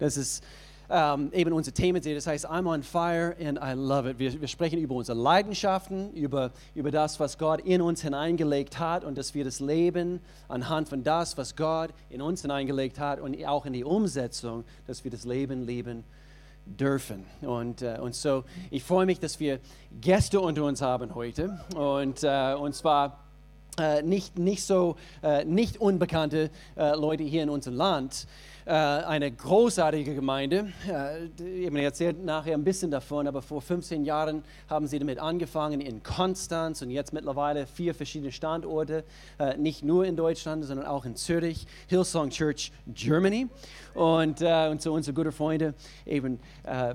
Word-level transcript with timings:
Das 0.00 0.16
ist 0.16 0.42
ähm, 0.88 1.30
eben 1.32 1.52
unser 1.52 1.72
Thema. 1.72 2.00
Das 2.00 2.26
heißt, 2.26 2.48
I'm 2.50 2.66
on 2.66 2.82
fire 2.82 3.36
and 3.38 3.58
I 3.62 3.74
love 3.74 4.10
it. 4.10 4.18
Wir, 4.18 4.40
wir 4.40 4.48
sprechen 4.48 4.78
über 4.80 4.94
unsere 4.94 5.16
Leidenschaften, 5.16 6.12
über, 6.14 6.50
über 6.74 6.90
das, 6.90 7.20
was 7.20 7.38
Gott 7.38 7.60
in 7.60 7.80
uns 7.80 8.02
hineingelegt 8.02 8.78
hat 8.78 9.04
und 9.04 9.16
dass 9.16 9.34
wir 9.34 9.44
das 9.44 9.60
Leben 9.60 10.20
anhand 10.48 10.88
von 10.88 11.04
das, 11.04 11.38
was 11.38 11.54
Gott 11.54 11.90
in 12.08 12.20
uns 12.20 12.42
hineingelegt 12.42 12.98
hat 12.98 13.20
und 13.20 13.44
auch 13.46 13.66
in 13.66 13.74
die 13.74 13.84
Umsetzung, 13.84 14.64
dass 14.86 15.04
wir 15.04 15.10
das 15.10 15.24
Leben 15.24 15.64
leben 15.64 16.02
dürfen. 16.64 17.24
Und, 17.42 17.82
äh, 17.82 17.98
und 18.00 18.14
so, 18.14 18.44
ich 18.70 18.82
freue 18.82 19.06
mich, 19.06 19.20
dass 19.20 19.38
wir 19.38 19.60
Gäste 20.00 20.40
unter 20.40 20.64
uns 20.64 20.82
haben 20.82 21.14
heute. 21.14 21.60
Und, 21.76 22.24
äh, 22.24 22.54
und 22.54 22.74
zwar 22.74 23.18
äh, 23.78 24.02
nicht, 24.02 24.38
nicht 24.38 24.64
so, 24.64 24.96
äh, 25.22 25.44
nicht 25.44 25.80
unbekannte 25.80 26.50
äh, 26.76 26.94
Leute 26.96 27.22
hier 27.22 27.42
in 27.42 27.50
unserem 27.50 27.76
Land. 27.76 28.26
Äh, 28.70 28.72
eine 28.72 29.32
großartige 29.32 30.14
Gemeinde. 30.14 30.72
Äh, 30.88 31.24
ich 31.42 31.74
erzählt 31.74 32.24
nachher 32.24 32.54
ein 32.54 32.62
bisschen 32.62 32.92
davon, 32.92 33.26
aber 33.26 33.42
vor 33.42 33.60
15 33.60 34.04
Jahren 34.04 34.44
haben 34.68 34.86
sie 34.86 35.00
damit 35.00 35.18
angefangen 35.18 35.80
in 35.80 36.04
Konstanz 36.04 36.80
und 36.80 36.90
jetzt 36.90 37.12
mittlerweile 37.12 37.66
vier 37.66 37.96
verschiedene 37.96 38.30
Standorte, 38.30 39.02
äh, 39.40 39.56
nicht 39.56 39.82
nur 39.82 40.04
in 40.04 40.14
Deutschland, 40.14 40.64
sondern 40.64 40.86
auch 40.86 41.04
in 41.04 41.16
Zürich, 41.16 41.66
Hillsong 41.88 42.30
Church 42.30 42.70
Germany. 42.86 43.48
Und, 43.94 44.40
und 44.40 44.80
so 44.80 44.92
unsere 44.92 45.14
guten 45.14 45.32
Freunde, 45.32 45.74
eben 46.06 46.38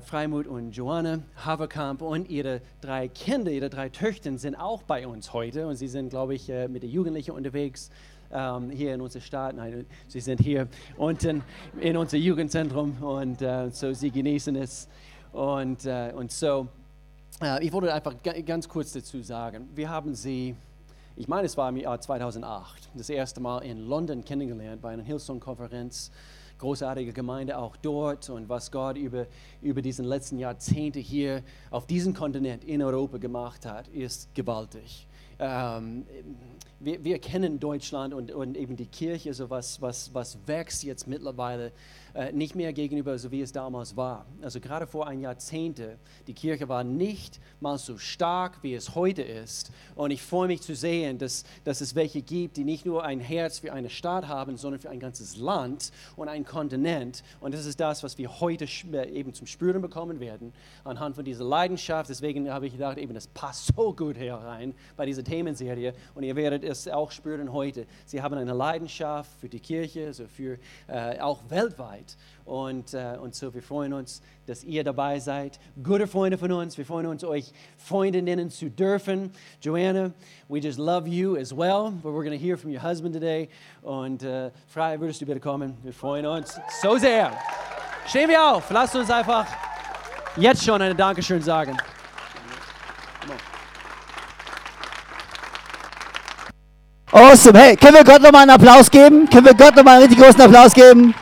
Freimut 0.05 0.47
und 0.47 0.71
Joanna 0.71 1.19
Haverkamp 1.35 2.01
und 2.01 2.29
ihre 2.29 2.61
drei 2.79 3.09
Kinder, 3.09 3.51
ihre 3.51 3.69
drei 3.69 3.89
Töchter 3.89 4.37
sind 4.37 4.55
auch 4.55 4.81
bei 4.81 5.05
uns 5.05 5.33
heute 5.33 5.67
und 5.67 5.75
sie 5.75 5.89
sind, 5.89 6.09
glaube 6.09 6.35
ich, 6.35 6.47
mit 6.69 6.83
den 6.83 6.89
Jugendlichen 6.89 7.31
unterwegs 7.31 7.91
ähm, 8.35 8.69
hier 8.69 8.93
in 8.93 9.01
unserer 9.01 9.21
Stadt. 9.21 9.55
Nein, 9.55 9.85
sie 10.07 10.19
sind 10.19 10.41
hier 10.41 10.67
unten 10.97 11.43
in 11.79 11.95
unser 11.97 12.17
Jugendzentrum 12.17 13.01
und 13.01 13.41
äh, 13.41 13.69
so 13.71 13.93
sie 13.93 14.11
genießen 14.11 14.55
es. 14.55 14.87
Und, 15.31 15.85
äh, 15.85 16.11
und 16.15 16.31
so, 16.31 16.67
äh, 17.41 17.65
ich 17.65 17.71
wollte 17.73 17.93
einfach 17.93 18.15
ganz 18.45 18.67
kurz 18.69 18.93
dazu 18.93 19.21
sagen, 19.21 19.69
wir 19.75 19.89
haben 19.89 20.13
sie, 20.13 20.55
ich 21.15 21.27
meine, 21.27 21.45
es 21.45 21.57
war 21.57 21.69
im 21.69 21.77
Jahr 21.77 21.99
2008, 21.99 22.89
das 22.93 23.09
erste 23.09 23.41
Mal 23.41 23.59
in 23.59 23.87
London 23.87 24.23
kennengelernt 24.23 24.81
bei 24.81 24.91
einer 24.91 25.03
Hillsong-Konferenz 25.03 26.11
großartige 26.57 27.11
Gemeinde 27.11 27.57
auch 27.57 27.75
dort 27.77 28.29
und 28.29 28.47
was 28.49 28.71
Gott 28.71 28.97
über, 28.97 29.27
über 29.61 29.81
diesen 29.81 30.05
letzten 30.05 30.39
Jahrzehnte 30.39 30.99
hier 30.99 31.43
auf 31.69 31.85
diesem 31.85 32.13
Kontinent 32.13 32.63
in 32.63 32.81
Europa 32.81 33.17
gemacht 33.17 33.65
hat, 33.65 33.87
ist 33.89 34.33
gewaltig. 34.33 35.07
Ähm, 35.37 36.05
wir, 36.79 37.03
wir, 37.03 37.19
kennen 37.19 37.59
Deutschland 37.59 38.13
und, 38.13 38.31
und 38.31 38.57
eben 38.57 38.75
die 38.75 38.85
Kirche, 38.85 39.33
so 39.33 39.49
was, 39.49 39.81
was, 39.81 40.13
was 40.13 40.37
wächst 40.45 40.83
jetzt 40.83 41.07
mittlerweile 41.07 41.71
nicht 42.33 42.55
mehr 42.55 42.71
gegenüber, 42.71 43.17
so 43.17 43.31
wie 43.31 43.41
es 43.41 43.51
damals 43.51 43.97
war. 43.97 44.25
Also 44.41 44.59
gerade 44.59 44.87
vor 44.87 45.07
ein 45.07 45.19
Jahrzehnt, 45.19 45.81
die 46.27 46.33
Kirche 46.33 46.69
war 46.69 46.83
nicht 46.83 47.39
mal 47.59 47.77
so 47.77 47.97
stark, 47.97 48.63
wie 48.63 48.73
es 48.73 48.95
heute 48.95 49.21
ist. 49.21 49.71
Und 49.95 50.11
ich 50.11 50.21
freue 50.21 50.47
mich 50.47 50.61
zu 50.61 50.75
sehen, 50.75 51.17
dass, 51.17 51.43
dass 51.63 51.81
es 51.81 51.95
welche 51.95 52.21
gibt, 52.21 52.57
die 52.57 52.63
nicht 52.63 52.85
nur 52.85 53.03
ein 53.03 53.19
Herz 53.19 53.59
für 53.59 53.73
eine 53.73 53.89
Stadt 53.89 54.27
haben, 54.27 54.57
sondern 54.57 54.79
für 54.79 54.89
ein 54.89 54.99
ganzes 54.99 55.37
Land 55.37 55.91
und 56.15 56.29
ein 56.29 56.45
Kontinent. 56.45 57.23
Und 57.41 57.53
das 57.53 57.65
ist 57.65 57.79
das, 57.79 58.03
was 58.03 58.17
wir 58.17 58.39
heute 58.39 58.65
äh, 58.93 59.09
eben 59.09 59.33
zum 59.33 59.47
Spüren 59.47 59.81
bekommen 59.81 60.19
werden, 60.19 60.53
anhand 60.83 61.15
von 61.15 61.25
dieser 61.25 61.43
Leidenschaft. 61.43 62.09
Deswegen 62.09 62.49
habe 62.49 62.67
ich 62.67 62.73
gedacht, 62.73 62.97
eben 62.97 63.13
das 63.13 63.27
passt 63.27 63.71
so 63.75 63.93
gut 63.93 64.17
herein 64.17 64.73
bei 64.95 65.05
dieser 65.05 65.23
Themenserie. 65.23 65.93
Und 66.13 66.23
ihr 66.23 66.35
werdet 66.35 66.63
es 66.63 66.87
auch 66.87 67.11
spüren 67.11 67.51
heute. 67.51 67.85
Sie 68.05 68.21
haben 68.21 68.35
eine 68.35 68.53
Leidenschaft 68.53 69.31
für 69.39 69.49
die 69.49 69.59
Kirche, 69.59 70.07
also 70.07 70.27
für 70.27 70.57
äh, 70.87 71.19
auch 71.19 71.49
weltweit. 71.49 72.04
Zeit. 72.05 72.17
Und, 72.45 72.93
äh, 72.93 73.17
und 73.19 73.33
so, 73.33 73.53
wir 73.53 73.63
freuen 73.63 73.91
uns, 73.93 74.21
dass 74.45 74.63
ihr 74.63 74.83
dabei 74.83 75.19
seid. 75.19 75.59
Gute 75.83 76.05
Freunde 76.05 76.37
von 76.37 76.51
uns. 76.51 76.77
Wir 76.77 76.85
freuen 76.85 77.07
uns, 77.07 77.23
euch 77.23 77.51
Freunde 77.77 78.21
nennen 78.21 78.51
zu 78.51 78.69
dürfen. 78.69 79.31
Joanna, 79.61 80.11
we 80.47 80.59
just 80.59 80.77
love 80.77 81.07
you 81.09 81.35
as 81.37 81.51
well. 81.51 81.91
But 82.03 82.11
we're 82.13 82.23
going 82.23 82.37
to 82.37 82.43
hear 82.43 82.55
from 82.55 82.71
your 82.71 82.83
husband 82.83 83.15
today. 83.15 83.49
Und 83.81 84.21
äh, 84.21 84.51
Frei, 84.67 84.99
würdest 84.99 85.21
du 85.21 85.25
bitte 85.25 85.39
kommen? 85.39 85.75
Wir 85.81 85.93
freuen 85.93 86.27
uns 86.27 86.59
so 86.81 86.97
sehr. 86.97 87.31
Stehen 88.07 88.29
wir 88.29 88.43
auf. 88.43 88.69
Lasst 88.69 88.95
uns 88.95 89.09
einfach 89.09 89.47
jetzt 90.37 90.63
schon 90.63 90.79
eine 90.79 90.93
Dankeschön 90.93 91.41
sagen. 91.41 91.75
Awesome. 97.11 97.57
Hey, 97.57 97.75
können 97.75 97.95
wir 97.95 98.03
Gott 98.03 98.21
nochmal 98.21 98.41
einen 98.41 98.51
Applaus 98.51 98.91
geben? 98.91 99.27
Können 99.29 99.45
wir 99.45 99.53
Gott 99.55 99.75
nochmal 99.75 99.95
einen 99.95 100.03
richtig 100.03 100.23
großen 100.23 100.41
Applaus 100.41 100.73
geben? 100.73 101.15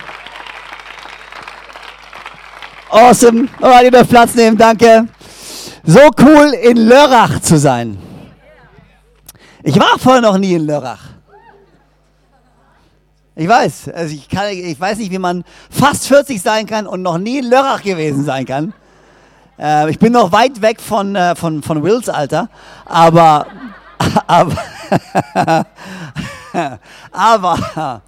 Awesome. 2.93 3.49
Alright, 3.59 3.85
ihr 3.85 3.91
dürft 3.91 4.11
Platz 4.11 4.35
nehmen, 4.35 4.55
danke. 4.55 5.07
So 5.83 5.99
cool 6.19 6.53
in 6.61 6.77
Lörrach 6.77 7.39
zu 7.39 7.57
sein. 7.57 7.97
Ich 9.63 9.79
war 9.79 9.97
vorher 9.97 10.21
noch 10.21 10.37
nie 10.37 10.53
in 10.53 10.67
Lörrach. 10.67 11.01
Ich 13.35 13.47
weiß, 13.47 13.89
also 13.89 14.13
ich, 14.13 14.29
kann, 14.29 14.49
ich 14.49 14.79
weiß 14.79 14.99
nicht, 14.99 15.09
wie 15.09 15.17
man 15.17 15.43
fast 15.71 16.07
40 16.07 16.39
sein 16.39 16.67
kann 16.67 16.85
und 16.85 17.01
noch 17.01 17.17
nie 17.17 17.39
in 17.39 17.49
Lörrach 17.49 17.81
gewesen 17.81 18.25
sein 18.25 18.45
kann. 18.45 18.73
Äh, 19.57 19.89
ich 19.89 19.97
bin 19.97 20.13
noch 20.13 20.31
weit 20.31 20.61
weg 20.61 20.79
von, 20.79 21.15
äh, 21.15 21.35
von, 21.35 21.63
von 21.63 21.81
Wills 21.81 22.09
Alter, 22.09 22.47
aber, 22.85 23.47
aber, 24.27 24.55
aber, 27.11 28.01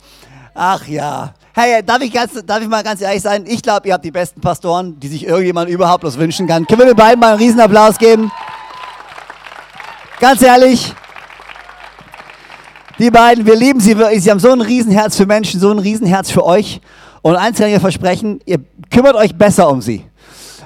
ach 0.56 0.88
ja, 0.88 1.34
Hey, 1.58 1.82
darf 1.82 2.02
ich, 2.02 2.12
ganz, 2.12 2.34
darf 2.46 2.62
ich 2.62 2.68
mal 2.68 2.84
ganz 2.84 3.00
ehrlich 3.00 3.22
sein? 3.22 3.46
Ich 3.48 3.62
glaube, 3.62 3.88
ihr 3.88 3.94
habt 3.94 4.04
die 4.04 4.12
besten 4.12 4.42
Pastoren, 4.42 5.00
die 5.00 5.08
sich 5.08 5.26
irgendjemand 5.26 5.70
überhaupt 5.70 6.02
bloß 6.02 6.18
wünschen 6.18 6.48
kann. 6.48 6.68
Können 6.68 6.80
wir 6.80 6.88
den 6.88 6.98
beiden 6.98 7.18
mal 7.18 7.30
einen 7.30 7.40
Riesenapplaus 7.40 7.98
geben? 7.98 8.30
Ganz 10.20 10.42
ehrlich, 10.42 10.94
die 13.00 13.10
beiden, 13.10 13.46
wir 13.46 13.56
lieben 13.56 13.80
sie 13.80 13.96
Sie 14.20 14.30
haben 14.30 14.40
so 14.40 14.52
ein 14.52 14.60
Riesenherz 14.60 15.16
für 15.16 15.26
Menschen, 15.26 15.62
so 15.62 15.72
ein 15.72 15.80
Riesenherz 15.80 16.30
für 16.30 16.46
euch. 16.46 16.82
Und 17.22 17.38
eins 17.38 17.58
kann 17.58 17.70
ich 17.70 17.76
euch 17.76 17.82
versprechen, 17.82 18.42
ihr 18.46 18.60
kümmert 18.92 19.16
euch 19.16 19.34
besser 19.34 19.70
um 19.70 19.82
sie. 19.82 20.04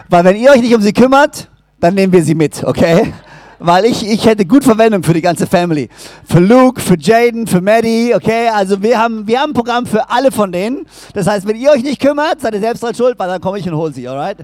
Weil 0.10 0.24
wenn 0.24 0.38
ihr 0.38 0.50
euch 0.50 0.62
nicht 0.62 0.74
um 0.74 0.82
sie 0.82 0.94
kümmert, 0.94 1.50
dann 1.80 1.94
nehmen 1.94 2.12
wir 2.12 2.24
sie 2.24 2.34
mit, 2.34 2.64
okay? 2.64 3.14
Weil 3.60 3.86
ich, 3.86 4.10
ich 4.10 4.26
hätte 4.26 4.46
gut 4.46 4.64
Verwendung 4.64 5.04
für 5.04 5.14
die 5.14 5.22
ganze 5.22 5.46
Family. 5.46 5.90
Für 6.26 6.40
Luke, 6.40 6.82
für 6.82 6.98
Jaden, 6.98 7.46
für 7.46 7.62
Maddie, 7.62 8.14
okay? 8.16 8.48
Also 8.50 8.82
wir 8.82 8.98
haben, 8.98 9.28
wir 9.28 9.40
haben 9.40 9.52
ein 9.52 9.54
Programm 9.54 9.86
für 9.86 10.10
alle 10.10 10.32
von 10.32 10.52
denen. 10.52 10.86
Das 11.14 11.28
heißt, 11.28 11.46
wenn 11.46 11.56
ihr 11.56 11.72
euch 11.72 11.84
nicht 11.84 12.02
kümmert, 12.02 12.42
seid 12.42 12.54
ihr 12.54 12.60
selbst 12.60 12.82
dran 12.82 12.96
schuld, 12.96 13.20
weil 13.20 13.28
dann 13.28 13.42
komme 13.42 13.60
ich 13.60 13.68
und 13.68 13.76
hole 13.76 13.92
sie, 13.92 14.08
alright? 14.08 14.38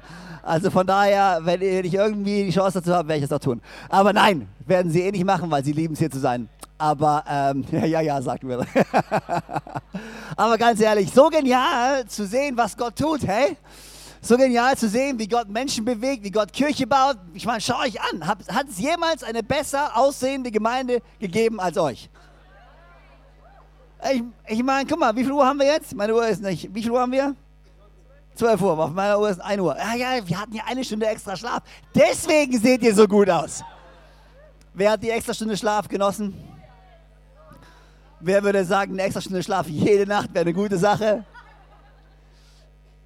Also 0.44 0.70
von 0.70 0.86
daher, 0.86 1.40
wenn 1.44 1.62
ihr 1.62 1.82
nicht 1.82 1.96
irgendwie 1.96 2.44
die 2.46 2.52
Chance 2.52 2.80
dazu 2.80 2.94
habt, 2.94 3.08
werde 3.08 3.18
ich 3.18 3.26
es 3.26 3.32
auch 3.32 3.40
tun. 3.40 3.62
Aber 3.90 4.14
nein, 4.14 4.48
werden 4.66 4.92
sie 4.92 5.02
eh 5.02 5.12
nicht 5.12 5.26
machen, 5.26 5.50
weil 5.50 5.64
sie 5.64 5.72
lieben 5.72 5.94
es 5.94 6.00
hier 6.00 6.12
zu 6.12 6.20
sein. 6.20 6.50
Aber, 6.78 7.24
ähm, 7.28 7.66
ja, 7.72 7.86
ja, 7.86 8.02
ja, 8.02 8.22
sagt 8.22 8.46
Will. 8.46 8.60
Aber 10.36 10.58
ganz 10.58 10.80
ehrlich, 10.82 11.12
so 11.12 11.30
genial 11.30 12.06
zu 12.08 12.28
sehen, 12.28 12.56
was 12.58 12.78
Gott 12.78 12.96
tut, 12.96 13.26
hey? 13.26 13.58
So 14.28 14.38
genial 14.38 14.76
zu 14.76 14.90
sehen, 14.90 15.20
wie 15.20 15.28
Gott 15.28 15.48
Menschen 15.48 15.86
bewegt, 15.86 16.24
wie 16.24 16.32
Gott 16.32 16.52
Kirche 16.52 16.88
baut. 16.88 17.18
Ich 17.34 17.46
meine, 17.46 17.62
schau 17.62 17.80
euch 17.80 18.00
an. 18.02 18.26
Hat, 18.26 18.40
es 18.70 18.80
jemals 18.80 19.24
eine 19.24 19.44
besser 19.44 19.96
aussehende 19.96 20.52
Gemeinde 20.52 21.02
gegeben 21.20 21.60
als 21.60 21.78
euch? 21.78 22.10
Ich, 24.12 24.24
ich 24.48 24.64
meine, 24.64 24.88
guck 24.88 25.00
mal, 25.00 25.16
wie 25.16 25.24
viel 25.24 25.32
Uhr 25.32 25.46
haben 25.46 25.60
wir 25.60 25.68
jetzt? 25.68 25.96
Meine 25.96 26.14
Uhr 26.14 26.28
ist 26.28 26.42
nicht. 26.42 26.74
Wie 26.74 26.82
viel 26.82 26.92
Uhr 26.92 27.00
haben 27.00 27.12
wir? 27.12 27.36
12 28.36 28.62
Uhr. 28.62 28.80
Auf 28.80 28.92
meiner 28.92 29.20
Uhr 29.20 29.30
ist 29.30 29.40
1 29.40 29.62
Uhr. 29.62 29.78
Ja, 29.78 29.96
ja, 29.96 30.28
wir 30.28 30.40
hatten 30.40 30.56
ja 30.56 30.64
eine 30.68 30.84
Stunde 30.84 31.06
extra 31.06 31.36
Schlaf. 31.36 31.62
Deswegen 31.94 32.60
seht 32.60 32.82
ihr 32.82 32.94
so 32.94 33.08
gut 33.08 33.30
aus. 33.30 33.64
Wer 34.74 34.92
hat 34.92 35.04
die 35.04 35.10
extra 35.10 35.34
Stunde 35.34 35.56
Schlaf 35.56 35.88
genossen? 35.88 36.36
Wer 38.20 38.44
würde 38.44 38.66
sagen, 38.66 38.94
eine 38.94 39.04
extra 39.04 39.22
Stunde 39.22 39.44
Schlaf 39.44 39.68
jede 39.68 40.08
Nacht 40.08 40.34
wäre 40.34 40.46
eine 40.46 40.54
gute 40.54 40.78
Sache? 40.78 41.24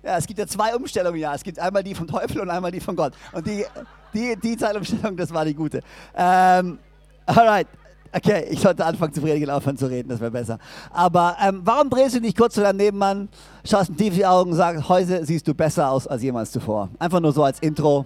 Ja, 0.01 0.17
es 0.17 0.25
gibt 0.25 0.39
ja 0.39 0.47
zwei 0.47 0.75
Umstellungen, 0.75 1.19
ja. 1.19 1.35
Es 1.35 1.43
gibt 1.43 1.59
einmal 1.59 1.83
die 1.83 1.93
vom 1.93 2.07
Teufel 2.07 2.39
und 2.41 2.49
einmal 2.49 2.71
die 2.71 2.79
von 2.79 2.95
Gott. 2.95 3.13
Und 3.33 3.45
die, 3.45 3.65
die, 4.13 4.35
die 4.37 4.57
Zeitumstellung, 4.57 5.17
das 5.17 5.33
war 5.33 5.43
die 5.43 5.53
gute. 5.53 5.81
Ähm, 6.15 6.79
alright. 7.25 7.67
Okay, 8.11 8.47
ich 8.49 8.59
sollte 8.59 8.83
anfangen 8.83 9.13
zu 9.13 9.21
predigen, 9.21 9.51
aufhören 9.51 9.77
zu 9.77 9.85
reden, 9.85 10.09
das 10.09 10.19
wäre 10.19 10.31
besser. 10.31 10.57
Aber 10.89 11.37
ähm, 11.39 11.61
warum 11.63 11.91
drehst 11.91 12.15
du 12.15 12.21
dich 12.21 12.35
kurz 12.35 12.55
zu 12.55 12.61
deinem 12.61 12.77
Nebenmann, 12.77 13.29
schaust 13.63 13.91
ihm 13.91 13.97
tief 13.97 14.13
in 14.13 14.19
die 14.19 14.25
Augen 14.25 14.49
und 14.49 14.57
sagst, 14.57 14.89
heute 14.89 15.23
siehst 15.23 15.47
du 15.47 15.53
besser 15.53 15.91
aus 15.91 16.07
als 16.07 16.23
jemals 16.23 16.49
zuvor? 16.49 16.89
Einfach 16.97 17.19
nur 17.19 17.31
so 17.31 17.43
als 17.43 17.59
Intro. 17.59 18.05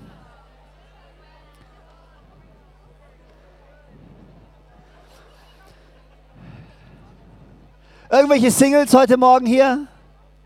Irgendwelche 8.11 8.51
Singles 8.51 8.93
heute 8.93 9.15
Morgen 9.15 9.45
hier? 9.45 9.87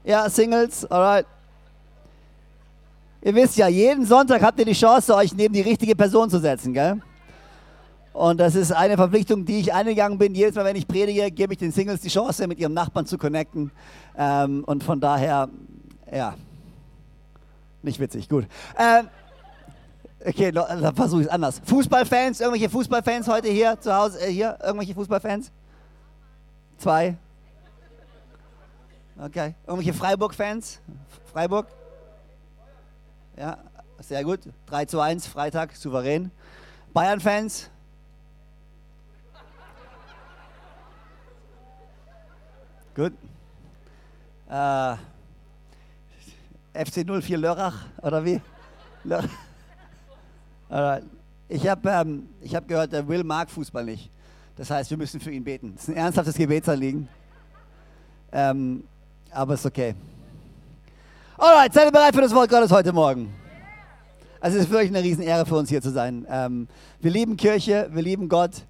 Ja, 0.04 0.30
Singles, 0.30 0.86
alright. 0.86 1.25
Ihr 3.22 3.36
wisst 3.36 3.58
ja, 3.58 3.68
jeden 3.68 4.06
Sonntag 4.06 4.42
habt 4.42 4.60
ihr 4.60 4.66
die 4.66 4.74
Chance, 4.74 5.16
euch 5.16 5.34
neben 5.36 5.54
die 5.54 5.62
richtige 5.62 5.96
Person 5.96 6.30
zu 6.30 6.40
setzen, 6.40 6.74
gell? 6.74 7.02
Und 8.14 8.40
das 8.40 8.56
ist 8.56 8.72
eine 8.72 8.96
Verpflichtung, 8.96 9.46
die 9.46 9.60
ich 9.60 9.74
eingegangen 9.74 10.18
bin. 10.18 10.34
Jedes 10.34 10.56
Mal, 10.56 10.66
wenn 10.66 10.75
ich 10.75 10.88
predige, 10.88 11.30
gebe 11.30 11.54
ich 11.54 11.60
den 11.60 11.72
Singles 11.72 12.02
die 12.02 12.10
Chance, 12.10 12.48
mit 12.48 12.58
ihrem 12.58 12.74
Nachbarn 12.74 13.06
zu 13.06 13.18
connecten. 13.18 13.72
Ähm, 14.18 14.64
und 14.66 14.84
von 14.84 15.00
daher, 15.00 15.50
ja. 16.12 16.34
Nicht 17.84 18.00
witzig, 18.00 18.28
gut. 18.28 18.48
Ähm, 18.78 19.08
okay, 20.25 20.52
dann 20.52 20.96
versuche 20.96 21.22
ich 21.22 21.28
es 21.28 21.31
anders. 21.31 21.62
Fußballfans, 21.63 22.40
irgendwelche 22.42 22.70
Fußballfans 22.70 23.28
heute 23.28 23.50
hier 23.50 23.80
zu 23.80 23.96
Hause? 23.96 24.20
Äh, 24.20 24.31
hier, 24.31 24.58
irgendwelche 24.63 24.96
Fußballfans? 24.96 25.52
Zwei? 26.78 27.18
Okay. 29.24 29.54
Irgendwelche 29.68 29.94
Freiburg-Fans? 29.94 30.80
Freiburg? 31.31 31.68
Ja, 33.38 33.60
sehr 34.00 34.24
gut. 34.24 34.39
3 34.66 34.86
zu 34.86 35.00
1, 35.00 35.28
Freitag, 35.28 35.75
souverän. 35.75 36.31
Bayern-Fans? 36.92 37.69
Gut. 42.95 43.13
Äh, 44.50 44.95
FC 46.74 47.06
04 47.06 47.38
Lörrach, 47.38 47.86
oder 48.01 48.25
wie? 48.25 48.42
Lörrach. 49.04 49.30
Ich 51.48 51.68
habe 51.68 51.89
ähm, 51.89 52.28
hab 52.51 52.68
gehört, 52.68 52.92
der 52.92 53.07
Will 53.07 53.24
mag 53.24 53.51
Fußball 53.51 53.86
nicht. 53.86 54.10
Das 54.56 54.72
heißt, 54.72 54.89
wir 54.89 54.98
müssen 54.98 55.19
für 55.19 55.31
ihn 55.31 55.44
beten. 55.44 55.74
Das 55.75 55.84
ist 55.84 55.89
ein 55.89 55.98
ernsthaftes 55.98 56.36
Gebetsanliegen. 56.36 57.07
Ähm, 58.31 58.84
aber 59.30 59.54
ist 59.54 59.66
okay. 59.66 59.94
Alright, 61.39 61.72
seid 61.72 61.86
ihr 61.86 61.92
bereit 61.92 62.16
für 62.16 62.22
das 62.22 62.34
Wort 62.34 62.50
Gottes 62.50 62.72
heute 62.72 62.92
Morgen? 62.92 63.31
Also 64.39 64.57
es 64.57 64.63
ist 64.63 64.72
wirklich 64.72 64.89
eine 64.89 65.04
Riesenehre 65.04 65.45
für 65.45 65.56
uns 65.56 65.69
hier 65.69 65.84
zu 65.84 65.92
sein. 65.92 66.25
Ähm, 66.28 66.68
wir 67.00 67.12
lieben 67.12 67.38
Kirche, 67.38 67.89
wir 67.92 68.01
lieben 68.01 68.28
Gott. 68.28 68.66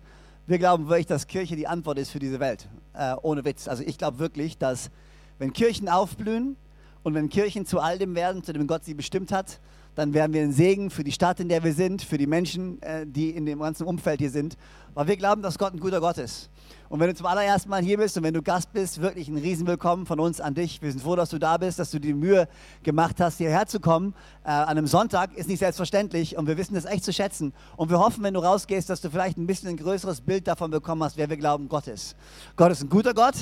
Wir 0.47 0.57
glauben 0.57 0.89
wirklich, 0.89 1.05
dass 1.05 1.27
Kirche 1.27 1.55
die 1.55 1.65
Antwort 1.65 1.97
ist 1.97 2.09
für 2.09 2.19
diese 2.19 2.41
Welt. 2.41 2.67
Äh, 2.93 3.15
ohne 3.21 3.45
Witz. 3.45 3.69
Also 3.69 3.83
ich 3.87 3.97
glaube 3.97 4.19
wirklich, 4.19 4.57
dass 4.57 4.91
wenn 5.39 5.53
Kirchen 5.53 5.87
aufblühen 5.87 6.57
und 7.03 7.13
wenn 7.13 7.29
Kirchen 7.29 7.65
zu 7.65 7.79
all 7.79 7.99
dem 7.99 8.15
werden, 8.15 8.43
zu 8.43 8.51
dem 8.51 8.67
Gott 8.67 8.83
sie 8.83 8.95
bestimmt 8.95 9.31
hat, 9.31 9.61
dann 9.95 10.13
werden 10.13 10.33
wir 10.33 10.41
ein 10.41 10.51
Segen 10.51 10.89
für 10.89 11.05
die 11.05 11.13
Stadt, 11.13 11.39
in 11.39 11.47
der 11.47 11.63
wir 11.63 11.73
sind, 11.73 12.01
für 12.01 12.17
die 12.17 12.27
Menschen, 12.27 12.81
äh, 12.81 13.07
die 13.07 13.29
in 13.29 13.45
dem 13.45 13.59
ganzen 13.59 13.87
Umfeld 13.87 14.19
hier 14.19 14.29
sind, 14.29 14.57
weil 14.93 15.07
wir 15.07 15.15
glauben, 15.15 15.41
dass 15.41 15.57
Gott 15.57 15.73
ein 15.73 15.79
guter 15.79 16.01
Gott 16.01 16.17
ist. 16.17 16.49
Und 16.89 16.99
wenn 16.99 17.09
du 17.09 17.15
zum 17.15 17.25
allerersten 17.25 17.69
Mal 17.69 17.81
hier 17.81 17.97
bist 17.97 18.17
und 18.17 18.23
wenn 18.23 18.33
du 18.33 18.41
Gast 18.41 18.71
bist, 18.71 19.01
wirklich 19.01 19.27
ein 19.27 19.37
Riesenwillkommen 19.37 20.05
von 20.05 20.19
uns 20.19 20.39
an 20.39 20.53
dich. 20.53 20.81
Wir 20.81 20.91
sind 20.91 21.01
froh, 21.01 21.15
dass 21.15 21.29
du 21.29 21.37
da 21.37 21.57
bist, 21.57 21.79
dass 21.79 21.91
du 21.91 21.99
die 21.99 22.13
Mühe 22.13 22.47
gemacht 22.83 23.19
hast, 23.19 23.37
hierher 23.37 23.65
zu 23.67 23.79
kommen. 23.79 24.13
Äh, 24.43 24.49
an 24.51 24.69
einem 24.69 24.87
Sonntag 24.87 25.33
ist 25.35 25.49
nicht 25.49 25.59
selbstverständlich 25.59 26.37
und 26.37 26.47
wir 26.47 26.57
wissen 26.57 26.75
das 26.75 26.85
echt 26.85 27.03
zu 27.03 27.11
schätzen. 27.11 27.53
Und 27.75 27.89
wir 27.89 27.99
hoffen, 27.99 28.23
wenn 28.23 28.33
du 28.33 28.39
rausgehst, 28.39 28.89
dass 28.89 29.01
du 29.01 29.09
vielleicht 29.09 29.37
ein 29.37 29.47
bisschen 29.47 29.69
ein 29.69 29.77
größeres 29.77 30.21
Bild 30.21 30.47
davon 30.47 30.71
bekommen 30.71 31.03
hast, 31.03 31.17
wer 31.17 31.29
wir 31.29 31.37
glauben, 31.37 31.67
Gott 31.67 31.87
ist. 31.87 32.15
Gott 32.55 32.71
ist 32.71 32.83
ein 32.83 32.89
guter 32.89 33.13
Gott, 33.13 33.35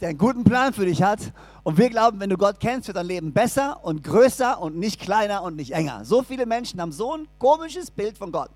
der 0.00 0.10
einen 0.10 0.18
guten 0.18 0.44
Plan 0.44 0.72
für 0.72 0.86
dich 0.86 1.02
hat. 1.02 1.32
Und 1.64 1.78
wir 1.78 1.90
glauben, 1.90 2.20
wenn 2.20 2.30
du 2.30 2.36
Gott 2.36 2.60
kennst, 2.60 2.86
wird 2.86 2.96
dein 2.96 3.06
Leben 3.06 3.32
besser 3.32 3.84
und 3.84 4.04
größer 4.04 4.60
und 4.60 4.76
nicht 4.76 5.00
kleiner 5.00 5.42
und 5.42 5.56
nicht 5.56 5.72
enger. 5.72 6.04
So 6.04 6.22
viele 6.22 6.46
Menschen 6.46 6.80
haben 6.80 6.92
so 6.92 7.16
ein 7.16 7.26
komisches 7.38 7.90
Bild 7.90 8.16
von 8.16 8.30
Gott 8.30 8.50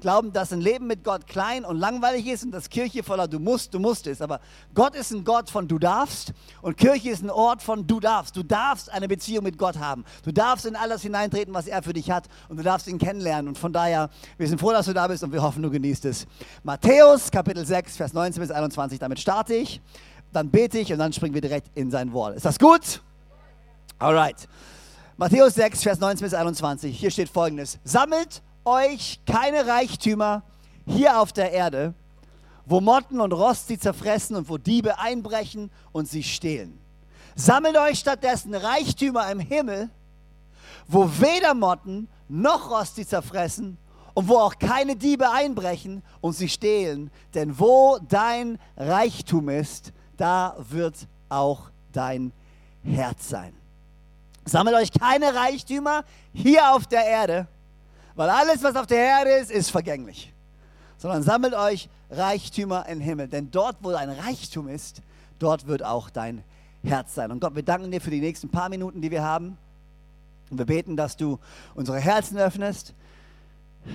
glauben, 0.00 0.32
dass 0.32 0.52
ein 0.52 0.60
Leben 0.60 0.86
mit 0.86 1.04
Gott 1.04 1.26
klein 1.26 1.64
und 1.64 1.78
langweilig 1.78 2.26
ist 2.26 2.44
und 2.44 2.50
dass 2.50 2.68
Kirche 2.68 3.02
voller 3.02 3.28
du 3.28 3.38
musst, 3.38 3.74
du 3.74 3.78
musst 3.78 4.06
ist. 4.06 4.22
Aber 4.22 4.40
Gott 4.74 4.94
ist 4.94 5.10
ein 5.12 5.24
Gott 5.24 5.50
von 5.50 5.68
du 5.68 5.78
darfst 5.78 6.32
und 6.62 6.76
Kirche 6.76 7.10
ist 7.10 7.22
ein 7.22 7.30
Ort 7.30 7.62
von 7.62 7.86
du 7.86 8.00
darfst. 8.00 8.36
Du 8.36 8.42
darfst 8.42 8.90
eine 8.90 9.08
Beziehung 9.08 9.44
mit 9.44 9.58
Gott 9.58 9.78
haben. 9.78 10.04
Du 10.24 10.32
darfst 10.32 10.66
in 10.66 10.76
alles 10.76 11.02
hineintreten, 11.02 11.54
was 11.54 11.66
er 11.66 11.82
für 11.82 11.92
dich 11.92 12.10
hat 12.10 12.28
und 12.48 12.56
du 12.56 12.62
darfst 12.62 12.86
ihn 12.88 12.98
kennenlernen. 12.98 13.48
Und 13.48 13.58
von 13.58 13.72
daher, 13.72 14.10
wir 14.36 14.48
sind 14.48 14.60
froh, 14.60 14.72
dass 14.72 14.86
du 14.86 14.92
da 14.92 15.06
bist 15.06 15.22
und 15.22 15.32
wir 15.32 15.42
hoffen, 15.42 15.62
du 15.62 15.70
genießt 15.70 16.04
es. 16.04 16.26
Matthäus 16.62 17.30
Kapitel 17.30 17.64
6, 17.64 17.96
Vers 17.96 18.12
19 18.12 18.40
bis 18.40 18.50
21, 18.50 18.98
damit 18.98 19.20
starte 19.20 19.54
ich, 19.54 19.80
dann 20.32 20.50
bete 20.50 20.78
ich 20.78 20.92
und 20.92 20.98
dann 20.98 21.12
springen 21.12 21.34
wir 21.34 21.40
direkt 21.40 21.70
in 21.74 21.90
sein 21.90 22.12
Wort. 22.12 22.36
Ist 22.36 22.44
das 22.44 22.58
gut? 22.58 23.02
Alright. 23.98 24.48
Matthäus 25.16 25.54
6, 25.54 25.82
Vers 25.82 25.98
19 25.98 26.24
bis 26.24 26.34
21. 26.34 26.96
Hier 26.96 27.10
steht 27.10 27.28
folgendes. 27.28 27.80
Sammelt 27.82 28.42
euch 28.68 29.20
keine 29.26 29.66
Reichtümer 29.66 30.42
hier 30.86 31.20
auf 31.20 31.32
der 31.32 31.52
Erde, 31.52 31.94
wo 32.66 32.80
Motten 32.80 33.20
und 33.20 33.32
Rost 33.32 33.68
sie 33.68 33.78
zerfressen 33.78 34.36
und 34.36 34.48
wo 34.48 34.58
Diebe 34.58 34.98
einbrechen 34.98 35.70
und 35.92 36.08
sie 36.08 36.22
stehlen. 36.22 36.78
Sammelt 37.34 37.76
euch 37.76 37.98
stattdessen 37.98 38.54
Reichtümer 38.54 39.30
im 39.30 39.40
Himmel, 39.40 39.90
wo 40.86 41.08
weder 41.20 41.54
Motten 41.54 42.08
noch 42.28 42.70
Rost 42.70 42.96
sie 42.96 43.06
zerfressen 43.06 43.78
und 44.14 44.28
wo 44.28 44.38
auch 44.38 44.58
keine 44.58 44.96
Diebe 44.96 45.30
einbrechen 45.30 46.02
und 46.20 46.32
sie 46.32 46.48
stehlen. 46.48 47.10
Denn 47.34 47.58
wo 47.58 47.98
dein 48.08 48.58
Reichtum 48.76 49.48
ist, 49.48 49.92
da 50.16 50.56
wird 50.70 51.06
auch 51.28 51.70
dein 51.92 52.32
Herz 52.82 53.28
sein. 53.28 53.54
Sammelt 54.44 54.76
euch 54.76 54.90
keine 54.92 55.34
Reichtümer 55.34 56.04
hier 56.32 56.72
auf 56.72 56.86
der 56.86 57.04
Erde, 57.06 57.46
weil 58.18 58.30
alles, 58.30 58.64
was 58.64 58.74
auf 58.74 58.88
der 58.88 58.98
Erde 58.98 59.30
ist, 59.30 59.48
ist 59.48 59.70
vergänglich. 59.70 60.34
Sondern 60.96 61.22
sammelt 61.22 61.54
euch 61.54 61.88
Reichtümer 62.10 62.84
im 62.88 62.98
Himmel. 62.98 63.28
Denn 63.28 63.52
dort, 63.52 63.76
wo 63.80 63.92
dein 63.92 64.10
Reichtum 64.10 64.66
ist, 64.66 65.02
dort 65.38 65.68
wird 65.68 65.84
auch 65.84 66.10
dein 66.10 66.42
Herz 66.82 67.14
sein. 67.14 67.30
Und 67.30 67.38
Gott, 67.38 67.54
wir 67.54 67.62
danken 67.62 67.92
dir 67.92 68.00
für 68.00 68.10
die 68.10 68.18
nächsten 68.18 68.48
paar 68.48 68.70
Minuten, 68.70 69.00
die 69.02 69.12
wir 69.12 69.22
haben. 69.22 69.56
Und 70.50 70.58
wir 70.58 70.66
beten, 70.66 70.96
dass 70.96 71.16
du 71.16 71.38
unsere 71.76 72.00
Herzen 72.00 72.38
öffnest, 72.38 72.92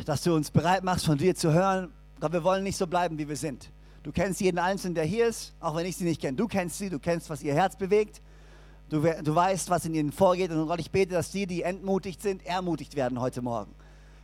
dass 0.05 0.23
du 0.23 0.33
uns 0.33 0.51
bereit 0.51 0.85
machst, 0.85 1.05
von 1.05 1.17
dir 1.17 1.35
zu 1.35 1.51
hören. 1.51 1.91
Gott, 2.21 2.31
wir 2.31 2.45
wollen 2.45 2.63
nicht 2.63 2.77
so 2.77 2.87
bleiben, 2.87 3.17
wie 3.17 3.27
wir 3.27 3.35
sind. 3.35 3.71
Du 4.03 4.13
kennst 4.13 4.39
jeden 4.39 4.57
Einzelnen, 4.57 4.95
der 4.95 5.03
hier 5.03 5.27
ist, 5.27 5.51
auch 5.59 5.75
wenn 5.75 5.85
ich 5.85 5.97
sie 5.97 6.05
nicht 6.05 6.21
kenne. 6.21 6.37
Du 6.37 6.47
kennst 6.47 6.77
sie, 6.77 6.89
du 6.89 6.97
kennst, 6.97 7.29
was 7.29 7.43
ihr 7.43 7.55
Herz 7.55 7.75
bewegt. 7.75 8.21
Du, 8.87 9.01
du 9.01 9.35
weißt, 9.35 9.69
was 9.69 9.83
in 9.83 9.93
ihnen 9.93 10.13
vorgeht. 10.13 10.49
Und 10.49 10.65
Gott, 10.65 10.79
ich 10.79 10.91
bete, 10.91 11.11
dass 11.11 11.29
die, 11.29 11.45
die 11.45 11.63
entmutigt 11.63 12.21
sind, 12.21 12.45
ermutigt 12.45 12.95
werden 12.95 13.19
heute 13.19 13.41
Morgen. 13.41 13.75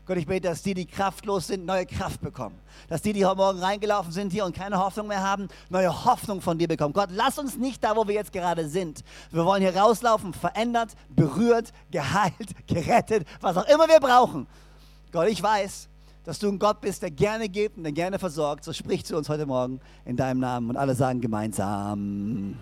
Gott, 0.10 0.18
ich 0.18 0.26
bete, 0.26 0.48
dass 0.48 0.64
die, 0.64 0.74
die 0.74 0.88
kraftlos 0.88 1.46
sind, 1.46 1.68
neue 1.68 1.86
Kraft 1.86 2.20
bekommen. 2.20 2.56
Dass 2.88 3.04
die, 3.04 3.14
die 3.14 3.28
heute 3.28 3.38
Morgen 3.38 3.60
reingelaufen 3.60 4.12
sind 4.12 4.34
hier 4.34 4.44
und 4.44 4.56
keine 4.56 4.80
Hoffnung 4.80 5.08
mehr 5.08 5.22
haben, 5.22 5.50
neue 5.70 6.04
Hoffnung 6.04 6.42
von 6.42 6.58
dir 6.58 6.68
bekommen. 6.68 6.96
Gott, 6.96 7.10
lass 7.12 7.38
uns 7.38 7.58
nicht 7.60 7.84
da, 7.84 7.96
wo 7.96 8.08
wir 8.08 8.16
jetzt 8.16 8.32
gerade 8.32 8.68
sind. 8.68 9.04
Wir 9.30 9.46
wollen 9.46 9.62
hier 9.62 9.76
rauslaufen, 9.76 10.34
verändert, 10.34 10.96
berührt, 11.10 11.74
geheilt, 11.92 12.34
gerettet, 12.68 13.28
was 13.40 13.56
auch 13.56 13.68
immer 13.68 13.88
wir 13.88 14.00
brauchen. 14.00 14.48
Gott, 15.12 15.28
ich 15.28 15.44
weiß, 15.44 15.88
dass 16.24 16.40
du 16.40 16.48
ein 16.48 16.58
Gott 16.58 16.82
bist, 16.82 17.04
der 17.04 17.12
gerne 17.12 17.48
gibt 17.48 17.78
und 17.78 17.84
der 17.84 17.92
gerne 17.92 18.18
versorgt. 18.18 18.64
So 18.64 18.74
sprich 18.74 19.06
zu 19.06 19.16
uns 19.16 19.30
heute 19.30 19.46
Morgen 19.46 19.80
in 20.06 20.18
deinem 20.18 20.40
Namen 20.40 20.72
und 20.72 20.76
alle 20.76 20.96
sagen 20.96 21.22
gemeinsam. 21.22 22.58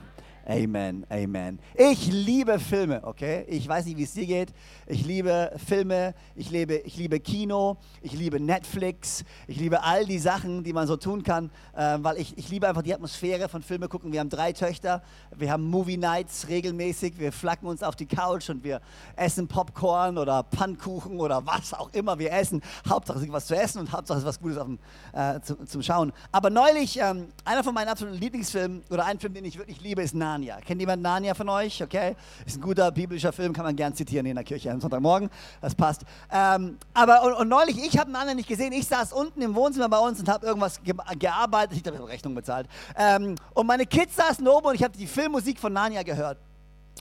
Amen, 0.49 1.05
Amen. 1.09 1.59
Ich 1.75 2.07
liebe 2.07 2.57
Filme, 2.57 3.03
okay? 3.03 3.43
Ich 3.49 3.67
weiß 3.67 3.85
nicht, 3.85 3.97
wie 3.97 4.03
es 4.03 4.13
dir 4.13 4.25
geht. 4.25 4.53
Ich 4.85 5.05
liebe 5.05 5.51
Filme, 5.67 6.15
ich 6.35 6.49
liebe, 6.49 6.75
ich 6.75 6.95
liebe 6.95 7.19
Kino, 7.19 7.75
ich 8.01 8.13
liebe 8.13 8.39
Netflix, 8.39 9.25
ich 9.47 9.57
liebe 9.57 9.83
all 9.83 10.05
die 10.05 10.19
Sachen, 10.19 10.63
die 10.63 10.71
man 10.71 10.87
so 10.87 10.95
tun 10.95 11.23
kann, 11.23 11.51
äh, 11.75 11.97
weil 11.99 12.17
ich, 12.17 12.37
ich 12.37 12.47
liebe 12.47 12.65
einfach 12.65 12.81
die 12.81 12.93
Atmosphäre 12.93 13.49
von 13.49 13.61
Filme 13.61 13.89
gucken. 13.89 14.13
Wir 14.13 14.21
haben 14.21 14.29
drei 14.29 14.53
Töchter, 14.53 15.03
wir 15.35 15.51
haben 15.51 15.65
Movie 15.65 15.97
Nights 15.97 16.47
regelmäßig, 16.47 17.19
wir 17.19 17.33
flacken 17.33 17.67
uns 17.67 17.83
auf 17.83 17.97
die 17.97 18.05
Couch 18.05 18.49
und 18.49 18.63
wir 18.63 18.79
essen 19.17 19.49
Popcorn 19.49 20.17
oder 20.17 20.43
Pannkuchen 20.43 21.19
oder 21.19 21.45
was 21.45 21.73
auch 21.73 21.91
immer 21.91 22.19
wir 22.19 22.31
essen. 22.31 22.61
Hauptsache 22.87 23.17
es 23.17 23.23
gibt 23.25 23.33
was 23.33 23.47
zu 23.47 23.57
essen 23.57 23.79
und 23.79 23.91
Hauptsache 23.91 24.19
es 24.19 24.23
ist 24.23 24.29
was 24.29 24.39
Gutes 24.39 24.57
dem, 24.59 24.79
äh, 25.11 25.41
zum, 25.41 25.67
zum, 25.67 25.83
Schauen. 25.83 26.13
Aber 26.31 26.49
neulich, 26.49 26.97
ähm, 27.01 27.27
einer 27.43 27.65
von 27.65 27.73
meinen 27.73 27.89
absoluten 27.89 28.17
Lieblingsfilmen 28.17 28.83
oder 28.89 29.05
ein 29.05 29.19
Film, 29.19 29.33
den 29.33 29.43
ich 29.43 29.57
wirklich 29.57 29.81
liebe, 29.81 30.01
ist 30.01 30.15
Narnia. 30.15 30.36
Narnia. 30.37 30.59
Kennt 30.61 30.79
jemand 30.79 31.01
Narnia 31.01 31.33
von 31.33 31.49
euch? 31.49 31.81
Okay. 31.81 32.15
Ist 32.45 32.57
ein 32.57 32.61
guter 32.61 32.91
biblischer 32.91 33.33
Film, 33.33 33.53
kann 33.53 33.65
man 33.65 33.75
gern 33.75 33.95
zitieren 33.95 34.25
in 34.27 34.35
der 34.35 34.43
Kirche 34.43 34.71
am 34.71 34.79
Sonntagmorgen. 34.79 35.29
Das 35.61 35.73
passt. 35.73 36.03
Ähm, 36.31 36.77
aber 36.93 37.23
und, 37.23 37.33
und, 37.33 37.49
neulich, 37.49 37.77
ich 37.83 37.97
habe 37.97 38.11
Narnia 38.11 38.35
nicht 38.35 38.47
gesehen. 38.47 38.71
Ich 38.71 38.85
saß 38.85 39.13
unten 39.13 39.41
im 39.41 39.55
Wohnzimmer 39.55 39.89
bei 39.89 39.97
uns 39.97 40.19
und 40.19 40.29
habe 40.29 40.45
irgendwas 40.45 40.81
ge 40.83 40.93
gearbeitet. 41.17 41.81
Ich 41.83 41.91
habe 41.91 42.07
Rechnung 42.07 42.35
bezahlt. 42.35 42.67
Ähm, 42.95 43.35
und 43.55 43.65
meine 43.65 43.87
Kids 43.87 44.15
saßen 44.15 44.47
oben 44.47 44.67
und 44.67 44.75
ich 44.75 44.83
habe 44.83 44.95
die 44.95 45.07
Filmmusik 45.07 45.59
von 45.59 45.73
Narnia 45.73 46.03
gehört. 46.03 46.37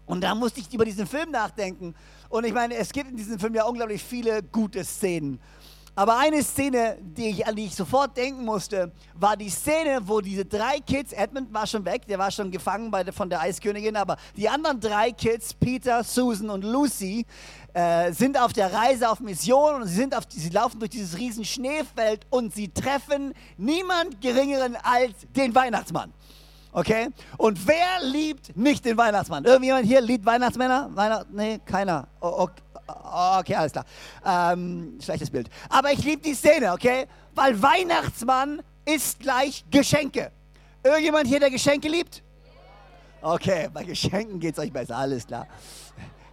Und 0.07 0.23
da 0.23 0.35
musste 0.35 0.61
ich 0.61 0.73
über 0.73 0.85
diesen 0.85 1.07
Film 1.07 1.31
nachdenken. 1.31 1.95
Und 2.28 2.45
ich 2.45 2.52
meine, 2.52 2.75
es 2.76 2.93
gibt 2.93 3.11
in 3.11 3.16
diesem 3.16 3.38
Film 3.38 3.55
ja 3.55 3.64
unglaublich 3.64 4.02
viele 4.02 4.43
gute 4.43 4.85
Szenen. 4.85 5.40
Aber 5.99 6.19
eine 6.19 6.43
Szene, 6.43 6.99
die 7.00 7.31
ich, 7.31 7.47
an 7.47 7.57
die 7.57 7.65
ich 7.65 7.75
sofort 7.75 8.15
denken 8.19 8.45
musste, 8.45 8.93
war 9.15 9.35
die 9.35 9.49
Szene, 9.49 10.00
wo 10.03 10.21
diese 10.21 10.45
drei 10.45 10.79
Kids, 10.81 11.15
Edmund 11.15 11.55
war 11.55 11.67
schon 11.67 11.87
weg, 11.87 12.07
der 12.07 12.19
war 12.19 12.31
schon 12.31 12.50
gefangen 12.50 12.91
bei, 12.91 13.11
von 13.11 13.31
der 13.31 13.41
Eiskönigin, 13.41 13.97
aber 13.97 14.19
die 14.37 14.47
anderen 14.47 14.79
drei 14.79 15.11
Kids, 15.12 15.55
Peter, 15.55 16.05
Susan 16.05 16.50
und 16.50 16.65
Lucy, 16.65 17.25
äh, 17.73 18.12
sind 18.12 18.38
auf 18.38 18.53
der 18.53 18.71
Reise 18.75 19.09
auf 19.09 19.21
Mission 19.21 19.76
und 19.76 19.88
sie, 19.88 19.95
sind 19.95 20.15
auf, 20.15 20.25
sie 20.29 20.50
laufen 20.50 20.79
durch 20.81 20.91
dieses 20.91 21.17
riesen 21.17 21.47
Schneefeld 21.47 22.26
und 22.29 22.55
sie 22.55 22.69
treffen 22.69 23.33
niemand 23.57 24.21
Geringeren 24.21 24.76
als 24.83 25.15
den 25.35 25.55
Weihnachtsmann. 25.55 26.12
Okay? 26.73 27.09
Und 27.38 27.67
wer 27.67 28.03
liebt 28.03 28.55
nicht 28.55 28.85
den 28.85 28.99
Weihnachtsmann? 28.99 29.47
Irgendjemand 29.47 29.87
hier 29.87 30.03
liebt 30.03 30.26
Weihnachtsmänner? 30.26 30.91
Weihnacht 30.93 31.29
nee, 31.33 31.59
keiner. 31.65 32.07
okay. 32.21 32.62
Okay, 32.87 33.55
alles 33.55 33.73
klar. 33.73 33.85
Ähm, 34.25 34.99
schlechtes 35.02 35.31
Bild. 35.31 35.50
Aber 35.69 35.93
ich 35.93 36.05
liebe 36.05 36.23
die 36.23 36.35
Szene, 36.35 36.73
okay? 36.73 37.07
Weil 37.35 37.61
Weihnachtsmann 37.61 38.62
ist 38.85 39.21
gleich 39.21 39.64
Geschenke. 39.71 40.31
Irgendjemand 40.85 41.26
hier, 41.26 41.40
der 41.40 41.50
Geschenke 41.50 41.88
liebt? 41.88 42.23
Okay, 43.21 43.69
bei 43.73 43.83
Geschenken 43.83 44.38
geht 44.38 44.55
es 44.55 44.61
euch 44.61 44.73
besser, 44.73 44.97
alles 44.97 45.26
klar. 45.26 45.49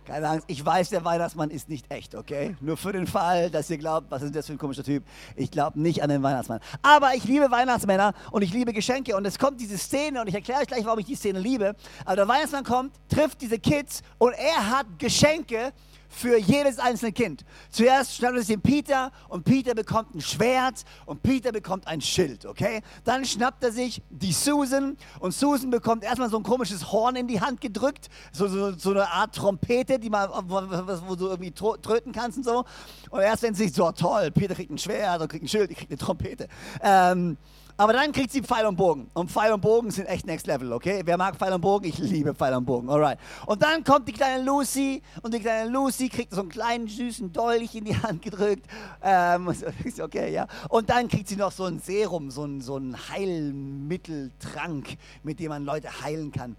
Keine 0.05 0.27
Angst, 0.27 0.45
ich 0.47 0.63
weiß, 0.63 0.89
der 0.89 1.05
Weihnachtsmann 1.05 1.49
ist 1.49 1.69
nicht 1.69 1.89
echt, 1.89 2.13
okay? 2.13 2.57
Nur 2.59 2.75
für 2.75 2.91
den 2.91 3.07
Fall, 3.07 3.49
dass 3.49 3.69
ihr 3.69 3.77
glaubt, 3.77 4.11
was 4.11 4.21
ist 4.21 4.35
das 4.35 4.47
für 4.47 4.51
ein 4.51 4.57
komischer 4.57 4.83
Typ? 4.83 5.03
Ich 5.37 5.49
glaube 5.49 5.79
nicht 5.79 6.03
an 6.03 6.09
den 6.09 6.21
Weihnachtsmann. 6.21 6.59
Aber 6.81 7.15
ich 7.15 7.23
liebe 7.23 7.49
Weihnachtsmänner 7.49 8.13
und 8.31 8.41
ich 8.41 8.51
liebe 8.51 8.73
Geschenke. 8.73 9.15
Und 9.15 9.25
es 9.25 9.39
kommt 9.39 9.61
diese 9.61 9.77
Szene 9.77 10.19
und 10.19 10.27
ich 10.27 10.35
erkläre 10.35 10.59
euch 10.61 10.67
gleich, 10.67 10.85
warum 10.85 10.99
ich 10.99 11.05
die 11.05 11.15
Szene 11.15 11.39
liebe. 11.39 11.73
Aber 12.03 12.17
der 12.17 12.27
Weihnachtsmann 12.27 12.65
kommt, 12.65 12.93
trifft 13.07 13.41
diese 13.41 13.57
Kids 13.59 14.01
und 14.17 14.33
er 14.33 14.69
hat 14.71 14.85
Geschenke 14.99 15.71
für 16.13 16.37
jedes 16.37 16.77
einzelne 16.79 17.11
Kind. 17.11 17.43
Zuerst 17.69 18.15
schnappt 18.15 18.35
er 18.35 18.39
sich 18.39 18.55
den 18.55 18.61
Peter 18.61 19.11
und 19.29 19.43
Peter 19.43 19.73
bekommt 19.73 20.13
ein 20.13 20.21
Schwert 20.21 20.83
und 21.05 21.23
Peter 21.23 21.51
bekommt 21.51 21.87
ein 21.87 22.01
Schild, 22.01 22.45
okay? 22.45 22.81
Dann 23.03 23.25
schnappt 23.25 23.63
er 23.63 23.71
sich 23.71 24.01
die 24.09 24.31
Susan 24.31 24.95
und 25.19 25.33
Susan 25.33 25.71
bekommt 25.71 26.03
erstmal 26.03 26.29
so 26.29 26.37
ein 26.37 26.43
komisches 26.43 26.91
Horn 26.91 27.15
in 27.15 27.27
die 27.27 27.41
Hand 27.41 27.61
gedrückt, 27.61 28.09
so, 28.31 28.47
so, 28.47 28.71
so 28.73 28.91
eine 28.91 29.09
Art 29.09 29.35
Trompete, 29.35 29.97
die 29.97 30.09
man, 30.09 30.29
wo, 30.47 31.15
du 31.15 31.27
irgendwie 31.27 31.51
tröten 31.51 32.11
kannst 32.11 32.37
und 32.37 32.43
so. 32.43 32.63
Und 33.09 33.21
erst 33.21 33.41
wenn 33.41 33.55
sie 33.55 33.63
sich 33.63 33.73
so, 33.73 33.91
toll, 33.91 34.29
Peter 34.31 34.53
kriegt 34.53 34.71
ein 34.71 34.77
Schwert 34.77 35.21
und 35.21 35.27
kriegt 35.29 35.43
ein 35.43 35.47
Schild, 35.47 35.71
ich 35.71 35.77
krieg 35.77 35.89
eine 35.89 35.97
Trompete. 35.97 36.47
Ähm, 36.81 37.37
aber 37.77 37.93
dann 37.93 38.11
kriegt 38.11 38.31
sie 38.31 38.41
Pfeil 38.41 38.65
und 38.65 38.75
Bogen. 38.75 39.09
Und 39.13 39.31
Pfeil 39.31 39.51
und 39.51 39.61
Bogen 39.61 39.89
sind 39.89 40.05
echt 40.05 40.27
next 40.27 40.45
level, 40.45 40.71
okay? 40.73 41.01
Wer 41.03 41.17
mag 41.17 41.35
Pfeil 41.35 41.53
und 41.53 41.61
Bogen? 41.61 41.85
Ich 41.85 41.97
liebe 41.97 42.35
Pfeil 42.35 42.53
und 42.53 42.65
Bogen, 42.65 42.89
alright. 42.89 43.17
Und 43.47 43.63
dann 43.63 43.83
kommt 43.83 44.07
die 44.07 44.13
kleine 44.13 44.43
Lucy 44.43 45.01
und 45.21 45.33
die 45.33 45.39
kleine 45.39 45.69
Lucy 45.69 46.07
kriegt 46.09 46.33
so 46.33 46.41
einen 46.41 46.49
kleinen 46.49 46.87
süßen 46.87 47.33
Dolch 47.33 47.73
in 47.73 47.85
die 47.85 47.97
Hand 47.97 48.21
gedrückt. 48.21 48.65
Ähm, 49.01 49.47
okay, 50.01 50.31
ja. 50.31 50.47
Und 50.69 50.89
dann 50.89 51.07
kriegt 51.07 51.27
sie 51.27 51.35
noch 51.35 51.51
so 51.51 51.65
ein 51.65 51.79
Serum, 51.79 52.29
so 52.29 52.45
ein, 52.45 52.61
so 52.61 52.77
ein 52.77 52.95
Heilmitteltrank, 53.09 54.97
mit 55.23 55.39
dem 55.39 55.49
man 55.49 55.65
Leute 55.65 55.89
heilen 56.01 56.31
kann. 56.31 56.55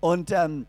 Und 0.00 0.30
ähm, 0.30 0.66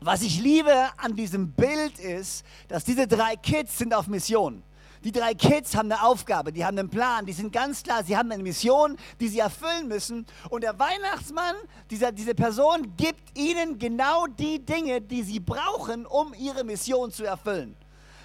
was 0.00 0.22
ich 0.22 0.40
liebe 0.40 0.72
an 0.96 1.16
diesem 1.16 1.52
Bild 1.52 1.98
ist, 1.98 2.44
dass 2.68 2.84
diese 2.84 3.08
drei 3.08 3.34
Kids 3.36 3.78
sind 3.78 3.94
auf 3.94 4.06
Mission. 4.06 4.62
Die 5.04 5.12
drei 5.12 5.34
Kids 5.34 5.76
haben 5.76 5.90
eine 5.90 6.02
Aufgabe, 6.02 6.52
die 6.52 6.64
haben 6.64 6.78
einen 6.78 6.90
Plan, 6.90 7.24
die 7.24 7.32
sind 7.32 7.52
ganz 7.52 7.82
klar, 7.82 8.02
sie 8.04 8.16
haben 8.16 8.30
eine 8.32 8.42
Mission, 8.42 8.96
die 9.20 9.28
sie 9.28 9.38
erfüllen 9.38 9.88
müssen. 9.88 10.26
Und 10.50 10.62
der 10.62 10.78
Weihnachtsmann, 10.78 11.54
dieser, 11.90 12.12
diese 12.12 12.34
Person, 12.34 12.94
gibt 12.96 13.38
ihnen 13.38 13.78
genau 13.78 14.26
die 14.26 14.64
Dinge, 14.64 15.00
die 15.00 15.22
sie 15.22 15.40
brauchen, 15.40 16.06
um 16.06 16.34
ihre 16.34 16.64
Mission 16.64 17.10
zu 17.10 17.24
erfüllen. 17.24 17.76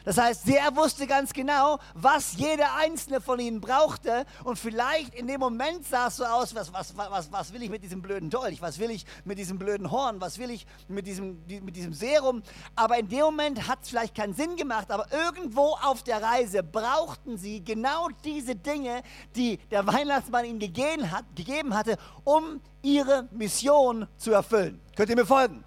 Das 0.03 0.17
heißt, 0.17 0.47
er 0.49 0.75
wusste 0.75 1.07
ganz 1.07 1.33
genau, 1.33 1.79
was 1.93 2.33
jeder 2.35 2.75
einzelne 2.75 3.21
von 3.21 3.39
ihnen 3.39 3.61
brauchte. 3.61 4.25
Und 4.43 4.59
vielleicht 4.59 5.13
in 5.15 5.27
dem 5.27 5.39
Moment 5.39 5.85
sah 5.87 6.07
es 6.07 6.17
so 6.17 6.25
aus, 6.25 6.53
was, 6.53 6.71
was, 6.73 6.95
was, 6.95 7.31
was 7.31 7.53
will 7.53 7.63
ich 7.63 7.69
mit 7.69 7.83
diesem 7.83 8.01
blöden 8.01 8.29
Dolch? 8.29 8.61
Was 8.61 8.79
will 8.79 8.91
ich 8.91 9.05
mit 9.23 9.37
diesem 9.37 9.57
blöden 9.57 9.91
Horn? 9.91 10.19
Was 10.19 10.37
will 10.39 10.51
ich 10.51 10.65
mit 10.87 11.07
diesem, 11.07 11.43
mit 11.47 11.75
diesem 11.75 11.93
Serum? 11.93 12.43
Aber 12.75 12.97
in 12.97 13.07
dem 13.07 13.21
Moment 13.21 13.67
hat 13.67 13.79
es 13.83 13.89
vielleicht 13.89 14.15
keinen 14.15 14.33
Sinn 14.33 14.55
gemacht. 14.55 14.91
Aber 14.91 15.07
irgendwo 15.11 15.77
auf 15.81 16.03
der 16.03 16.21
Reise 16.21 16.63
brauchten 16.63 17.37
sie 17.37 17.63
genau 17.63 18.09
diese 18.23 18.55
Dinge, 18.55 19.03
die 19.35 19.57
der 19.71 19.87
Weihnachtsmann 19.87 20.45
ihnen 20.45 20.59
gegeben, 20.59 21.11
hat, 21.11 21.25
gegeben 21.35 21.73
hatte, 21.73 21.97
um 22.23 22.61
ihre 22.81 23.27
Mission 23.31 24.07
zu 24.17 24.31
erfüllen. 24.31 24.81
Könnt 24.95 25.09
ihr 25.09 25.15
mir 25.15 25.25
folgen? 25.25 25.63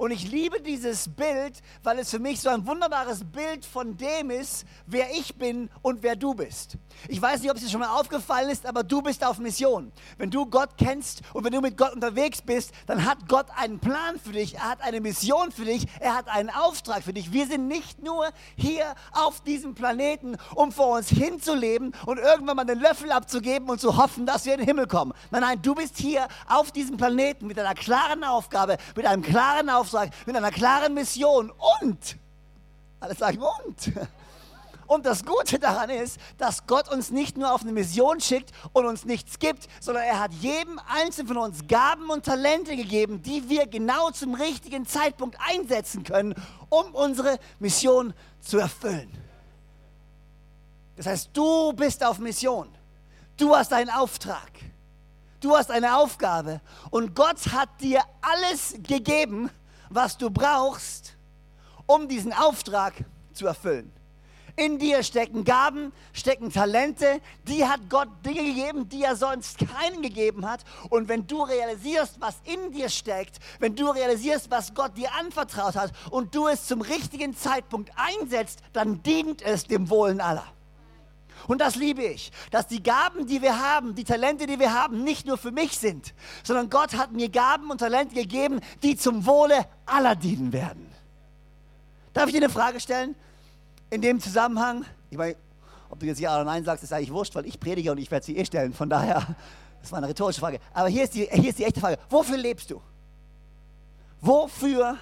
Und 0.00 0.12
ich 0.12 0.30
liebe 0.30 0.62
dieses 0.62 1.10
Bild, 1.10 1.60
weil 1.82 1.98
es 1.98 2.08
für 2.08 2.18
mich 2.18 2.40
so 2.40 2.48
ein 2.48 2.66
wunderbares 2.66 3.22
Bild 3.22 3.66
von 3.66 3.98
dem 3.98 4.30
ist, 4.30 4.64
wer 4.86 5.10
ich 5.10 5.34
bin 5.34 5.68
und 5.82 6.02
wer 6.02 6.16
du 6.16 6.32
bist. 6.32 6.78
Ich 7.08 7.20
weiß 7.20 7.42
nicht, 7.42 7.50
ob 7.50 7.58
es 7.58 7.64
dir 7.64 7.68
schon 7.68 7.80
mal 7.80 8.00
aufgefallen 8.00 8.48
ist, 8.48 8.64
aber 8.64 8.82
du 8.82 9.02
bist 9.02 9.22
auf 9.22 9.38
Mission. 9.38 9.92
Wenn 10.16 10.30
du 10.30 10.46
Gott 10.46 10.70
kennst 10.78 11.20
und 11.34 11.44
wenn 11.44 11.52
du 11.52 11.60
mit 11.60 11.76
Gott 11.76 11.92
unterwegs 11.92 12.40
bist, 12.40 12.72
dann 12.86 13.04
hat 13.04 13.28
Gott 13.28 13.44
einen 13.54 13.78
Plan 13.78 14.18
für 14.18 14.32
dich, 14.32 14.54
er 14.54 14.70
hat 14.70 14.80
eine 14.80 15.02
Mission 15.02 15.52
für 15.52 15.66
dich, 15.66 15.86
er 15.98 16.16
hat 16.16 16.28
einen 16.28 16.48
Auftrag 16.48 17.02
für 17.02 17.12
dich. 17.12 17.34
Wir 17.34 17.46
sind 17.46 17.68
nicht 17.68 18.02
nur 18.02 18.26
hier 18.56 18.94
auf 19.12 19.42
diesem 19.42 19.74
Planeten, 19.74 20.38
um 20.54 20.72
vor 20.72 20.96
uns 20.96 21.10
hinzuleben 21.10 21.94
und 22.06 22.16
irgendwann 22.16 22.56
mal 22.56 22.64
den 22.64 22.80
Löffel 22.80 23.12
abzugeben 23.12 23.68
und 23.68 23.82
zu 23.82 23.98
hoffen, 23.98 24.24
dass 24.24 24.46
wir 24.46 24.54
in 24.54 24.60
den 24.60 24.66
Himmel 24.66 24.86
kommen. 24.86 25.12
Nein, 25.30 25.42
nein, 25.42 25.60
du 25.60 25.74
bist 25.74 25.98
hier 25.98 26.26
auf 26.48 26.72
diesem 26.72 26.96
Planeten 26.96 27.46
mit 27.46 27.58
einer 27.58 27.74
klaren 27.74 28.24
Aufgabe, 28.24 28.78
mit 28.96 29.04
einem 29.04 29.20
klaren 29.20 29.68
Auftrag 29.68 29.89
Auftrag, 29.90 30.10
mit 30.26 30.36
einer 30.36 30.50
klaren 30.50 30.94
Mission 30.94 31.52
und, 31.82 32.16
alle 33.00 33.14
sagen 33.14 33.38
und. 33.38 33.92
Und 34.86 35.06
das 35.06 35.24
Gute 35.24 35.60
daran 35.60 35.88
ist, 35.90 36.18
dass 36.36 36.66
Gott 36.66 36.88
uns 36.90 37.10
nicht 37.10 37.36
nur 37.36 37.52
auf 37.52 37.62
eine 37.62 37.72
Mission 37.72 38.20
schickt 38.20 38.50
und 38.72 38.86
uns 38.86 39.04
nichts 39.04 39.38
gibt, 39.38 39.68
sondern 39.80 40.02
er 40.02 40.18
hat 40.18 40.32
jedem 40.34 40.80
Einzelnen 40.88 41.28
von 41.28 41.36
uns 41.38 41.66
Gaben 41.68 42.10
und 42.10 42.24
Talente 42.24 42.74
gegeben, 42.74 43.22
die 43.22 43.48
wir 43.48 43.68
genau 43.68 44.10
zum 44.10 44.34
richtigen 44.34 44.86
Zeitpunkt 44.86 45.36
einsetzen 45.48 46.02
können, 46.02 46.34
um 46.68 46.92
unsere 46.92 47.38
Mission 47.60 48.14
zu 48.40 48.58
erfüllen. 48.58 49.10
Das 50.96 51.06
heißt, 51.06 51.30
du 51.32 51.72
bist 51.72 52.04
auf 52.04 52.18
Mission. 52.18 52.68
Du 53.36 53.54
hast 53.54 53.72
einen 53.72 53.90
Auftrag. 53.90 54.50
Du 55.40 55.56
hast 55.56 55.70
eine 55.70 55.96
Aufgabe. 55.96 56.60
Und 56.90 57.14
Gott 57.14 57.52
hat 57.52 57.68
dir 57.80 58.02
alles 58.20 58.74
gegeben, 58.82 59.50
was 59.90 60.16
du 60.16 60.30
brauchst, 60.30 61.16
um 61.86 62.08
diesen 62.08 62.32
Auftrag 62.32 62.94
zu 63.34 63.46
erfüllen. 63.46 63.92
In 64.56 64.78
dir 64.78 65.02
stecken 65.02 65.44
Gaben, 65.44 65.92
stecken 66.12 66.52
Talente, 66.52 67.20
die 67.48 67.64
hat 67.64 67.88
Gott 67.88 68.08
Dinge 68.26 68.42
gegeben, 68.44 68.88
die 68.88 69.02
er 69.02 69.16
sonst 69.16 69.58
keinen 69.58 70.02
gegeben 70.02 70.48
hat. 70.48 70.64
Und 70.90 71.08
wenn 71.08 71.26
du 71.26 71.42
realisierst, 71.42 72.20
was 72.20 72.40
in 72.44 72.72
dir 72.72 72.88
steckt, 72.88 73.38
wenn 73.58 73.74
du 73.74 73.88
realisierst, 73.88 74.50
was 74.50 74.74
Gott 74.74 74.96
dir 74.96 75.14
anvertraut 75.14 75.76
hat 75.76 75.92
und 76.10 76.34
du 76.34 76.48
es 76.48 76.66
zum 76.66 76.80
richtigen 76.80 77.34
Zeitpunkt 77.34 77.90
einsetzt, 77.96 78.60
dann 78.72 79.02
dient 79.02 79.40
es 79.42 79.64
dem 79.64 79.88
Wohlen 79.88 80.20
aller. 80.20 80.46
Und 81.46 81.60
das 81.60 81.76
liebe 81.76 82.02
ich, 82.02 82.32
dass 82.50 82.66
die 82.66 82.82
Gaben, 82.82 83.26
die 83.26 83.42
wir 83.42 83.58
haben, 83.58 83.94
die 83.94 84.04
Talente, 84.04 84.46
die 84.46 84.58
wir 84.58 84.72
haben, 84.72 85.04
nicht 85.04 85.26
nur 85.26 85.38
für 85.38 85.50
mich 85.50 85.78
sind, 85.78 86.14
sondern 86.42 86.70
Gott 86.70 86.94
hat 86.94 87.12
mir 87.12 87.28
Gaben 87.28 87.70
und 87.70 87.78
Talente 87.78 88.14
gegeben, 88.14 88.60
die 88.82 88.96
zum 88.96 89.26
Wohle 89.26 89.66
aller 89.86 90.16
dienen 90.16 90.52
werden. 90.52 90.86
Darf 92.12 92.26
ich 92.26 92.32
dir 92.32 92.38
eine 92.38 92.50
Frage 92.50 92.80
stellen? 92.80 93.14
In 93.90 94.02
dem 94.02 94.20
Zusammenhang, 94.20 94.84
ich 95.10 95.18
meine, 95.18 95.36
ob 95.88 95.98
du 95.98 96.06
jetzt 96.06 96.20
Ja 96.20 96.34
oder 96.34 96.44
Nein 96.44 96.64
sagst, 96.64 96.84
ist 96.84 96.92
eigentlich 96.92 97.12
wurscht, 97.12 97.34
weil 97.34 97.46
ich 97.46 97.58
predige 97.58 97.90
und 97.90 97.98
ich 97.98 98.10
werde 98.10 98.24
sie 98.24 98.36
eh 98.36 98.44
stellen. 98.44 98.72
Von 98.72 98.88
daher, 98.88 99.26
das 99.80 99.90
war 99.90 99.98
eine 99.98 100.08
rhetorische 100.08 100.40
Frage. 100.40 100.60
Aber 100.72 100.88
hier 100.88 101.04
ist 101.04 101.14
die, 101.14 101.26
hier 101.26 101.50
ist 101.50 101.58
die 101.58 101.64
echte 101.64 101.80
Frage. 101.80 101.98
Wofür 102.08 102.36
lebst 102.36 102.70
du? 102.70 102.80
Wofür 104.20 104.98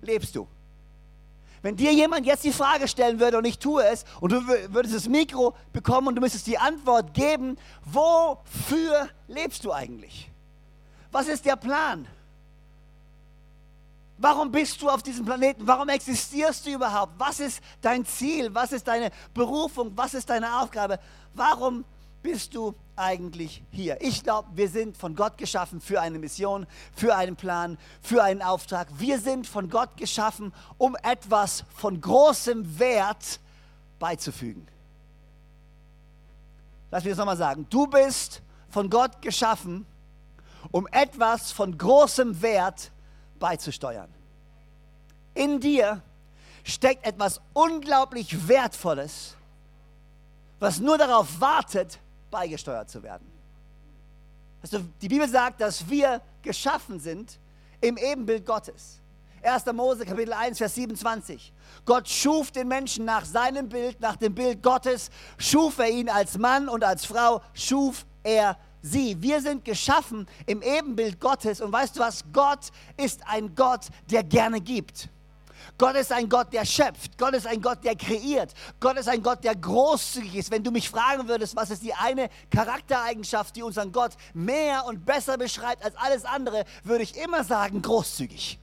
lebst 0.00 0.34
du? 0.36 0.46
Wenn 1.64 1.76
dir 1.76 1.94
jemand 1.94 2.26
jetzt 2.26 2.44
die 2.44 2.52
Frage 2.52 2.86
stellen 2.86 3.18
würde 3.18 3.38
und 3.38 3.46
ich 3.46 3.58
tue 3.58 3.82
es 3.82 4.04
und 4.20 4.32
du 4.32 4.46
würdest 4.46 4.94
das 4.94 5.08
Mikro 5.08 5.54
bekommen 5.72 6.08
und 6.08 6.14
du 6.14 6.20
müsstest 6.20 6.46
die 6.46 6.58
Antwort 6.58 7.14
geben, 7.14 7.56
wofür 7.86 9.08
lebst 9.28 9.64
du 9.64 9.72
eigentlich? 9.72 10.30
Was 11.10 11.26
ist 11.26 11.46
der 11.46 11.56
Plan? 11.56 12.06
Warum 14.18 14.52
bist 14.52 14.82
du 14.82 14.90
auf 14.90 15.02
diesem 15.02 15.24
Planeten? 15.24 15.66
Warum 15.66 15.88
existierst 15.88 16.66
du 16.66 16.70
überhaupt? 16.74 17.14
Was 17.16 17.40
ist 17.40 17.62
dein 17.80 18.04
Ziel? 18.04 18.54
Was 18.54 18.72
ist 18.72 18.86
deine 18.86 19.10
Berufung? 19.32 19.90
Was 19.96 20.12
ist 20.12 20.28
deine 20.28 20.60
Aufgabe? 20.60 21.00
Warum 21.32 21.86
bist 22.22 22.54
du 22.54 22.74
eigentlich 22.96 23.62
hier? 23.70 24.00
Ich 24.00 24.22
glaube, 24.22 24.48
wir 24.54 24.68
sind 24.68 24.96
von 24.96 25.14
Gott 25.14 25.38
geschaffen 25.38 25.80
für 25.80 26.00
eine 26.00 26.18
Mission, 26.18 26.66
für 26.94 27.16
einen 27.16 27.36
Plan, 27.36 27.78
für 28.00 28.22
einen 28.22 28.42
Auftrag. 28.42 28.88
Wir 28.98 29.18
sind 29.18 29.46
von 29.46 29.68
Gott 29.68 29.96
geschaffen, 29.96 30.52
um 30.78 30.96
etwas 31.02 31.64
von 31.74 32.00
großem 32.00 32.78
Wert 32.78 33.40
beizufügen. 33.98 34.66
Lass 36.90 37.04
mich 37.04 37.12
das 37.12 37.18
nochmal 37.18 37.36
sagen. 37.36 37.66
Du 37.70 37.86
bist 37.86 38.40
von 38.68 38.88
Gott 38.88 39.20
geschaffen, 39.20 39.86
um 40.70 40.86
etwas 40.88 41.52
von 41.52 41.76
großem 41.76 42.40
Wert 42.42 42.90
beizusteuern. 43.38 44.08
In 45.34 45.60
dir 45.60 46.02
steckt 46.62 47.06
etwas 47.06 47.40
unglaublich 47.52 48.48
Wertvolles, 48.48 49.36
was 50.60 50.80
nur 50.80 50.96
darauf 50.96 51.40
wartet, 51.40 51.98
beigesteuert 52.34 52.90
zu 52.90 53.00
werden. 53.00 53.30
Also 54.60 54.80
die 55.00 55.08
Bibel 55.08 55.28
sagt, 55.28 55.60
dass 55.60 55.88
wir 55.88 56.20
geschaffen 56.42 56.98
sind 56.98 57.38
im 57.80 57.96
Ebenbild 57.96 58.44
Gottes. 58.44 59.00
1. 59.40 59.66
Mose 59.72 60.04
Kapitel 60.04 60.32
1, 60.32 60.58
Vers 60.58 60.74
27. 60.74 61.52
Gott 61.84 62.08
schuf 62.08 62.50
den 62.50 62.66
Menschen 62.66 63.04
nach 63.04 63.24
seinem 63.24 63.68
Bild, 63.68 64.00
nach 64.00 64.16
dem 64.16 64.34
Bild 64.34 64.64
Gottes, 64.64 65.10
schuf 65.38 65.78
er 65.78 65.90
ihn 65.90 66.08
als 66.08 66.36
Mann 66.36 66.68
und 66.68 66.82
als 66.82 67.04
Frau, 67.04 67.40
schuf 67.52 68.04
er 68.24 68.58
sie. 68.82 69.20
Wir 69.22 69.40
sind 69.40 69.64
geschaffen 69.64 70.26
im 70.46 70.60
Ebenbild 70.60 71.20
Gottes 71.20 71.60
und 71.60 71.70
weißt 71.70 71.94
du 71.94 72.00
was? 72.00 72.24
Gott 72.32 72.70
ist 72.96 73.20
ein 73.28 73.54
Gott, 73.54 73.86
der 74.10 74.24
gerne 74.24 74.60
gibt. 74.60 75.08
Gott 75.78 75.96
ist 75.96 76.12
ein 76.12 76.28
Gott, 76.28 76.52
der 76.52 76.64
schöpft. 76.64 77.18
Gott 77.18 77.34
ist 77.34 77.46
ein 77.46 77.60
Gott, 77.60 77.84
der 77.84 77.96
kreiert. 77.96 78.52
Gott 78.80 78.96
ist 78.96 79.08
ein 79.08 79.22
Gott, 79.22 79.44
der 79.44 79.54
großzügig 79.54 80.36
ist. 80.36 80.50
Wenn 80.50 80.62
du 80.62 80.70
mich 80.70 80.88
fragen 80.88 81.28
würdest, 81.28 81.56
was 81.56 81.70
ist 81.70 81.82
die 81.82 81.94
eine 81.94 82.28
Charaktereigenschaft, 82.50 83.56
die 83.56 83.62
unseren 83.62 83.92
Gott 83.92 84.12
mehr 84.32 84.84
und 84.86 85.04
besser 85.04 85.36
beschreibt 85.36 85.84
als 85.84 85.96
alles 85.96 86.24
andere, 86.24 86.64
würde 86.82 87.04
ich 87.04 87.16
immer 87.16 87.44
sagen, 87.44 87.82
großzügig. 87.82 88.58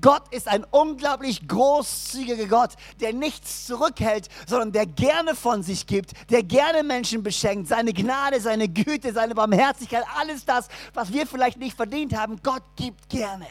Gott 0.00 0.22
ist 0.32 0.48
ein 0.48 0.64
unglaublich 0.70 1.46
großzügiger 1.46 2.46
Gott, 2.46 2.72
der 3.00 3.12
nichts 3.12 3.66
zurückhält, 3.66 4.28
sondern 4.46 4.72
der 4.72 4.86
gerne 4.86 5.34
von 5.34 5.62
sich 5.62 5.86
gibt, 5.86 6.12
der 6.30 6.42
gerne 6.42 6.82
Menschen 6.82 7.22
beschenkt. 7.22 7.68
Seine 7.68 7.92
Gnade, 7.92 8.40
seine 8.40 8.68
Güte, 8.68 9.12
seine 9.12 9.34
Barmherzigkeit, 9.34 10.04
alles 10.18 10.44
das, 10.44 10.68
was 10.92 11.12
wir 11.12 11.26
vielleicht 11.26 11.58
nicht 11.58 11.76
verdient 11.76 12.14
haben, 12.14 12.42
Gott 12.42 12.62
gibt 12.76 13.08
gerne. 13.08 13.46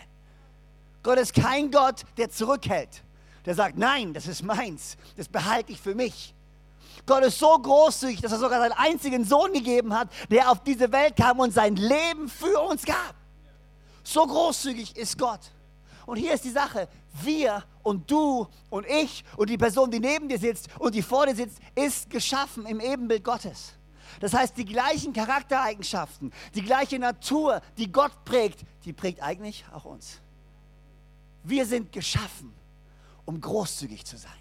Gott 1.04 1.20
ist 1.20 1.34
kein 1.34 1.70
Gott, 1.70 2.04
der 2.18 2.30
zurückhält, 2.30 3.04
der 3.46 3.56
sagt, 3.56 3.78
nein, 3.78 4.14
das 4.14 4.28
ist 4.28 4.42
meins, 4.42 4.98
das 5.18 5.28
behalte 5.28 5.74
ich 5.74 5.80
für 5.80 5.94
mich. 5.94 6.34
Gott 7.06 7.24
ist 7.24 7.38
so 7.38 7.58
großzügig, 7.58 8.22
dass 8.22 8.32
er 8.32 8.40
sogar 8.40 8.62
seinen 8.62 8.72
einzigen 8.74 9.26
Sohn 9.26 9.52
gegeben 9.52 9.94
hat, 9.94 10.10
der 10.30 10.50
auf 10.50 10.64
diese 10.64 10.92
Welt 10.92 11.18
kam 11.18 11.40
und 11.40 11.54
sein 11.54 11.76
Leben 11.76 12.30
für 12.30 12.60
uns 12.62 12.86
gab. 12.86 13.16
So 14.04 14.26
großzügig 14.26 14.96
ist 14.96 15.18
Gott. 15.18 15.42
Und 16.06 16.18
hier 16.18 16.34
ist 16.34 16.44
die 16.46 16.50
Sache, 16.50 16.88
wir 17.22 17.64
und 17.84 18.10
du 18.10 18.48
und 18.70 18.86
ich 18.88 19.24
und 19.38 19.50
die 19.50 19.58
Person, 19.58 19.92
die 19.92 20.00
neben 20.00 20.30
dir 20.30 20.40
sitzt 20.40 20.68
und 20.80 20.96
die 20.96 21.02
vor 21.02 21.26
dir 21.26 21.36
sitzt, 21.36 21.60
ist 21.76 22.10
geschaffen 22.10 22.66
im 22.66 22.80
Ebenbild 22.80 23.24
Gottes. 23.24 23.74
Das 24.20 24.34
heißt, 24.34 24.58
die 24.58 24.66
gleichen 24.66 25.12
Charaktereigenschaften, 25.12 26.32
die 26.56 26.62
gleiche 26.62 27.00
Natur, 27.00 27.62
die 27.78 27.92
Gott 27.92 28.24
prägt, 28.26 28.62
die 28.86 28.94
prägt 28.94 29.22
eigentlich 29.22 29.66
auch 29.74 29.86
uns. 29.86 30.23
Wir 31.44 31.66
sind 31.66 31.92
geschaffen, 31.92 32.54
um 33.26 33.40
großzügig 33.40 34.06
zu 34.06 34.18
sein. 34.18 34.32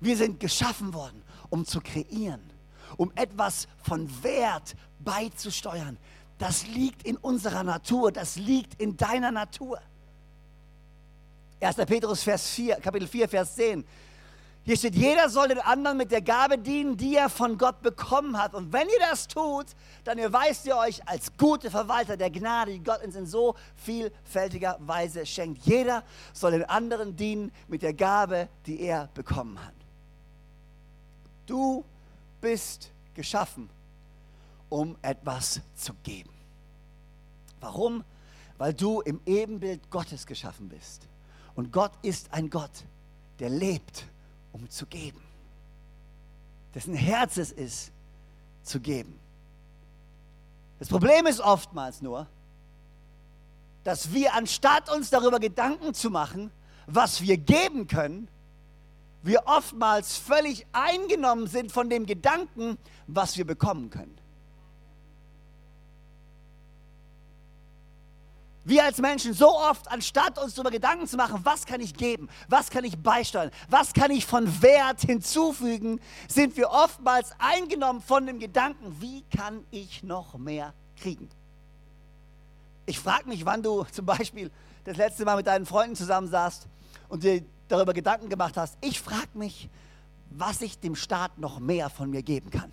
Wir 0.00 0.16
sind 0.16 0.40
geschaffen 0.40 0.94
worden, 0.94 1.22
um 1.50 1.64
zu 1.64 1.80
kreieren, 1.80 2.40
um 2.96 3.12
etwas 3.14 3.68
von 3.82 4.08
Wert 4.22 4.74
beizusteuern. 4.98 5.96
Das 6.38 6.66
liegt 6.66 7.04
in 7.04 7.16
unserer 7.16 7.62
Natur, 7.62 8.10
das 8.10 8.36
liegt 8.36 8.80
in 8.80 8.96
deiner 8.96 9.30
Natur. 9.30 9.80
1. 11.60 11.76
Petrus 11.76 12.22
Vers 12.24 12.48
4, 12.48 12.76
Kapitel 12.76 13.06
4, 13.06 13.28
Vers 13.28 13.54
10. 13.54 13.84
Hier 14.64 14.76
steht, 14.76 14.94
jeder 14.94 15.28
soll 15.28 15.48
den 15.48 15.58
anderen 15.58 15.98
mit 15.98 16.12
der 16.12 16.22
Gabe 16.22 16.56
dienen, 16.56 16.96
die 16.96 17.16
er 17.16 17.28
von 17.28 17.58
Gott 17.58 17.82
bekommen 17.82 18.40
hat. 18.40 18.54
Und 18.54 18.72
wenn 18.72 18.88
ihr 18.88 18.98
das 19.00 19.26
tut, 19.26 19.66
dann 20.04 20.18
erweist 20.18 20.66
ihr 20.66 20.76
euch 20.76 21.06
als 21.08 21.36
gute 21.36 21.68
Verwalter 21.68 22.16
der 22.16 22.30
Gnade, 22.30 22.72
die 22.72 22.82
Gott 22.82 23.02
uns 23.02 23.16
in 23.16 23.26
so 23.26 23.56
vielfältiger 23.74 24.76
Weise 24.80 25.26
schenkt. 25.26 25.64
Jeder 25.64 26.04
soll 26.32 26.52
den 26.52 26.64
anderen 26.64 27.16
dienen 27.16 27.50
mit 27.66 27.82
der 27.82 27.92
Gabe, 27.92 28.48
die 28.66 28.80
er 28.80 29.08
bekommen 29.14 29.58
hat. 29.64 29.74
Du 31.46 31.84
bist 32.40 32.92
geschaffen, 33.14 33.68
um 34.68 34.96
etwas 35.02 35.60
zu 35.74 35.92
geben. 36.04 36.30
Warum? 37.58 38.04
Weil 38.58 38.74
du 38.74 39.00
im 39.00 39.20
Ebenbild 39.26 39.90
Gottes 39.90 40.24
geschaffen 40.24 40.68
bist. 40.68 41.08
Und 41.56 41.72
Gott 41.72 41.92
ist 42.02 42.32
ein 42.32 42.48
Gott, 42.48 42.84
der 43.40 43.50
lebt, 43.50 44.06
um 44.52 44.68
zu 44.68 44.86
geben. 44.86 45.22
Dessen 46.74 46.94
Herz 46.94 47.36
es 47.36 47.52
ist, 47.52 47.92
zu 48.62 48.80
geben. 48.80 49.18
Das 50.78 50.88
Problem 50.88 51.26
ist 51.26 51.40
oftmals 51.40 52.00
nur, 52.02 52.26
dass 53.84 54.12
wir 54.12 54.34
anstatt 54.34 54.90
uns 54.90 55.10
darüber 55.10 55.40
Gedanken 55.40 55.94
zu 55.94 56.10
machen, 56.10 56.50
was 56.86 57.20
wir 57.20 57.36
geben 57.36 57.86
können, 57.86 58.28
wir 59.22 59.42
oftmals 59.46 60.16
völlig 60.16 60.66
eingenommen 60.72 61.46
sind 61.46 61.70
von 61.70 61.88
dem 61.88 62.06
Gedanken, 62.06 62.78
was 63.06 63.36
wir 63.36 63.46
bekommen 63.46 63.90
können. 63.90 64.16
Wir 68.64 68.84
als 68.84 68.98
Menschen 68.98 69.34
so 69.34 69.48
oft, 69.48 69.90
anstatt 69.90 70.38
uns 70.38 70.54
darüber 70.54 70.70
Gedanken 70.70 71.06
zu 71.08 71.16
machen, 71.16 71.40
was 71.42 71.66
kann 71.66 71.80
ich 71.80 71.94
geben, 71.94 72.28
was 72.48 72.70
kann 72.70 72.84
ich 72.84 72.96
beisteuern, 72.96 73.50
was 73.68 73.92
kann 73.92 74.10
ich 74.12 74.24
von 74.24 74.62
Wert 74.62 75.00
hinzufügen, 75.00 76.00
sind 76.28 76.56
wir 76.56 76.70
oftmals 76.70 77.32
eingenommen 77.38 78.00
von 78.00 78.24
dem 78.24 78.38
Gedanken, 78.38 79.00
wie 79.00 79.24
kann 79.36 79.64
ich 79.72 80.04
noch 80.04 80.38
mehr 80.38 80.74
kriegen. 80.96 81.28
Ich 82.86 83.00
frage 83.00 83.28
mich, 83.28 83.44
wann 83.44 83.62
du 83.62 83.84
zum 83.90 84.06
Beispiel 84.06 84.50
das 84.84 84.96
letzte 84.96 85.24
Mal 85.24 85.36
mit 85.36 85.46
deinen 85.46 85.66
Freunden 85.66 85.96
zusammensaßt 85.96 86.66
und 87.08 87.24
dir 87.24 87.42
darüber 87.68 87.92
Gedanken 87.92 88.28
gemacht 88.28 88.56
hast. 88.56 88.76
Ich 88.80 89.00
frage 89.00 89.28
mich, 89.34 89.68
was 90.30 90.62
ich 90.62 90.78
dem 90.78 90.94
Staat 90.94 91.38
noch 91.38 91.58
mehr 91.58 91.90
von 91.90 92.10
mir 92.10 92.22
geben 92.22 92.50
kann. 92.50 92.72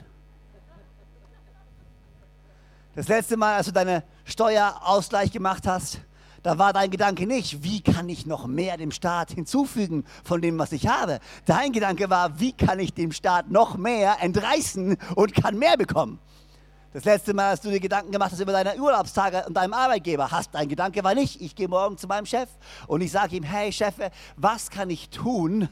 Das 3.00 3.08
letzte 3.08 3.38
Mal, 3.38 3.56
als 3.56 3.68
du 3.68 3.72
deinen 3.72 4.04
Steuerausgleich 4.26 5.32
gemacht 5.32 5.66
hast, 5.66 6.02
da 6.44 6.58
war 6.58 6.74
dein 6.74 6.92
Gedanke 6.92 7.26
nicht, 7.26 7.64
wie 7.64 7.80
kann 7.80 8.10
ich 8.10 8.26
noch 8.26 8.46
mehr 8.46 8.76
dem 8.76 8.92
Staat 8.92 9.32
hinzufügen 9.32 10.04
von 10.22 10.42
dem, 10.42 10.60
was 10.60 10.74
ich 10.74 10.86
habe. 10.86 11.22
Dein 11.46 11.72
Gedanke 11.72 12.10
war, 12.10 12.42
wie 12.42 12.52
kann 12.52 12.78
ich 12.78 12.94
dem 12.94 13.14
Staat 13.14 13.52
noch 13.52 13.78
mehr 13.78 14.18
entreißen 14.20 14.98
und 15.16 15.34
kann 15.34 15.58
mehr 15.58 15.78
bekommen. 15.78 16.20
Das 16.92 17.06
letzte 17.06 17.34
Mal, 17.34 17.52
als 17.52 17.62
du 17.62 17.70
dir 17.70 17.80
Gedanken 17.80 18.12
gemacht 18.12 18.34
hast 18.34 18.42
über 18.42 18.52
deine 18.52 18.76
Urlaubstage 18.76 19.46
und 19.48 19.54
deinem 19.54 19.74
Arbeitgeber, 19.74 20.30
hast 20.30 20.54
dein 20.54 20.68
Gedanke 20.68 21.02
war 21.02 21.16
nicht, 21.16 21.40
ich 21.40 21.56
gehe 21.56 21.70
morgen 21.70 21.98
zu 21.98 22.08
meinem 22.08 22.26
Chef 22.26 22.50
und 22.88 23.00
ich 23.00 23.12
sage 23.12 23.38
ihm, 23.38 23.44
hey 23.44 23.72
Chef, 23.72 23.94
was 24.36 24.70
kann 24.70 24.90
ich 24.90 25.10
tun, 25.10 25.70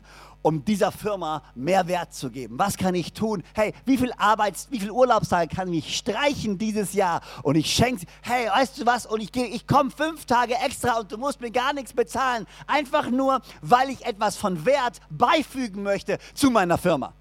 um 0.48 0.64
dieser 0.64 0.94
Firma 0.94 1.44
mehr 1.56 1.90
Wert 1.90 2.14
zu 2.14 2.30
geben? 2.30 2.58
Was 2.58 2.78
kann 2.78 2.96
ich 2.96 3.12
tun? 3.12 3.44
Hey, 3.54 3.74
wie 3.84 3.98
viel 3.98 4.14
Arbeits-, 4.14 4.68
wie 4.72 4.80
viel 4.80 4.92
Urlaubstage 4.92 5.54
kann 5.54 5.74
ich 5.74 5.98
streichen 5.98 6.58
dieses 6.58 6.94
Jahr? 6.94 7.20
Und 7.44 7.56
ich 7.56 7.70
schenke, 7.70 8.06
hey, 8.22 8.48
weißt 8.48 8.80
du 8.80 8.86
was? 8.86 9.06
Und 9.06 9.20
ich 9.20 9.34
gehe, 9.34 9.48
ich 9.48 9.68
komme 9.68 9.92
fünf 9.92 10.26
Tage 10.26 10.56
extra 10.56 11.00
und 11.00 11.12
du 11.12 11.18
musst 11.18 11.42
mir 11.42 11.52
gar 11.52 11.74
nichts 11.74 11.92
bezahlen. 11.92 12.48
Einfach 12.66 13.10
nur, 13.10 13.42
weil 13.62 13.90
ich 13.90 14.06
etwas 14.06 14.38
von 14.38 14.66
Wert 14.66 15.02
beifügen 15.10 15.84
möchte 15.84 16.18
zu 16.34 16.50
meiner 16.50 16.78
Firma. 16.78 17.14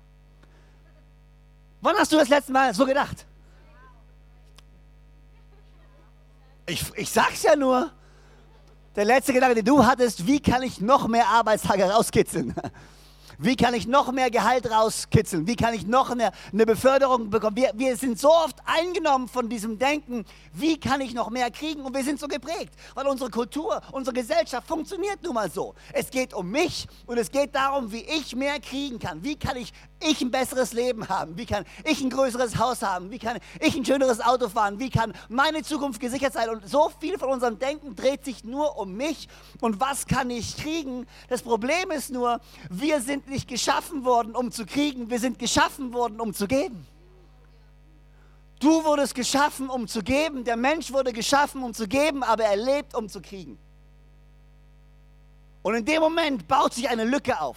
Wann 1.80 1.96
hast 1.96 2.12
du 2.12 2.16
das 2.16 2.28
letzte 2.28 2.52
Mal 2.52 2.72
so 2.74 2.86
gedacht? 2.86 3.26
Ich, 6.66 6.84
ich 6.94 7.10
sag's 7.10 7.42
ja 7.42 7.56
nur. 7.56 7.90
Der 8.94 9.04
letzte 9.04 9.32
Gedanke, 9.32 9.56
den 9.56 9.64
du 9.64 9.84
hattest, 9.84 10.28
wie 10.28 10.38
kann 10.38 10.62
ich 10.62 10.80
noch 10.80 11.08
mehr 11.08 11.26
Arbeitstage 11.26 11.90
rauskitzeln? 11.90 12.54
Wie 13.38 13.54
kann 13.54 13.74
ich 13.74 13.86
noch 13.86 14.12
mehr 14.12 14.30
Gehalt 14.30 14.70
rauskitzeln? 14.70 15.46
Wie 15.46 15.56
kann 15.56 15.74
ich 15.74 15.86
noch 15.86 16.10
eine, 16.10 16.32
eine 16.52 16.64
Beförderung 16.64 17.28
bekommen? 17.28 17.56
Wir, 17.56 17.70
wir 17.74 17.96
sind 17.96 18.18
so 18.18 18.30
oft 18.32 18.56
eingenommen 18.64 19.28
von 19.28 19.50
diesem 19.50 19.78
Denken, 19.78 20.24
wie 20.54 20.80
kann 20.80 21.02
ich 21.02 21.12
noch 21.12 21.28
mehr 21.28 21.50
kriegen? 21.50 21.82
Und 21.82 21.94
wir 21.94 22.02
sind 22.02 22.18
so 22.18 22.28
geprägt, 22.28 22.72
weil 22.94 23.06
unsere 23.06 23.28
Kultur, 23.28 23.82
unsere 23.92 24.14
Gesellschaft 24.14 24.66
funktioniert 24.66 25.22
nun 25.22 25.34
mal 25.34 25.50
so. 25.50 25.74
Es 25.92 26.10
geht 26.10 26.32
um 26.32 26.50
mich 26.50 26.86
und 27.04 27.18
es 27.18 27.30
geht 27.30 27.54
darum, 27.54 27.92
wie 27.92 28.04
ich 28.04 28.34
mehr 28.34 28.58
kriegen 28.58 28.98
kann. 28.98 29.22
Wie 29.22 29.36
kann 29.36 29.56
ich, 29.56 29.72
ich 30.00 30.22
ein 30.22 30.30
besseres 30.30 30.72
Leben 30.72 31.06
haben? 31.08 31.36
Wie 31.36 31.44
kann 31.44 31.64
ich 31.84 32.00
ein 32.00 32.08
größeres 32.08 32.58
Haus 32.58 32.80
haben? 32.80 33.10
Wie 33.10 33.18
kann 33.18 33.38
ich 33.60 33.76
ein 33.76 33.84
schöneres 33.84 34.20
Auto 34.20 34.48
fahren? 34.48 34.78
Wie 34.78 34.88
kann 34.88 35.12
meine 35.28 35.62
Zukunft 35.62 36.00
gesichert 36.00 36.32
sein? 36.32 36.48
Und 36.48 36.66
so 36.66 36.90
viel 37.00 37.18
von 37.18 37.28
unserem 37.28 37.58
Denken 37.58 37.94
dreht 37.94 38.24
sich 38.24 38.44
nur 38.44 38.78
um 38.78 38.94
mich 38.94 39.28
und 39.60 39.78
was 39.78 40.06
kann 40.06 40.30
ich 40.30 40.56
kriegen? 40.56 41.06
Das 41.28 41.42
Problem 41.42 41.90
ist 41.90 42.10
nur, 42.10 42.40
wir 42.70 43.02
sind 43.02 43.25
nicht 43.28 43.48
geschaffen 43.48 44.04
worden, 44.04 44.34
um 44.34 44.50
zu 44.50 44.66
kriegen, 44.66 45.10
wir 45.10 45.18
sind 45.18 45.38
geschaffen 45.38 45.92
worden, 45.92 46.20
um 46.20 46.32
zu 46.34 46.46
geben. 46.46 46.86
Du 48.58 48.84
wurdest 48.84 49.14
geschaffen, 49.14 49.68
um 49.68 49.86
zu 49.86 50.02
geben, 50.02 50.44
der 50.44 50.56
Mensch 50.56 50.92
wurde 50.92 51.12
geschaffen, 51.12 51.62
um 51.62 51.74
zu 51.74 51.86
geben, 51.86 52.22
aber 52.22 52.44
er 52.44 52.56
lebt, 52.56 52.94
um 52.94 53.08
zu 53.08 53.20
kriegen. 53.20 53.58
Und 55.62 55.74
in 55.74 55.84
dem 55.84 56.00
Moment 56.00 56.46
baut 56.48 56.74
sich 56.74 56.88
eine 56.88 57.04
Lücke 57.04 57.40
auf. 57.40 57.56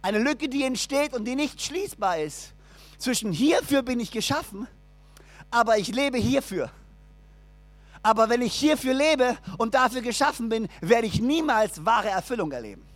Eine 0.00 0.20
Lücke, 0.20 0.48
die 0.48 0.62
entsteht 0.62 1.12
und 1.12 1.24
die 1.24 1.34
nicht 1.34 1.60
schließbar 1.60 2.20
ist. 2.20 2.54
Zwischen 2.98 3.32
hierfür 3.32 3.82
bin 3.82 4.00
ich 4.00 4.10
geschaffen, 4.10 4.66
aber 5.50 5.78
ich 5.78 5.88
lebe 5.88 6.18
hierfür. 6.18 6.70
Aber 8.02 8.28
wenn 8.28 8.42
ich 8.42 8.54
hierfür 8.54 8.94
lebe 8.94 9.36
und 9.58 9.74
dafür 9.74 10.00
geschaffen 10.00 10.48
bin, 10.48 10.68
werde 10.80 11.06
ich 11.06 11.20
niemals 11.20 11.84
wahre 11.84 12.08
Erfüllung 12.08 12.52
erleben. 12.52 12.86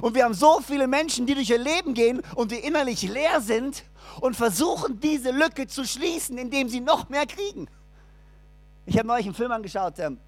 Und 0.00 0.14
wir 0.14 0.24
haben 0.24 0.34
so 0.34 0.60
viele 0.60 0.86
Menschen, 0.86 1.26
die 1.26 1.34
durch 1.34 1.50
ihr 1.50 1.58
Leben 1.58 1.94
gehen 1.94 2.22
und 2.34 2.50
die 2.52 2.56
innerlich 2.56 3.02
leer 3.02 3.40
sind 3.40 3.84
und 4.20 4.36
versuchen, 4.36 5.00
diese 5.00 5.30
Lücke 5.30 5.66
zu 5.66 5.84
schließen, 5.84 6.38
indem 6.38 6.68
sie 6.68 6.80
noch 6.80 7.08
mehr 7.08 7.26
kriegen. 7.26 7.66
Ich 8.84 8.96
habe 8.98 9.08
neulich 9.08 9.26
einen 9.26 9.34
Film 9.34 9.52
angeschaut, 9.52 9.98
ähm, 9.98 10.18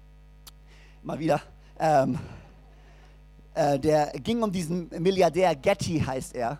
mal 1.03 1.19
wieder. 1.19 1.41
Ähm, 1.79 2.19
äh, 3.53 3.79
der 3.79 4.07
ging 4.19 4.41
um 4.41 4.51
diesen 4.51 4.89
Milliardär, 5.01 5.55
Getty 5.55 5.99
heißt 5.99 6.35
er. 6.35 6.59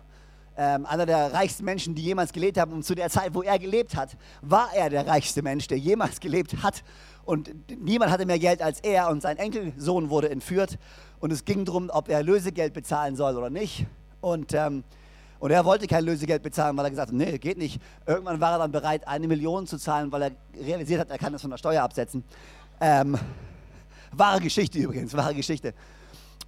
Ähm, 0.62 0.84
einer 0.84 1.06
der 1.06 1.32
reichsten 1.32 1.64
Menschen, 1.64 1.94
die 1.94 2.02
jemals 2.02 2.34
gelebt 2.34 2.58
haben. 2.58 2.74
Und 2.74 2.84
zu 2.84 2.94
der 2.94 3.08
Zeit, 3.08 3.32
wo 3.32 3.40
er 3.40 3.58
gelebt 3.58 3.96
hat, 3.96 4.10
war 4.42 4.68
er 4.74 4.90
der 4.90 5.06
reichste 5.06 5.40
Mensch, 5.40 5.68
der 5.68 5.78
jemals 5.78 6.20
gelebt 6.20 6.62
hat. 6.62 6.84
Und 7.24 7.50
niemand 7.80 8.10
hatte 8.10 8.26
mehr 8.26 8.38
Geld 8.38 8.60
als 8.60 8.80
er. 8.80 9.08
Und 9.08 9.22
sein 9.22 9.38
Enkelsohn 9.38 10.10
wurde 10.10 10.28
entführt 10.28 10.78
und 11.18 11.32
es 11.32 11.46
ging 11.46 11.64
darum, 11.64 11.88
ob 11.88 12.10
er 12.10 12.22
Lösegeld 12.22 12.74
bezahlen 12.74 13.16
soll 13.16 13.38
oder 13.38 13.48
nicht. 13.48 13.86
Und, 14.20 14.52
ähm, 14.52 14.84
und 15.38 15.50
er 15.50 15.64
wollte 15.64 15.86
kein 15.86 16.04
Lösegeld 16.04 16.42
bezahlen, 16.42 16.76
weil 16.76 16.84
er 16.84 16.90
gesagt 16.90 17.08
hat, 17.08 17.16
nee, 17.16 17.38
geht 17.38 17.56
nicht. 17.56 17.80
Irgendwann 18.04 18.38
war 18.38 18.52
er 18.52 18.58
dann 18.58 18.70
bereit, 18.70 19.08
eine 19.08 19.28
Million 19.28 19.66
zu 19.66 19.78
zahlen, 19.78 20.12
weil 20.12 20.24
er 20.24 20.30
realisiert 20.62 21.00
hat, 21.00 21.08
er 21.08 21.16
kann 21.16 21.32
das 21.32 21.40
von 21.40 21.50
der 21.50 21.56
Steuer 21.56 21.82
absetzen. 21.82 22.22
Ähm, 22.82 23.18
Wahre 24.12 24.40
Geschichte 24.40 24.78
übrigens, 24.78 25.16
wahre 25.16 25.34
Geschichte. 25.34 25.72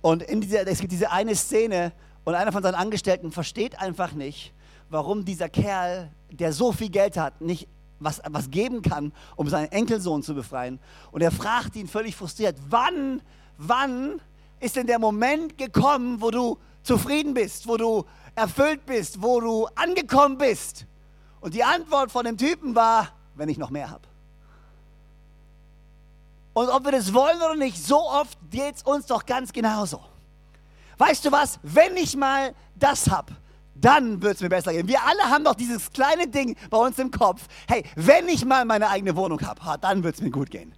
Und 0.02 0.22
in 0.22 0.42
dieser, 0.42 0.66
es 0.66 0.80
gibt 0.80 0.92
diese 0.92 1.10
eine 1.10 1.34
Szene 1.34 1.92
und 2.24 2.34
einer 2.34 2.52
von 2.52 2.62
seinen 2.62 2.74
Angestellten 2.74 3.32
versteht 3.32 3.78
einfach 3.78 4.12
nicht, 4.12 4.52
warum 4.90 5.24
dieser 5.24 5.48
Kerl, 5.48 6.10
der 6.30 6.52
so 6.52 6.72
viel 6.72 6.90
Geld 6.90 7.16
hat, 7.16 7.40
nicht 7.40 7.68
was, 7.98 8.20
was 8.28 8.50
geben 8.50 8.82
kann, 8.82 9.12
um 9.36 9.48
seinen 9.48 9.70
Enkelsohn 9.70 10.22
zu 10.22 10.34
befreien. 10.34 10.78
Und 11.10 11.22
er 11.22 11.30
fragt 11.30 11.76
ihn 11.76 11.88
völlig 11.88 12.16
frustriert, 12.16 12.56
wann, 12.68 13.22
wann 13.58 14.20
ist 14.60 14.76
denn 14.76 14.86
der 14.86 14.98
Moment 14.98 15.58
gekommen, 15.58 16.20
wo 16.20 16.30
du 16.30 16.58
zufrieden 16.82 17.34
bist, 17.34 17.66
wo 17.66 17.76
du 17.76 18.04
erfüllt 18.34 18.86
bist, 18.86 19.22
wo 19.22 19.40
du 19.40 19.66
angekommen 19.74 20.38
bist? 20.38 20.86
Und 21.40 21.54
die 21.54 21.64
Antwort 21.64 22.12
von 22.12 22.24
dem 22.24 22.36
Typen 22.36 22.74
war, 22.74 23.08
wenn 23.34 23.48
ich 23.48 23.58
noch 23.58 23.70
mehr 23.70 23.90
habe. 23.90 24.06
Und 26.54 26.68
ob 26.68 26.84
wir 26.84 26.92
das 26.92 27.12
wollen 27.14 27.38
oder 27.38 27.56
nicht, 27.56 27.82
so 27.82 27.98
oft 27.98 28.38
geht 28.50 28.76
es 28.76 28.82
uns 28.82 29.06
doch 29.06 29.24
ganz 29.24 29.52
genauso. 29.52 30.00
Weißt 31.02 31.24
du 31.24 31.32
was? 31.32 31.58
Wenn 31.64 31.96
ich 31.96 32.16
mal 32.16 32.54
das 32.76 33.10
habe, 33.10 33.32
dann 33.74 34.22
wird 34.22 34.36
es 34.36 34.40
mir 34.40 34.48
besser 34.48 34.72
gehen. 34.72 34.86
Wir 34.86 35.02
alle 35.02 35.28
haben 35.28 35.42
doch 35.42 35.56
dieses 35.56 35.90
kleine 35.90 36.28
Ding 36.28 36.54
bei 36.70 36.78
uns 36.78 36.96
im 37.00 37.10
Kopf. 37.10 37.48
Hey, 37.66 37.82
wenn 37.96 38.28
ich 38.28 38.44
mal 38.44 38.64
meine 38.64 38.88
eigene 38.88 39.16
Wohnung 39.16 39.40
habe, 39.40 39.60
dann 39.80 40.04
wird 40.04 40.14
es 40.14 40.20
mir 40.20 40.30
gut 40.30 40.48
gehen. 40.48 40.72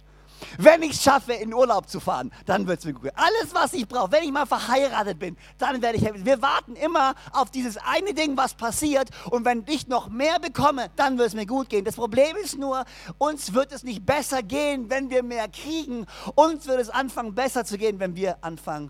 Wenn 0.57 0.81
ich 0.81 0.93
es 0.93 1.03
schaffe, 1.03 1.33
in 1.33 1.53
Urlaub 1.53 1.87
zu 1.87 1.99
fahren, 1.99 2.31
dann 2.47 2.65
wird 2.65 2.79
es 2.79 2.85
mir 2.85 2.93
gut 2.93 3.03
gehen. 3.03 3.11
Alles, 3.13 3.53
was 3.53 3.73
ich 3.73 3.87
brauche, 3.87 4.13
wenn 4.13 4.23
ich 4.23 4.31
mal 4.31 4.47
verheiratet 4.47 5.19
bin, 5.19 5.37
dann 5.59 5.79
werde 5.83 5.99
ich 5.99 6.03
happy. 6.03 6.25
Wir 6.25 6.41
warten 6.41 6.75
immer 6.75 7.13
auf 7.31 7.51
dieses 7.51 7.77
eine 7.77 8.15
Ding, 8.15 8.35
was 8.35 8.55
passiert. 8.55 9.11
Und 9.29 9.45
wenn 9.45 9.63
ich 9.67 9.87
noch 9.87 10.09
mehr 10.09 10.39
bekomme, 10.39 10.87
dann 10.95 11.19
wird 11.19 11.27
es 11.27 11.35
mir 11.35 11.45
gut 11.45 11.69
gehen. 11.69 11.85
Das 11.85 11.97
Problem 11.97 12.35
ist 12.43 12.57
nur, 12.57 12.83
uns 13.19 13.53
wird 13.53 13.71
es 13.71 13.83
nicht 13.83 14.03
besser 14.03 14.41
gehen, 14.41 14.89
wenn 14.89 15.11
wir 15.11 15.21
mehr 15.21 15.47
kriegen. 15.49 16.07
Uns 16.33 16.65
wird 16.65 16.81
es 16.81 16.89
anfangen, 16.89 17.35
besser 17.35 17.63
zu 17.63 17.77
gehen, 17.77 17.99
wenn 17.99 18.15
wir 18.15 18.43
anfangen 18.43 18.89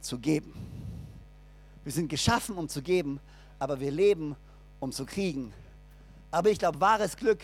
zu 0.00 0.18
geben. 0.18 0.71
Wir 1.84 1.92
sind 1.92 2.08
geschaffen, 2.08 2.56
um 2.56 2.68
zu 2.68 2.82
geben, 2.82 3.20
aber 3.58 3.80
wir 3.80 3.90
leben, 3.90 4.36
um 4.80 4.92
zu 4.92 5.04
kriegen. 5.04 5.52
Aber 6.30 6.50
ich 6.50 6.58
glaube, 6.58 6.80
wahres 6.80 7.16
Glück 7.16 7.40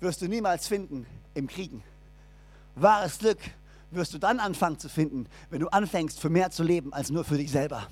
wirst 0.00 0.20
du 0.22 0.28
niemals 0.28 0.68
finden 0.68 1.06
im 1.34 1.46
Kriegen. 1.46 1.82
Wahres 2.74 3.18
Glück 3.18 3.38
wirst 3.90 4.12
du 4.12 4.18
dann 4.18 4.40
anfangen 4.40 4.78
zu 4.78 4.88
finden, 4.88 5.26
wenn 5.50 5.60
du 5.60 5.68
anfängst, 5.68 6.20
für 6.20 6.28
mehr 6.28 6.50
zu 6.50 6.62
leben 6.62 6.92
als 6.92 7.10
nur 7.10 7.24
für 7.24 7.38
dich 7.38 7.50
selber 7.50 7.86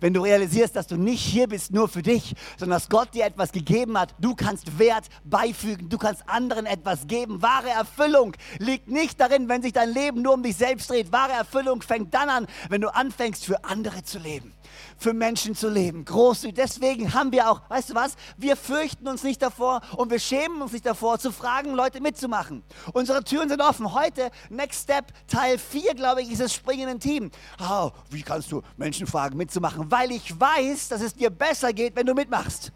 wenn 0.00 0.14
du 0.14 0.22
realisierst, 0.22 0.76
dass 0.76 0.86
du 0.86 0.96
nicht 0.96 1.22
hier 1.22 1.48
bist 1.48 1.72
nur 1.72 1.88
für 1.88 2.02
dich, 2.02 2.34
sondern 2.58 2.78
dass 2.78 2.88
Gott 2.88 3.14
dir 3.14 3.24
etwas 3.24 3.52
gegeben 3.52 3.98
hat. 3.98 4.14
Du 4.18 4.34
kannst 4.34 4.78
Wert 4.78 5.06
beifügen, 5.24 5.88
du 5.88 5.98
kannst 5.98 6.28
anderen 6.28 6.66
etwas 6.66 7.06
geben. 7.06 7.42
Wahre 7.42 7.70
Erfüllung 7.70 8.34
liegt 8.58 8.88
nicht 8.88 9.20
darin, 9.20 9.48
wenn 9.48 9.62
sich 9.62 9.72
dein 9.72 9.92
Leben 9.92 10.22
nur 10.22 10.34
um 10.34 10.42
dich 10.42 10.56
selbst 10.56 10.90
dreht. 10.90 11.12
Wahre 11.12 11.32
Erfüllung 11.32 11.82
fängt 11.82 12.12
dann 12.14 12.28
an, 12.28 12.46
wenn 12.68 12.80
du 12.80 12.94
anfängst, 12.94 13.44
für 13.44 13.64
andere 13.64 14.02
zu 14.02 14.18
leben 14.18 14.52
für 14.96 15.12
Menschen 15.12 15.54
zu 15.54 15.68
leben. 15.68 16.04
Großzügig. 16.04 16.54
Deswegen 16.54 17.14
haben 17.14 17.32
wir 17.32 17.50
auch, 17.50 17.62
weißt 17.68 17.90
du 17.90 17.94
was, 17.94 18.16
wir 18.36 18.56
fürchten 18.56 19.08
uns 19.08 19.22
nicht 19.22 19.42
davor 19.42 19.80
und 19.96 20.10
wir 20.10 20.18
schämen 20.18 20.60
uns 20.62 20.72
nicht 20.72 20.86
davor, 20.86 21.18
zu 21.18 21.32
fragen, 21.32 21.74
Leute 21.74 22.00
mitzumachen. 22.00 22.62
Unsere 22.92 23.22
Türen 23.22 23.48
sind 23.48 23.60
offen. 23.60 23.92
Heute, 23.94 24.30
Next 24.50 24.84
Step, 24.84 25.12
Teil 25.26 25.58
4, 25.58 25.94
glaube 25.94 26.22
ich, 26.22 26.30
ist 26.30 26.40
das 26.40 26.54
springende 26.54 26.98
Team. 26.98 27.30
Oh, 27.60 27.90
wie 28.10 28.22
kannst 28.22 28.52
du 28.52 28.62
Menschen 28.76 29.06
fragen, 29.06 29.36
mitzumachen? 29.36 29.90
Weil 29.90 30.12
ich 30.12 30.38
weiß, 30.38 30.88
dass 30.88 31.00
es 31.00 31.14
dir 31.14 31.30
besser 31.30 31.72
geht, 31.72 31.96
wenn 31.96 32.06
du 32.06 32.14
mitmachst. 32.14 32.72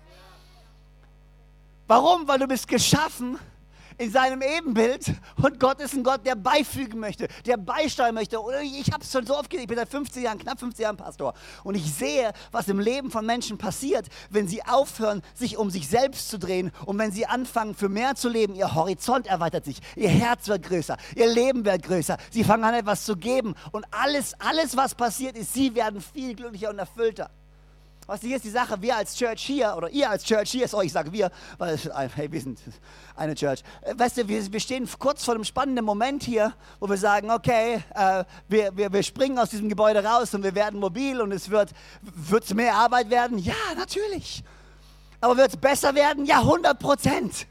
Warum? 1.87 2.29
Weil 2.29 2.39
du 2.39 2.47
bist 2.47 2.69
geschaffen, 2.69 3.37
in 4.01 4.11
seinem 4.11 4.41
Ebenbild 4.41 5.13
und 5.43 5.61
Gott 5.61 5.79
ist 5.79 5.93
ein 5.93 6.03
Gott, 6.03 6.25
der 6.25 6.35
beifügen 6.35 7.01
möchte, 7.01 7.29
der 7.45 7.59
beisteuern 7.59 8.15
möchte. 8.15 8.39
Ich 8.63 8.91
habe 8.91 9.05
es 9.05 9.13
schon 9.13 9.27
so 9.27 9.37
oft 9.37 9.51
gesehen, 9.51 9.65
ich 9.65 9.69
bin 9.69 9.77
seit 9.77 9.91
15 9.91 10.23
Jahren, 10.23 10.39
knapp 10.39 10.59
15 10.59 10.83
Jahren 10.83 10.97
Pastor 10.97 11.35
und 11.65 11.75
ich 11.75 11.93
sehe, 11.93 12.33
was 12.51 12.69
im 12.69 12.81
Leben 12.81 13.11
von 13.11 13.27
Menschen 13.27 13.59
passiert, 13.59 14.07
wenn 14.31 14.49
sie 14.49 14.65
aufhören, 14.65 15.21
sich 15.35 15.59
um 15.59 15.69
sich 15.69 15.87
selbst 15.87 16.31
zu 16.31 16.39
drehen 16.39 16.73
und 16.87 16.99
wenn 16.99 17.13
sie 17.13 17.27
anfangen, 17.27 17.75
für 17.75 17.91
mehr 17.91 18.15
zu 18.15 18.31
leben. 18.31 18.55
Ihr 18.55 18.75
Horizont 18.75 19.27
erweitert 19.27 19.67
sich, 19.67 19.81
ihr 19.97 20.09
Herz 20.09 20.49
wird 20.49 20.63
größer, 20.63 20.97
ihr 21.15 21.31
Leben 21.31 21.67
wird 21.67 21.83
größer. 21.83 22.17
Sie 22.31 22.43
fangen 22.43 22.65
an, 22.65 22.73
etwas 22.73 23.05
zu 23.05 23.17
geben 23.17 23.55
und 23.71 23.85
alles, 23.91 24.35
alles, 24.41 24.79
was 24.79 24.95
passiert 24.95 25.37
ist, 25.37 25.53
sie 25.53 25.75
werden 25.75 26.01
viel 26.01 26.35
glücklicher 26.35 26.71
und 26.71 26.79
erfüllter. 26.79 27.31
Du, 28.11 28.27
hier 28.27 28.37
ist 28.37 28.45
die 28.45 28.51
Sache, 28.51 28.83
wir 28.83 28.97
als 28.97 29.15
Church 29.15 29.41
hier, 29.43 29.73
oder 29.77 29.89
ihr 29.89 30.11
als 30.11 30.25
Church 30.25 30.51
hier, 30.51 30.67
sorry, 30.67 30.87
ich 30.87 30.93
sage 30.93 31.13
wir, 31.13 31.31
weil 31.59 31.79
hey, 32.17 32.33
wir 32.33 32.41
sind 32.41 32.59
eine 33.15 33.37
Church. 33.37 33.63
Äh, 33.83 33.97
weißt 33.97 34.19
du, 34.19 34.29
wir, 34.29 34.53
wir 34.53 34.59
stehen 34.59 34.89
kurz 34.99 35.25
vor 35.25 35.35
einem 35.35 35.45
spannenden 35.45 35.85
Moment 35.85 36.25
hier, 36.25 36.53
wo 36.81 36.89
wir 36.89 36.97
sagen, 36.97 37.31
okay, 37.31 37.85
äh, 37.95 38.25
wir, 38.49 38.77
wir, 38.77 38.93
wir 38.93 39.03
springen 39.05 39.39
aus 39.39 39.51
diesem 39.51 39.69
Gebäude 39.69 40.05
raus 40.05 40.35
und 40.35 40.43
wir 40.43 40.57
werden 40.57 40.81
mobil 40.81 41.21
und 41.21 41.31
es 41.31 41.51
wird 41.51 41.73
mehr 42.55 42.75
Arbeit 42.75 43.11
werden? 43.11 43.39
Ja, 43.39 43.55
natürlich. 43.77 44.43
Aber 45.21 45.37
wird 45.37 45.51
es 45.51 45.57
besser 45.57 45.95
werden? 45.95 46.25
Ja, 46.25 46.41
100 46.41 46.79
Prozent 46.81 47.47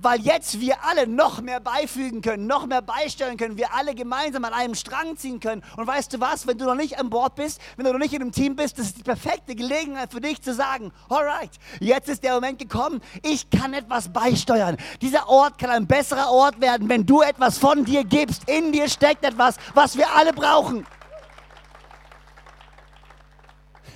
weil 0.00 0.20
jetzt 0.20 0.60
wir 0.60 0.82
alle 0.84 1.06
noch 1.06 1.40
mehr 1.40 1.60
beifügen 1.60 2.22
können, 2.22 2.46
noch 2.46 2.66
mehr 2.66 2.82
beisteuern 2.82 3.36
können, 3.36 3.56
wir 3.56 3.74
alle 3.74 3.94
gemeinsam 3.94 4.44
an 4.44 4.52
einem 4.52 4.74
Strang 4.74 5.16
ziehen 5.16 5.40
können. 5.40 5.62
Und 5.76 5.86
weißt 5.86 6.12
du 6.12 6.20
was, 6.20 6.46
wenn 6.46 6.58
du 6.58 6.64
noch 6.64 6.74
nicht 6.74 6.98
an 6.98 7.10
Bord 7.10 7.34
bist, 7.34 7.60
wenn 7.76 7.84
du 7.86 7.92
noch 7.92 7.98
nicht 7.98 8.14
in 8.14 8.22
einem 8.22 8.32
Team 8.32 8.56
bist, 8.56 8.78
das 8.78 8.86
ist 8.86 8.98
die 8.98 9.02
perfekte 9.02 9.54
Gelegenheit 9.54 10.12
für 10.12 10.20
dich 10.20 10.42
zu 10.42 10.54
sagen, 10.54 10.92
alright, 11.08 11.50
jetzt 11.80 12.08
ist 12.08 12.22
der 12.22 12.34
Moment 12.34 12.58
gekommen, 12.58 13.00
ich 13.22 13.48
kann 13.50 13.74
etwas 13.74 14.12
beisteuern. 14.12 14.76
Dieser 15.00 15.28
Ort 15.28 15.58
kann 15.58 15.70
ein 15.70 15.86
besserer 15.86 16.30
Ort 16.30 16.60
werden, 16.60 16.88
wenn 16.88 17.06
du 17.06 17.22
etwas 17.22 17.58
von 17.58 17.84
dir 17.84 18.04
gibst. 18.04 18.48
In 18.48 18.72
dir 18.72 18.88
steckt 18.88 19.24
etwas, 19.24 19.56
was 19.74 19.96
wir 19.96 20.10
alle 20.14 20.32
brauchen. 20.32 20.86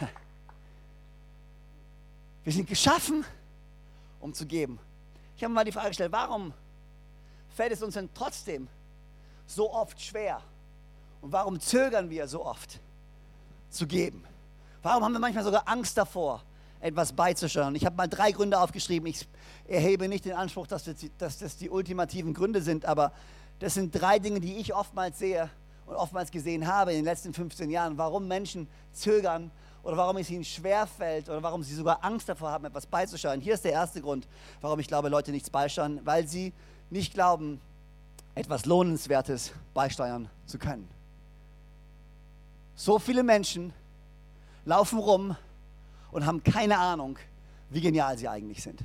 Wir 2.44 2.52
sind 2.52 2.66
geschaffen, 2.66 3.24
um 4.20 4.32
zu 4.32 4.46
geben. 4.46 4.78
Ich 5.38 5.44
habe 5.44 5.52
mir 5.52 5.60
mal 5.60 5.64
die 5.64 5.70
Frage 5.70 5.90
gestellt, 5.90 6.10
warum 6.10 6.52
fällt 7.54 7.70
es 7.70 7.80
uns 7.80 7.94
denn 7.94 8.08
trotzdem 8.12 8.66
so 9.46 9.72
oft 9.72 10.02
schwer? 10.02 10.42
Und 11.22 11.30
warum 11.30 11.60
zögern 11.60 12.10
wir 12.10 12.26
so 12.26 12.44
oft 12.44 12.80
zu 13.70 13.86
geben? 13.86 14.24
Warum 14.82 15.04
haben 15.04 15.12
wir 15.12 15.20
manchmal 15.20 15.44
sogar 15.44 15.62
Angst 15.66 15.96
davor, 15.96 16.42
etwas 16.80 17.12
beizusteuern? 17.12 17.76
Ich 17.76 17.86
habe 17.86 17.94
mal 17.94 18.08
drei 18.08 18.32
Gründe 18.32 18.58
aufgeschrieben. 18.58 19.06
Ich 19.08 19.28
erhebe 19.68 20.08
nicht 20.08 20.24
den 20.24 20.32
Anspruch, 20.32 20.66
dass 20.66 20.82
das, 20.82 20.96
dass 21.18 21.38
das 21.38 21.56
die 21.56 21.70
ultimativen 21.70 22.34
Gründe 22.34 22.60
sind, 22.60 22.84
aber 22.84 23.12
das 23.60 23.74
sind 23.74 23.92
drei 23.92 24.18
Dinge, 24.18 24.40
die 24.40 24.56
ich 24.56 24.74
oftmals 24.74 25.20
sehe 25.20 25.48
und 25.86 25.94
oftmals 25.94 26.32
gesehen 26.32 26.66
habe 26.66 26.90
in 26.90 26.98
den 26.98 27.04
letzten 27.04 27.32
15 27.32 27.70
Jahren, 27.70 27.96
warum 27.96 28.26
Menschen 28.26 28.66
zögern 28.92 29.52
oder 29.82 29.96
warum 29.96 30.16
es 30.16 30.30
ihnen 30.30 30.44
schwerfällt 30.44 31.28
oder 31.28 31.42
warum 31.42 31.62
sie 31.62 31.74
sogar 31.74 32.04
Angst 32.04 32.28
davor 32.28 32.50
haben, 32.50 32.64
etwas 32.64 32.86
beizusteuern. 32.86 33.40
Hier 33.40 33.54
ist 33.54 33.64
der 33.64 33.72
erste 33.72 34.00
Grund, 34.00 34.26
warum 34.60 34.78
ich 34.80 34.88
glaube, 34.88 35.08
Leute 35.08 35.30
nichts 35.30 35.50
beisteuern, 35.50 36.00
weil 36.04 36.26
sie 36.26 36.52
nicht 36.90 37.14
glauben, 37.14 37.60
etwas 38.34 38.66
Lohnenswertes 38.66 39.52
beisteuern 39.74 40.30
zu 40.46 40.58
können. 40.58 40.88
So 42.74 42.98
viele 42.98 43.22
Menschen 43.22 43.72
laufen 44.64 44.98
rum 44.98 45.36
und 46.12 46.26
haben 46.26 46.42
keine 46.42 46.78
Ahnung, 46.78 47.18
wie 47.70 47.80
genial 47.80 48.16
sie 48.16 48.28
eigentlich 48.28 48.62
sind. 48.62 48.80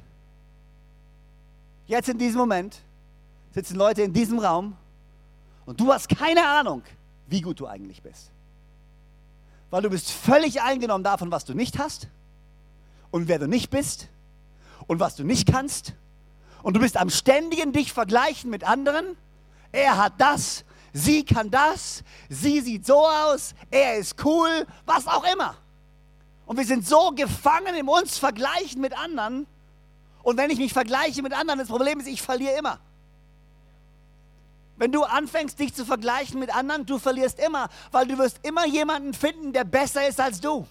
Jetzt 1.86 2.10
in 2.10 2.17
diesem 2.17 2.39
Moment 2.39 2.82
sitzen 3.51 3.75
Leute 3.75 4.01
in 4.01 4.13
diesem 4.13 4.39
Raum 4.39 4.75
und 5.65 5.79
du 5.79 5.91
hast 5.91 6.10
keine 6.10 6.45
Ahnung, 6.47 6.82
wie 7.27 7.41
gut 7.41 7.60
du 7.60 7.67
eigentlich 7.67 8.01
bist 8.01 8.33
weil 9.73 9.81
du 9.81 9.89
bist 9.89 10.12
völlig 10.12 10.62
eingenommen 10.62 11.03
davon, 11.03 11.31
was 11.31 11.45
du 11.45 11.55
nicht 11.55 11.79
hast 11.79 12.07
und 13.09 13.27
wer 13.27 13.39
du 13.39 13.47
nicht 13.47 13.71
bist 13.71 14.07
und 14.86 14.99
was 14.99 15.15
du 15.15 15.23
nicht 15.23 15.51
kannst. 15.51 15.93
Und 16.62 16.75
du 16.75 16.79
bist 16.79 16.95
am 16.95 17.09
ständigen 17.09 17.73
dich 17.73 17.91
vergleichen 17.91 18.51
mit 18.51 18.63
anderen. 18.63 19.17
Er 19.71 19.97
hat 19.97 20.13
das, 20.19 20.63
sie 20.93 21.25
kann 21.25 21.49
das, 21.49 22.03
sie 22.29 22.62
sieht 22.62 22.86
so 22.86 23.07
aus, 23.07 23.55
er 23.71 23.97
ist 23.97 24.23
cool, 24.23 24.67
was 24.86 25.07
auch 25.07 25.25
immer. 25.33 25.55
Und 26.45 26.57
wir 26.57 26.65
sind 26.67 26.88
so 26.88 27.09
gefangen 27.09 27.73
in 27.73 27.88
uns 27.88 28.19
vergleichen 28.19 28.79
mit 28.79 28.95
anderen. 28.95 29.47
Und 30.21 30.38
wenn 30.38 30.51
ich 30.51 30.59
mich 30.59 30.71
vergleiche 30.71 31.23
mit 31.23 31.33
anderen, 31.33 31.57
das 31.57 31.69
Problem 31.69 31.99
ist, 31.99 32.07
ich 32.07 32.21
verliere 32.21 32.59
immer. 32.59 32.79
Wenn 34.75 34.91
du 34.91 35.03
anfängst, 35.03 35.59
dich 35.59 35.73
zu 35.73 35.86
vergleichen 35.86 36.39
mit 36.39 36.53
anderen, 36.55 36.86
du 36.86 36.97
verlierst 36.97 37.39
immer, 37.39 37.69
weil 37.91 38.07
du 38.07 38.17
wirst 38.17 38.39
immer 38.43 38.65
jemanden 38.65 39.13
finden, 39.13 39.53
der 39.53 39.63
besser 39.63 40.07
ist 40.07 40.19
als 40.19 40.41
du. 40.41 40.67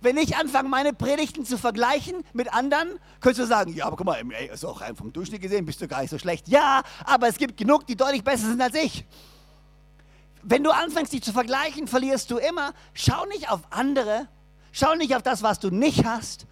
Wenn 0.00 0.16
ich 0.16 0.36
anfange, 0.36 0.68
meine 0.68 0.92
Predigten 0.92 1.44
zu 1.44 1.58
vergleichen 1.58 2.24
mit 2.32 2.52
anderen, 2.52 2.88
könntest 3.20 3.40
du 3.40 3.46
sagen, 3.46 3.74
ja, 3.74 3.86
aber 3.86 3.96
guck 3.96 4.06
mal, 4.06 4.22
ey, 4.32 4.48
ist 4.52 4.64
auch 4.64 4.80
rein 4.80 4.94
vom 4.94 5.12
Durchschnitt 5.12 5.42
gesehen, 5.42 5.64
bist 5.64 5.80
du 5.80 5.88
gar 5.88 6.02
nicht 6.02 6.10
so 6.10 6.18
schlecht. 6.18 6.46
Ja, 6.48 6.82
aber 7.04 7.26
es 7.28 7.36
gibt 7.36 7.56
genug, 7.56 7.86
die 7.86 7.96
deutlich 7.96 8.22
besser 8.22 8.46
sind 8.46 8.60
als 8.60 8.74
ich. 8.74 9.04
Wenn 10.42 10.62
du 10.62 10.70
anfängst, 10.70 11.12
dich 11.12 11.22
zu 11.22 11.32
vergleichen, 11.32 11.88
verlierst 11.88 12.30
du 12.30 12.38
immer. 12.38 12.72
Schau 12.94 13.24
nicht 13.26 13.50
auf 13.50 13.60
andere, 13.70 14.28
schau 14.70 14.94
nicht 14.94 15.16
auf 15.16 15.22
das, 15.22 15.42
was 15.42 15.58
du 15.58 15.70
nicht 15.70 16.04
hast, 16.04 16.46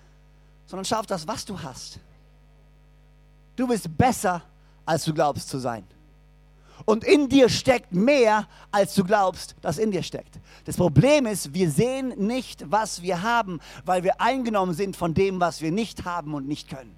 sondern 0.67 0.85
schau 0.85 0.99
auf 0.99 1.07
das, 1.07 1.29
was 1.29 1.45
du 1.45 1.63
hast. 1.63 2.01
Du 3.55 3.69
bist 3.69 3.97
besser, 3.97 4.43
als 4.85 5.05
du 5.05 5.15
glaubst 5.15 5.49
zu 5.49 5.59
sein. 5.59 5.87
Und 6.85 7.05
in 7.05 7.29
dir 7.29 7.49
steckt 7.49 7.93
mehr, 7.93 8.47
als 8.71 8.95
du 8.95 9.05
glaubst, 9.05 9.57
dass 9.63 9.79
in 9.79 9.91
dir 9.91 10.03
steckt. 10.03 10.39
Das 10.65 10.77
Problem 10.77 11.27
ist, 11.27 11.55
wir 11.55 11.71
sehen 11.71 12.09
nicht, 12.17 12.71
was 12.71 13.03
wir 13.03 13.23
haben, 13.23 13.61
weil 13.85 14.05
wir 14.05 14.21
eingenommen 14.21 14.75
sind 14.75 14.97
von 14.97 15.15
dem, 15.15 15.41
was 15.41 15.63
wir 15.63 15.73
nicht 15.73 16.05
haben 16.05 16.35
und 16.35 16.47
nicht 16.47 16.69
können. 16.69 16.95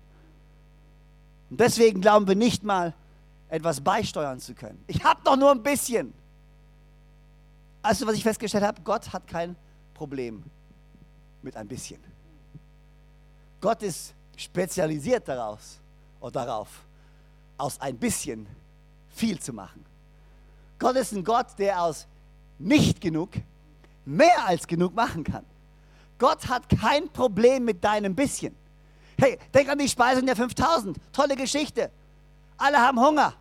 Und 1.50 1.60
deswegen 1.60 2.00
glauben 2.00 2.26
wir 2.26 2.34
nicht 2.34 2.64
mal, 2.64 2.94
etwas 3.48 3.80
beisteuern 3.80 4.40
zu 4.40 4.54
können. 4.54 4.82
Ich 4.86 5.02
habe 5.04 5.20
doch 5.24 5.36
nur 5.36 5.50
ein 5.50 5.62
bisschen. 5.62 6.12
Also, 7.80 8.06
was 8.06 8.14
ich 8.14 8.22
festgestellt 8.22 8.64
habe, 8.64 8.82
Gott 8.82 9.12
hat 9.12 9.26
kein 9.26 9.56
Problem 9.94 10.42
mit 11.42 11.56
ein 11.56 11.66
bisschen. 11.66 12.02
Gott 13.60 13.82
ist 13.82 14.14
spezialisiert 14.36 15.26
daraus 15.26 15.78
oder 16.20 16.44
darauf, 16.44 16.68
aus 17.56 17.80
ein 17.80 17.96
bisschen 17.96 18.46
viel 19.18 19.40
zu 19.40 19.52
machen. 19.52 19.84
Gott 20.78 20.96
ist 20.96 21.12
ein 21.12 21.24
Gott, 21.24 21.46
der 21.58 21.82
aus 21.82 22.06
nicht 22.58 23.00
genug 23.00 23.30
mehr 24.04 24.46
als 24.46 24.66
genug 24.66 24.94
machen 24.94 25.24
kann. 25.24 25.44
Gott 26.18 26.48
hat 26.48 26.68
kein 26.68 27.08
Problem 27.10 27.64
mit 27.64 27.84
deinem 27.84 28.14
bisschen. 28.14 28.56
Hey, 29.18 29.38
denk 29.52 29.68
an 29.68 29.78
die 29.78 29.88
Speisung 29.88 30.24
der 30.24 30.36
5000. 30.36 30.96
Tolle 31.12 31.36
Geschichte. 31.36 31.90
Alle 32.56 32.78
haben 32.78 32.98
Hunger. 32.98 33.34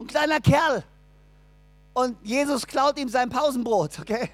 Ein 0.00 0.06
kleiner 0.06 0.40
Kerl. 0.40 0.84
Und 1.92 2.16
Jesus 2.24 2.66
klaut 2.66 2.98
ihm 2.98 3.08
sein 3.08 3.28
Pausenbrot, 3.28 3.98
okay? 4.00 4.30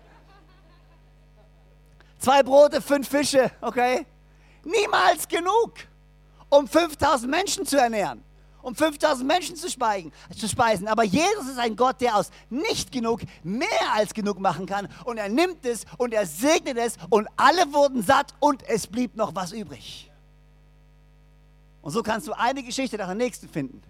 Zwei 2.19 2.43
Brote, 2.43 2.81
fünf 2.81 3.09
Fische, 3.09 3.51
okay? 3.61 4.07
Niemals 4.65 5.27
genug, 5.27 5.73
um 6.49 6.69
5000 6.69 7.31
Menschen 7.31 7.67
zu 7.67 7.79
ernähren 7.79 8.23
um 8.69 8.77
5000 8.77 9.27
Menschen 9.27 9.57
zu, 9.57 9.69
speigen, 9.69 10.13
zu 10.37 10.49
speisen. 10.49 10.87
Aber 10.87 11.03
Jesus 11.03 11.49
ist 11.49 11.59
ein 11.59 11.75
Gott, 11.75 12.01
der 12.01 12.17
aus 12.17 12.31
nicht 12.51 12.93
genug 12.93 13.23
mehr 13.43 13.67
als 13.95 14.15
genug 14.15 14.39
machen 14.39 14.67
kann. 14.67 14.89
Und 15.05 15.17
er 15.17 15.29
nimmt 15.29 15.65
es 15.65 15.85
und 15.97 16.15
er 16.15 16.27
segnet 16.27 16.77
es 16.77 16.97
und 17.11 17.27
alle 17.37 17.73
wurden 17.73 18.03
satt 18.03 18.35
und 18.39 18.63
es 18.69 18.87
blieb 18.87 19.17
noch 19.17 19.35
was 19.35 19.53
übrig. 19.53 20.11
Und 21.83 21.93
so 21.93 22.03
kannst 22.03 22.29
du 22.29 22.33
eine 22.33 22.63
Geschichte 22.63 22.99
nach 22.99 23.07
der 23.07 23.15
nächsten 23.15 23.49
finden. 23.49 23.83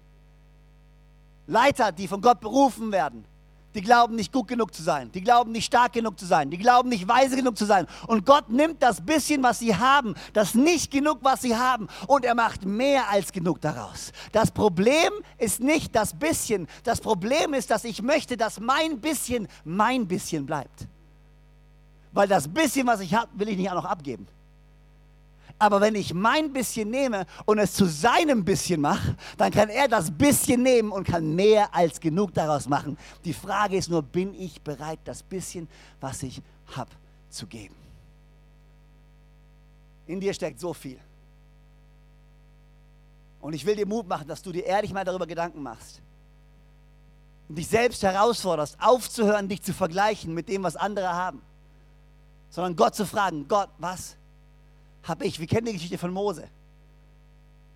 Leiter, 1.46 1.92
die 1.92 2.06
von 2.06 2.20
Gott 2.20 2.40
berufen 2.40 2.92
werden, 2.92 3.24
die 3.78 3.84
glauben 3.84 4.16
nicht 4.16 4.32
gut 4.32 4.48
genug 4.48 4.74
zu 4.74 4.82
sein. 4.82 5.12
Die 5.12 5.20
glauben 5.20 5.52
nicht 5.52 5.66
stark 5.66 5.92
genug 5.92 6.18
zu 6.18 6.26
sein. 6.26 6.50
Die 6.50 6.58
glauben 6.58 6.88
nicht 6.88 7.06
weise 7.06 7.36
genug 7.36 7.56
zu 7.56 7.64
sein. 7.64 7.86
Und 8.08 8.26
Gott 8.26 8.50
nimmt 8.50 8.82
das 8.82 9.00
bisschen, 9.00 9.40
was 9.44 9.60
sie 9.60 9.76
haben, 9.76 10.16
das 10.32 10.56
nicht 10.56 10.90
genug, 10.90 11.18
was 11.22 11.42
sie 11.42 11.54
haben, 11.54 11.86
und 12.08 12.24
er 12.24 12.34
macht 12.34 12.64
mehr 12.64 13.08
als 13.08 13.30
genug 13.30 13.60
daraus. 13.60 14.10
Das 14.32 14.50
Problem 14.50 15.12
ist 15.38 15.60
nicht 15.60 15.94
das 15.94 16.12
bisschen. 16.12 16.66
Das 16.82 17.00
Problem 17.00 17.54
ist, 17.54 17.70
dass 17.70 17.84
ich 17.84 18.02
möchte, 18.02 18.36
dass 18.36 18.58
mein 18.58 19.00
bisschen 19.00 19.46
mein 19.62 20.08
bisschen 20.08 20.44
bleibt. 20.44 20.88
Weil 22.10 22.26
das 22.26 22.48
bisschen, 22.48 22.84
was 22.84 22.98
ich 22.98 23.14
habe, 23.14 23.30
will 23.34 23.48
ich 23.48 23.56
nicht 23.56 23.70
auch 23.70 23.76
noch 23.76 23.84
abgeben. 23.84 24.26
Aber 25.58 25.80
wenn 25.80 25.96
ich 25.96 26.14
mein 26.14 26.52
bisschen 26.52 26.90
nehme 26.90 27.26
und 27.44 27.58
es 27.58 27.74
zu 27.74 27.86
seinem 27.86 28.44
bisschen 28.44 28.80
mache, 28.80 29.16
dann 29.36 29.50
kann 29.50 29.68
er 29.68 29.88
das 29.88 30.10
bisschen 30.10 30.62
nehmen 30.62 30.92
und 30.92 31.04
kann 31.04 31.34
mehr 31.34 31.74
als 31.74 31.98
genug 31.98 32.32
daraus 32.32 32.68
machen. 32.68 32.96
Die 33.24 33.32
Frage 33.32 33.76
ist 33.76 33.90
nur, 33.90 34.02
bin 34.02 34.34
ich 34.34 34.60
bereit, 34.62 35.00
das 35.04 35.22
bisschen, 35.22 35.68
was 36.00 36.22
ich 36.22 36.40
habe, 36.76 36.90
zu 37.28 37.46
geben? 37.46 37.74
In 40.06 40.20
dir 40.20 40.32
steckt 40.32 40.60
so 40.60 40.72
viel. 40.72 40.98
Und 43.40 43.52
ich 43.52 43.66
will 43.66 43.76
dir 43.76 43.86
Mut 43.86 44.06
machen, 44.06 44.28
dass 44.28 44.42
du 44.42 44.52
dir 44.52 44.64
ehrlich 44.64 44.92
mal 44.92 45.04
darüber 45.04 45.26
Gedanken 45.26 45.62
machst. 45.62 46.00
Und 47.48 47.56
dich 47.56 47.66
selbst 47.66 48.02
herausforderst, 48.02 48.76
aufzuhören, 48.80 49.48
dich 49.48 49.62
zu 49.62 49.72
vergleichen 49.72 50.34
mit 50.34 50.48
dem, 50.48 50.62
was 50.62 50.76
andere 50.76 51.12
haben. 51.12 51.42
Sondern 52.50 52.76
Gott 52.76 52.94
zu 52.94 53.06
fragen, 53.06 53.46
Gott, 53.48 53.70
was 53.78 54.16
habe 55.08 55.24
ich. 55.24 55.38
Wir 55.38 55.46
kennen 55.46 55.66
die 55.66 55.72
Geschichte 55.74 55.98
von 55.98 56.12
Mose. 56.12 56.48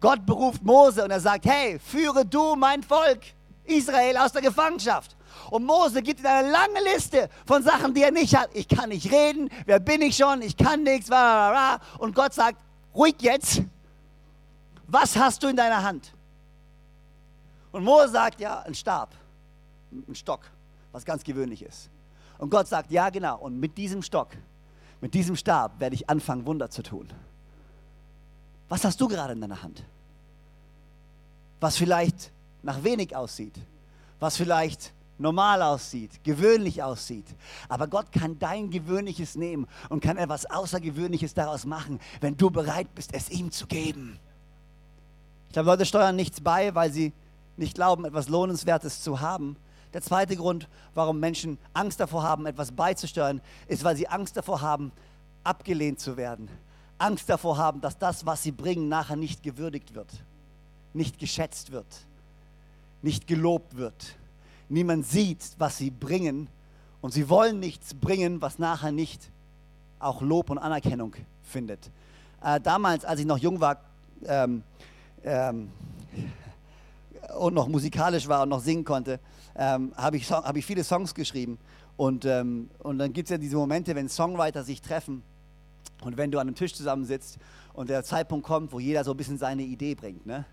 Gott 0.00 0.26
beruft 0.26 0.62
Mose 0.62 1.04
und 1.04 1.10
er 1.10 1.20
sagt, 1.20 1.44
hey, 1.46 1.78
führe 1.78 2.26
du 2.26 2.56
mein 2.56 2.82
Volk 2.82 3.20
Israel 3.64 4.16
aus 4.16 4.32
der 4.32 4.42
Gefangenschaft. 4.42 5.16
Und 5.50 5.64
Mose 5.64 6.02
gibt 6.02 6.20
ihm 6.20 6.26
eine 6.26 6.50
lange 6.50 6.82
Liste 6.92 7.28
von 7.46 7.62
Sachen, 7.62 7.94
die 7.94 8.02
er 8.02 8.10
nicht 8.10 8.36
hat. 8.36 8.50
Ich 8.52 8.68
kann 8.68 8.88
nicht 8.88 9.10
reden, 9.12 9.48
wer 9.64 9.78
bin 9.78 10.02
ich 10.02 10.16
schon, 10.16 10.42
ich 10.42 10.56
kann 10.56 10.82
nichts. 10.82 11.08
Und 11.98 12.14
Gott 12.14 12.34
sagt, 12.34 12.58
ruhig 12.94 13.16
jetzt, 13.20 13.62
was 14.86 15.16
hast 15.16 15.42
du 15.42 15.48
in 15.48 15.56
deiner 15.56 15.82
Hand? 15.82 16.12
Und 17.70 17.84
Mose 17.84 18.10
sagt, 18.10 18.40
ja, 18.40 18.60
ein 18.60 18.74
Stab, 18.74 19.14
ein 19.90 20.14
Stock, 20.14 20.40
was 20.90 21.04
ganz 21.04 21.22
gewöhnlich 21.24 21.62
ist. 21.62 21.88
Und 22.38 22.50
Gott 22.50 22.66
sagt, 22.66 22.90
ja, 22.90 23.08
genau, 23.08 23.38
und 23.38 23.58
mit 23.58 23.78
diesem 23.78 24.02
Stock 24.02 24.28
mit 25.02 25.12
diesem 25.14 25.36
Stab 25.36 25.80
werde 25.80 25.96
ich 25.96 26.08
anfangen, 26.08 26.46
Wunder 26.46 26.70
zu 26.70 26.82
tun. 26.82 27.08
Was 28.68 28.84
hast 28.84 29.00
du 29.00 29.08
gerade 29.08 29.34
in 29.34 29.40
deiner 29.40 29.62
Hand? 29.62 29.84
Was 31.60 31.76
vielleicht 31.76 32.30
nach 32.62 32.82
wenig 32.84 33.14
aussieht, 33.14 33.54
was 34.20 34.36
vielleicht 34.36 34.92
normal 35.18 35.60
aussieht, 35.60 36.22
gewöhnlich 36.22 36.82
aussieht. 36.82 37.26
Aber 37.68 37.88
Gott 37.88 38.12
kann 38.12 38.38
dein 38.38 38.70
Gewöhnliches 38.70 39.34
nehmen 39.34 39.66
und 39.88 40.02
kann 40.02 40.16
etwas 40.16 40.46
Außergewöhnliches 40.46 41.34
daraus 41.34 41.66
machen, 41.66 42.00
wenn 42.20 42.36
du 42.36 42.50
bereit 42.50 42.94
bist, 42.94 43.12
es 43.12 43.28
ihm 43.28 43.50
zu 43.50 43.66
geben. 43.66 44.18
Ich 45.48 45.52
glaube, 45.52 45.70
Leute 45.70 45.84
steuern 45.84 46.16
nichts 46.16 46.40
bei, 46.40 46.74
weil 46.74 46.92
sie 46.92 47.12
nicht 47.56 47.74
glauben, 47.74 48.04
etwas 48.04 48.28
Lohnenswertes 48.28 49.02
zu 49.02 49.20
haben, 49.20 49.56
der 49.92 50.02
zweite 50.02 50.36
Grund, 50.36 50.68
warum 50.94 51.20
Menschen 51.20 51.58
Angst 51.74 52.00
davor 52.00 52.22
haben, 52.22 52.46
etwas 52.46 52.72
beizusteuern, 52.72 53.40
ist, 53.68 53.84
weil 53.84 53.96
sie 53.96 54.08
Angst 54.08 54.36
davor 54.36 54.60
haben, 54.60 54.92
abgelehnt 55.44 56.00
zu 56.00 56.16
werden. 56.16 56.48
Angst 56.98 57.28
davor 57.28 57.58
haben, 57.58 57.80
dass 57.80 57.98
das, 57.98 58.26
was 58.26 58.42
sie 58.42 58.52
bringen, 58.52 58.88
nachher 58.88 59.16
nicht 59.16 59.42
gewürdigt 59.42 59.94
wird, 59.94 60.10
nicht 60.94 61.18
geschätzt 61.18 61.72
wird, 61.72 61.86
nicht 63.02 63.26
gelobt 63.26 63.76
wird. 63.76 64.16
Niemand 64.68 65.06
sieht, 65.06 65.44
was 65.58 65.78
sie 65.78 65.90
bringen 65.90 66.48
und 67.00 67.12
sie 67.12 67.28
wollen 67.28 67.58
nichts 67.58 67.94
bringen, 67.94 68.40
was 68.40 68.58
nachher 68.58 68.92
nicht 68.92 69.30
auch 69.98 70.22
Lob 70.22 70.50
und 70.50 70.58
Anerkennung 70.58 71.14
findet. 71.42 71.90
Äh, 72.42 72.60
damals, 72.60 73.04
als 73.04 73.20
ich 73.20 73.26
noch 73.26 73.38
jung 73.38 73.60
war, 73.60 73.80
ähm, 74.24 74.62
ähm, 75.24 75.70
und 77.38 77.54
noch 77.54 77.68
musikalisch 77.68 78.28
war 78.28 78.42
und 78.42 78.48
noch 78.50 78.60
singen 78.60 78.84
konnte, 78.84 79.20
ähm, 79.56 79.92
habe 79.96 80.16
ich, 80.16 80.30
hab 80.30 80.56
ich 80.56 80.64
viele 80.64 80.84
Songs 80.84 81.14
geschrieben. 81.14 81.58
Und, 81.96 82.24
ähm, 82.24 82.70
und 82.78 82.98
dann 82.98 83.12
gibt 83.12 83.28
es 83.28 83.30
ja 83.30 83.38
diese 83.38 83.56
Momente, 83.56 83.94
wenn 83.94 84.08
Songwriter 84.08 84.64
sich 84.64 84.80
treffen 84.80 85.22
und 86.02 86.16
wenn 86.16 86.30
du 86.30 86.38
an 86.38 86.48
einem 86.48 86.56
Tisch 86.56 86.74
zusammensitzt 86.74 87.38
und 87.74 87.90
der 87.90 88.02
Zeitpunkt 88.04 88.46
kommt, 88.46 88.72
wo 88.72 88.80
jeder 88.80 89.04
so 89.04 89.12
ein 89.12 89.16
bisschen 89.16 89.38
seine 89.38 89.62
Idee 89.62 89.94
bringt. 89.94 90.26
Ne? 90.26 90.44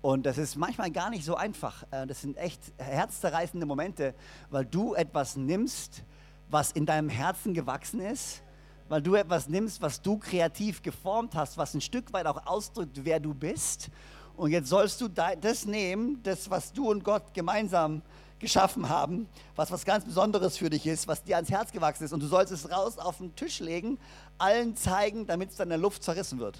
Und 0.00 0.26
das 0.26 0.36
ist 0.36 0.56
manchmal 0.56 0.90
gar 0.90 1.10
nicht 1.10 1.24
so 1.24 1.36
einfach. 1.36 1.84
Äh, 1.90 2.06
das 2.06 2.20
sind 2.20 2.36
echt 2.36 2.60
herzzerreißende 2.78 3.66
Momente, 3.66 4.14
weil 4.50 4.64
du 4.64 4.94
etwas 4.94 5.36
nimmst, 5.36 6.04
was 6.50 6.72
in 6.72 6.84
deinem 6.84 7.08
Herzen 7.08 7.54
gewachsen 7.54 8.00
ist, 8.00 8.42
weil 8.88 9.00
du 9.00 9.14
etwas 9.14 9.48
nimmst, 9.48 9.80
was 9.80 10.02
du 10.02 10.18
kreativ 10.18 10.82
geformt 10.82 11.34
hast, 11.34 11.56
was 11.56 11.72
ein 11.72 11.80
Stück 11.80 12.12
weit 12.12 12.26
auch 12.26 12.46
ausdrückt, 12.46 13.04
wer 13.04 13.20
du 13.20 13.32
bist. 13.32 13.90
Und 14.36 14.50
jetzt 14.50 14.68
sollst 14.68 15.00
du 15.00 15.08
das 15.08 15.66
nehmen, 15.66 16.22
das, 16.22 16.50
was 16.50 16.72
du 16.72 16.90
und 16.90 17.04
Gott 17.04 17.34
gemeinsam 17.34 18.02
geschaffen 18.38 18.88
haben, 18.88 19.28
was 19.54 19.70
was 19.70 19.84
ganz 19.84 20.04
Besonderes 20.04 20.58
für 20.58 20.68
dich 20.68 20.86
ist, 20.86 21.06
was 21.06 21.22
dir 21.22 21.36
ans 21.36 21.50
Herz 21.50 21.70
gewachsen 21.70 22.04
ist. 22.04 22.12
Und 22.12 22.20
du 22.20 22.26
sollst 22.26 22.52
es 22.52 22.70
raus 22.70 22.98
auf 22.98 23.18
den 23.18 23.34
Tisch 23.36 23.60
legen, 23.60 23.98
allen 24.36 24.76
zeigen, 24.76 25.26
damit 25.26 25.50
es 25.50 25.56
dann 25.56 25.66
in 25.66 25.70
der 25.70 25.78
Luft 25.78 26.02
zerrissen 26.02 26.38
wird. 26.40 26.58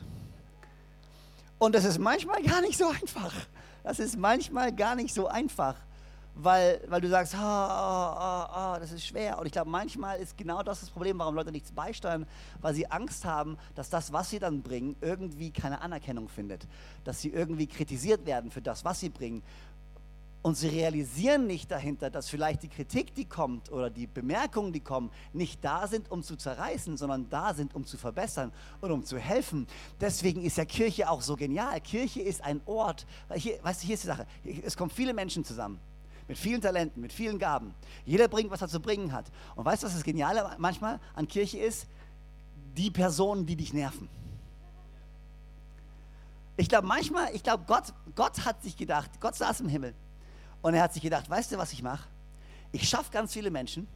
Und 1.58 1.74
das 1.74 1.84
ist 1.84 1.98
manchmal 1.98 2.42
gar 2.42 2.60
nicht 2.60 2.78
so 2.78 2.88
einfach. 2.88 3.34
Das 3.82 3.98
ist 3.98 4.16
manchmal 4.16 4.72
gar 4.72 4.94
nicht 4.94 5.12
so 5.12 5.26
einfach, 5.26 5.74
weil, 6.34 6.80
weil 6.88 7.00
du 7.00 7.08
sagst, 7.08 7.34
oh, 7.34 7.38
oh, 7.38 8.44
oh, 8.50 8.76
das 8.78 8.92
ist 8.92 9.06
schwer. 9.06 9.38
Und 9.38 9.46
ich 9.46 9.52
glaube, 9.52 9.70
manchmal 9.70 10.18
ist 10.18 10.36
genau 10.36 10.62
das 10.62 10.80
das 10.80 10.90
Problem, 10.90 11.18
warum 11.18 11.34
Leute 11.34 11.52
nichts 11.52 11.72
beisteuern, 11.72 12.26
weil 12.60 12.74
sie 12.74 12.90
Angst 12.90 13.24
haben, 13.24 13.58
dass 13.74 13.90
das, 13.90 14.12
was 14.12 14.30
sie 14.30 14.38
dann 14.38 14.62
bringen, 14.62 14.96
irgendwie 15.00 15.50
keine 15.50 15.80
Anerkennung 15.80 16.28
findet. 16.28 16.66
Dass 17.04 17.20
sie 17.20 17.28
irgendwie 17.28 17.66
kritisiert 17.66 18.24
werden 18.24 18.50
für 18.50 18.62
das, 18.62 18.84
was 18.84 19.00
sie 19.00 19.10
bringen. 19.10 19.42
Und 20.40 20.56
sie 20.56 20.68
realisieren 20.68 21.46
nicht 21.46 21.70
dahinter, 21.70 22.10
dass 22.10 22.28
vielleicht 22.28 22.64
die 22.64 22.68
Kritik, 22.68 23.14
die 23.14 23.26
kommt 23.26 23.70
oder 23.70 23.90
die 23.90 24.08
Bemerkungen, 24.08 24.72
die 24.72 24.80
kommen, 24.80 25.10
nicht 25.32 25.64
da 25.64 25.86
sind, 25.86 26.10
um 26.10 26.24
zu 26.24 26.34
zerreißen, 26.34 26.96
sondern 26.96 27.30
da 27.30 27.54
sind, 27.54 27.76
um 27.76 27.86
zu 27.86 27.96
verbessern 27.96 28.50
und 28.80 28.90
um 28.90 29.04
zu 29.04 29.18
helfen. 29.18 29.68
Deswegen 30.00 30.42
ist 30.42 30.56
ja 30.56 30.64
Kirche 30.64 31.08
auch 31.08 31.22
so 31.22 31.36
genial. 31.36 31.80
Kirche 31.80 32.22
ist 32.22 32.42
ein 32.42 32.60
Ort, 32.66 33.06
hier, 33.34 33.62
weißt 33.62 33.82
du, 33.82 33.86
hier 33.86 33.94
ist 33.94 34.02
die 34.02 34.08
Sache, 34.08 34.26
es 34.64 34.76
kommen 34.76 34.90
viele 34.90 35.14
Menschen 35.14 35.44
zusammen 35.44 35.78
mit 36.32 36.38
vielen 36.38 36.62
Talenten, 36.62 37.02
mit 37.02 37.12
vielen 37.12 37.38
Gaben. 37.38 37.74
Jeder 38.06 38.26
bringt, 38.26 38.50
was 38.50 38.62
er 38.62 38.68
zu 38.68 38.80
bringen 38.80 39.12
hat. 39.12 39.30
Und 39.54 39.66
weißt 39.66 39.82
du, 39.82 39.86
was 39.86 39.92
das 39.92 40.02
Geniale 40.02 40.56
manchmal 40.56 40.98
an 41.14 41.28
Kirche 41.28 41.58
ist? 41.58 41.86
Die 42.74 42.90
Personen, 42.90 43.44
die 43.44 43.54
dich 43.54 43.74
nerven. 43.74 44.08
Ich 46.56 46.70
glaube 46.70 46.86
manchmal, 46.86 47.34
ich 47.34 47.42
glaube, 47.42 47.64
Gott, 47.66 47.92
Gott 48.14 48.46
hat 48.46 48.62
sich 48.62 48.78
gedacht, 48.78 49.10
Gott 49.20 49.34
saß 49.34 49.60
im 49.60 49.68
Himmel 49.68 49.92
Und 50.62 50.72
er 50.72 50.84
hat 50.84 50.94
sich 50.94 51.02
gedacht, 51.02 51.28
weißt 51.28 51.52
du, 51.52 51.58
was 51.58 51.74
ich 51.74 51.82
mache? 51.82 52.08
Ich 52.70 52.88
schaffe 52.88 53.12
ganz 53.12 53.34
viele 53.34 53.50
Menschen 53.50 53.86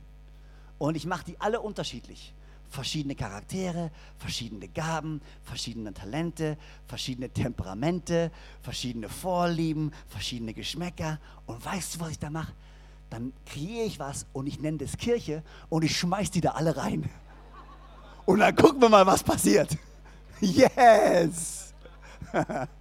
und 0.77 0.95
ich 0.95 1.07
mache 1.07 1.25
die 1.25 1.41
alle 1.41 1.63
unterschiedlich. 1.63 2.35
Verschiedene 2.69 3.15
Charaktere, 3.15 3.91
verschiedene 4.19 4.69
Gaben, 4.69 5.21
verschiedene 5.43 5.95
Talente, 5.95 6.59
verschiedene 6.87 7.31
Temperamente, 7.31 8.31
verschiedene 8.63 9.09
Vorlieben, 9.09 9.93
verschiedene 10.09 10.53
Geschmäcker. 10.53 11.19
Und 11.47 11.65
weißt 11.65 11.95
du, 11.95 12.01
was 12.01 12.11
ich 12.11 12.19
da 12.19 12.31
mache? 12.31 12.53
Dann 13.11 13.33
kreiere 13.47 13.87
ich 13.87 13.99
was 13.99 14.27
und 14.33 14.47
ich 14.47 14.61
nenne 14.61 14.79
das 14.79 14.97
Kirche 14.97 15.43
und 15.69 15.85
ich 15.85 15.97
schmeiß 15.97 16.31
die 16.31 16.41
da 16.41 16.53
alle 16.53 16.77
rein. 16.77 17.09
Und 18.25 18.41
dann 18.41 18.55
gucken 18.55 18.81
wir 18.81 18.89
mal, 18.89 19.07
was 19.07 19.23
passiert. 19.23 19.77
Yes! 20.41 21.73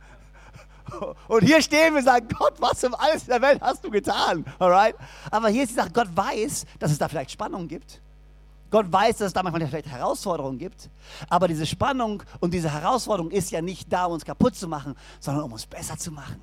Und 1.27 1.43
hier 1.43 1.61
stehen 1.61 1.93
wir 1.93 1.99
und 1.99 2.05
sagen, 2.05 2.27
Gott, 2.37 2.53
was 2.59 2.83
um 2.83 2.93
alles 2.95 3.23
in 3.23 3.29
der 3.29 3.41
Welt 3.41 3.61
hast 3.61 3.83
du 3.83 3.89
getan? 3.89 4.45
Alright? 4.59 4.95
Aber 5.31 5.49
hier 5.49 5.63
ist 5.63 5.71
die 5.71 5.75
Sache, 5.75 5.89
Gott 5.91 6.15
weiß, 6.15 6.65
dass 6.79 6.91
es 6.91 6.97
da 6.97 7.07
vielleicht 7.07 7.31
Spannung 7.31 7.67
gibt. 7.67 8.01
Gott 8.71 8.91
weiß, 8.91 9.17
dass 9.17 9.27
es 9.27 9.33
da 9.33 9.43
manchmal 9.43 9.67
vielleicht 9.67 9.87
Herausforderungen 9.87 10.57
gibt. 10.57 10.89
Aber 11.29 11.47
diese 11.47 11.65
Spannung 11.65 12.23
und 12.39 12.53
diese 12.53 12.71
Herausforderung 12.71 13.31
ist 13.31 13.51
ja 13.51 13.61
nicht 13.61 13.91
da, 13.91 14.05
um 14.05 14.13
uns 14.13 14.25
kaputt 14.25 14.55
zu 14.55 14.67
machen, 14.67 14.95
sondern 15.19 15.43
um 15.43 15.53
uns 15.53 15.65
besser 15.65 15.97
zu 15.97 16.11
machen. 16.11 16.41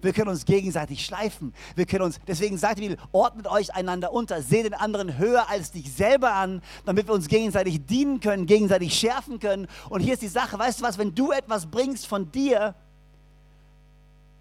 Wir 0.00 0.12
können 0.12 0.28
uns 0.28 0.44
gegenseitig 0.44 1.04
schleifen. 1.04 1.52
Wir 1.74 1.84
können 1.84 2.04
uns, 2.04 2.20
deswegen 2.26 2.56
sagt 2.56 2.78
die 2.78 2.82
Bibel, 2.82 2.98
ordnet 3.10 3.48
euch 3.48 3.74
einander 3.74 4.12
unter, 4.12 4.42
seht 4.42 4.64
den 4.64 4.74
anderen 4.74 5.18
höher 5.18 5.48
als 5.50 5.72
dich 5.72 5.92
selber 5.92 6.34
an, 6.34 6.62
damit 6.84 7.08
wir 7.08 7.14
uns 7.14 7.26
gegenseitig 7.26 7.84
dienen 7.86 8.20
können, 8.20 8.46
gegenseitig 8.46 8.94
schärfen 8.94 9.40
können. 9.40 9.66
Und 9.88 10.00
hier 10.00 10.12
ist 10.12 10.22
die 10.22 10.28
Sache, 10.28 10.58
weißt 10.58 10.80
du 10.80 10.84
was, 10.84 10.98
wenn 10.98 11.14
du 11.14 11.32
etwas 11.32 11.66
bringst 11.66 12.06
von 12.06 12.30
dir, 12.30 12.76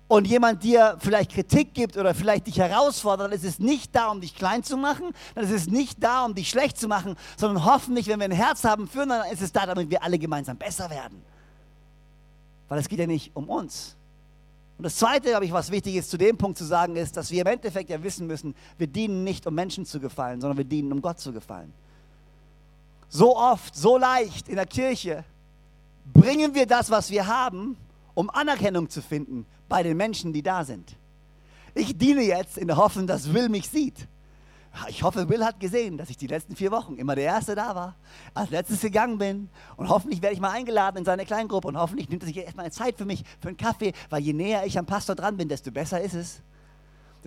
und 0.07 0.25
jemand 0.25 0.63
dir 0.63 0.97
vielleicht 0.99 1.31
Kritik 1.31 1.73
gibt 1.73 1.97
oder 1.97 2.15
vielleicht 2.15 2.47
dich 2.47 2.59
herausfordert, 2.59 3.27
dann 3.27 3.37
ist 3.37 3.43
es 3.43 3.59
nicht 3.59 3.93
da, 3.93 4.09
um 4.09 4.21
dich 4.21 4.35
klein 4.35 4.63
zu 4.63 4.77
machen, 4.77 5.13
dann 5.35 5.43
ist 5.43 5.51
es 5.51 5.67
nicht 5.67 6.01
da, 6.01 6.25
um 6.25 6.33
dich 6.33 6.49
schlecht 6.49 6.77
zu 6.77 6.87
machen, 6.87 7.15
sondern 7.35 7.65
hoffentlich, 7.65 8.07
wenn 8.07 8.19
wir 8.19 8.25
ein 8.25 8.31
Herz 8.31 8.63
haben 8.63 8.87
für, 8.87 9.05
dann 9.05 9.29
ist 9.31 9.41
es 9.41 9.51
da, 9.51 9.65
damit 9.65 9.89
wir 9.89 10.01
alle 10.01 10.17
gemeinsam 10.17 10.57
besser 10.57 10.89
werden. 10.89 11.21
Weil 12.69 12.79
es 12.79 12.87
geht 12.87 12.99
ja 12.99 13.07
nicht 13.07 13.35
um 13.35 13.49
uns. 13.49 13.95
Und 14.77 14.83
das 14.83 14.95
Zweite, 14.95 15.29
glaube 15.29 15.45
ich, 15.45 15.51
was 15.51 15.71
wichtig 15.71 15.95
ist, 15.95 16.09
zu 16.09 16.17
dem 16.17 16.37
Punkt 16.37 16.57
zu 16.57 16.63
sagen, 16.63 16.95
ist, 16.95 17.17
dass 17.17 17.31
wir 17.31 17.41
im 17.41 17.47
Endeffekt 17.47 17.89
ja 17.89 18.01
wissen 18.01 18.27
müssen, 18.27 18.55
wir 18.77 18.87
dienen 18.87 19.23
nicht, 19.23 19.45
um 19.47 19.55
Menschen 19.55 19.85
zu 19.85 19.99
gefallen, 19.99 20.39
sondern 20.39 20.57
wir 20.57 20.65
dienen, 20.65 20.91
um 20.91 21.01
Gott 21.01 21.19
zu 21.19 21.33
gefallen. 21.33 21.73
So 23.09 23.35
oft, 23.35 23.75
so 23.75 23.97
leicht 23.97 24.47
in 24.47 24.55
der 24.55 24.67
Kirche 24.67 25.23
bringen 26.13 26.53
wir 26.53 26.65
das, 26.65 26.89
was 26.91 27.09
wir 27.09 27.25
haben, 27.25 27.75
um 28.13 28.29
Anerkennung 28.29 28.89
zu 28.89 29.01
finden 29.01 29.45
bei 29.67 29.83
den 29.83 29.97
Menschen, 29.97 30.33
die 30.33 30.43
da 30.43 30.63
sind. 30.63 30.95
Ich 31.73 31.97
diene 31.97 32.23
jetzt 32.23 32.57
in 32.57 32.67
der 32.67 32.77
Hoffnung, 32.77 33.07
dass 33.07 33.33
Will 33.33 33.49
mich 33.49 33.69
sieht. 33.69 34.07
Ich 34.89 35.01
hoffe, 35.01 35.27
Will 35.29 35.43
hat 35.43 35.59
gesehen, 35.59 35.97
dass 35.97 36.09
ich 36.09 36.17
die 36.17 36.27
letzten 36.27 36.55
vier 36.55 36.71
Wochen 36.71 36.97
immer 36.97 37.15
der 37.15 37.25
Erste 37.25 37.55
da 37.55 37.73
war, 37.73 37.95
als 38.33 38.51
letztes 38.51 38.81
gegangen 38.81 39.17
bin. 39.17 39.49
Und 39.75 39.89
hoffentlich 39.89 40.21
werde 40.21 40.35
ich 40.35 40.41
mal 40.41 40.51
eingeladen 40.51 40.97
in 40.97 41.05
seine 41.05 41.25
Kleingruppe 41.25 41.67
und 41.67 41.77
hoffentlich 41.77 42.09
nimmt 42.09 42.23
er 42.23 42.27
sich 42.27 42.37
erstmal 42.37 42.71
Zeit 42.71 42.97
für 42.97 43.05
mich, 43.05 43.23
für 43.39 43.47
einen 43.47 43.57
Kaffee, 43.57 43.93
weil 44.09 44.21
je 44.21 44.33
näher 44.33 44.65
ich 44.65 44.77
am 44.77 44.85
Pastor 44.85 45.15
dran 45.15 45.37
bin, 45.37 45.49
desto 45.49 45.71
besser 45.71 46.01
ist 46.01 46.13
es 46.13 46.41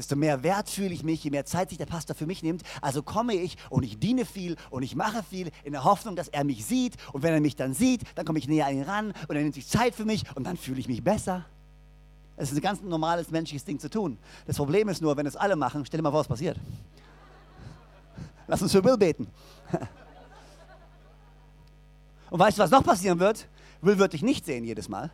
desto 0.01 0.17
mehr 0.17 0.43
Wert 0.43 0.71
fühle 0.71 0.95
ich 0.95 1.03
mich, 1.03 1.23
je 1.25 1.31
mehr 1.31 1.45
Zeit 1.45 1.69
sich 1.69 1.77
der 1.77 1.85
Pastor 1.85 2.17
für 2.17 2.27
mich 2.27 2.43
nimmt. 2.43 2.63
Also 2.81 3.03
komme 3.03 3.35
ich 3.35 3.57
und 3.69 3.83
ich 3.83 3.99
diene 3.99 4.25
viel 4.25 4.57
und 4.71 4.83
ich 4.83 4.97
mache 4.97 5.23
viel 5.23 5.51
in 5.63 5.73
der 5.73 5.85
Hoffnung, 5.85 6.17
dass 6.17 6.29
er 6.29 6.45
mich 6.45 6.65
sieht. 6.65 6.95
Und 7.13 7.23
wenn 7.23 7.35
er 7.35 7.41
mich 7.41 7.55
dann 7.55 7.75
sieht, 7.75 8.03
dann 8.15 8.25
komme 8.25 8.39
ich 8.39 8.49
näher 8.49 8.67
an 8.67 8.77
ihn 8.77 8.83
ran 8.83 9.13
und 9.29 9.37
er 9.37 9.43
nimmt 9.43 9.55
sich 9.55 9.69
Zeit 9.69 9.95
für 9.95 10.07
mich 10.07 10.25
und 10.35 10.45
dann 10.45 10.57
fühle 10.57 10.81
ich 10.81 10.89
mich 10.89 11.05
besser. 11.05 11.45
Es 12.41 12.51
ist 12.51 12.57
ein 12.57 12.63
ganz 12.63 12.81
normales 12.81 13.31
menschliches 13.31 13.67
Ding 13.67 13.79
zu 13.79 13.91
tun. 13.91 14.17
Das 14.47 14.57
Problem 14.57 14.89
ist 14.89 15.03
nur, 15.03 15.15
wenn 15.15 15.27
es 15.27 15.37
alle 15.37 15.57
machen, 15.57 15.85
stell 15.85 15.99
dir 15.99 16.03
mal 16.03 16.11
vor, 16.11 16.21
was 16.21 16.29
passiert. 16.29 16.59
Lass 18.47 18.63
uns 18.63 18.73
für 18.73 18.83
Will 18.83 18.97
beten. 18.97 19.27
Und 22.31 22.39
weißt 22.41 22.57
du, 22.57 22.63
was 22.63 22.71
noch 22.71 22.83
passieren 22.83 23.19
wird? 23.19 23.47
Will 23.83 23.99
wird 23.99 24.15
dich 24.15 24.23
nicht 24.23 24.47
sehen 24.47 24.65
jedes 24.65 24.89
Mal. 24.89 25.11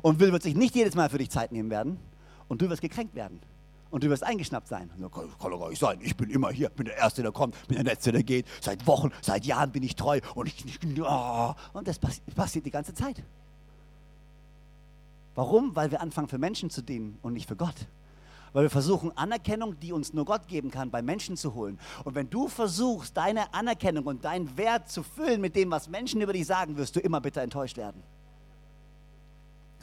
Und 0.00 0.20
Will 0.20 0.32
wird 0.32 0.42
sich 0.42 0.54
nicht 0.54 0.74
jedes 0.74 0.94
Mal 0.94 1.10
für 1.10 1.18
dich 1.18 1.28
Zeit 1.28 1.52
nehmen 1.52 1.68
werden. 1.68 1.98
Und 2.48 2.62
du 2.62 2.70
wirst 2.70 2.80
gekränkt 2.80 3.14
werden 3.14 3.38
und 3.90 4.02
du 4.02 4.08
wirst 4.08 4.24
eingeschnappt 4.24 4.68
sein. 4.68 4.88
Das 4.98 5.12
kann, 5.12 5.50
doch 5.50 5.60
gar 5.60 5.68
nicht 5.68 5.80
sein. 5.80 5.98
Ich 6.00 6.16
bin 6.16 6.30
immer 6.30 6.50
hier, 6.50 6.70
bin 6.70 6.86
der 6.86 6.96
Erste, 6.96 7.20
der 7.20 7.32
kommt, 7.32 7.54
bin 7.68 7.76
der 7.76 7.84
Letzte, 7.84 8.10
der 8.10 8.22
geht. 8.22 8.46
Seit 8.62 8.86
Wochen, 8.86 9.10
seit 9.20 9.44
Jahren 9.44 9.70
bin 9.70 9.82
ich 9.82 9.96
treu 9.96 10.18
und 10.34 10.46
ich, 10.46 10.64
oh. 11.02 11.52
und 11.74 11.86
das 11.86 11.98
passiert 11.98 12.64
die 12.64 12.70
ganze 12.70 12.94
Zeit. 12.94 13.22
Warum? 15.34 15.74
Weil 15.74 15.90
wir 15.90 16.00
anfangen 16.00 16.28
für 16.28 16.38
Menschen 16.38 16.70
zu 16.70 16.82
dienen 16.82 17.18
und 17.22 17.32
nicht 17.32 17.48
für 17.48 17.56
Gott. 17.56 17.86
Weil 18.52 18.64
wir 18.64 18.70
versuchen, 18.70 19.16
Anerkennung, 19.16 19.80
die 19.80 19.92
uns 19.92 20.12
nur 20.12 20.26
Gott 20.26 20.46
geben 20.46 20.70
kann, 20.70 20.90
bei 20.90 21.00
Menschen 21.00 21.36
zu 21.36 21.54
holen. 21.54 21.78
Und 22.04 22.14
wenn 22.14 22.28
du 22.28 22.48
versuchst, 22.48 23.16
deine 23.16 23.52
Anerkennung 23.54 24.04
und 24.04 24.24
deinen 24.24 24.56
Wert 24.58 24.90
zu 24.90 25.02
füllen 25.02 25.40
mit 25.40 25.56
dem, 25.56 25.70
was 25.70 25.88
Menschen 25.88 26.20
über 26.20 26.34
dich 26.34 26.46
sagen, 26.46 26.76
wirst 26.76 26.94
du 26.96 27.00
immer 27.00 27.20
bitter 27.20 27.40
enttäuscht 27.40 27.78
werden. 27.78 28.02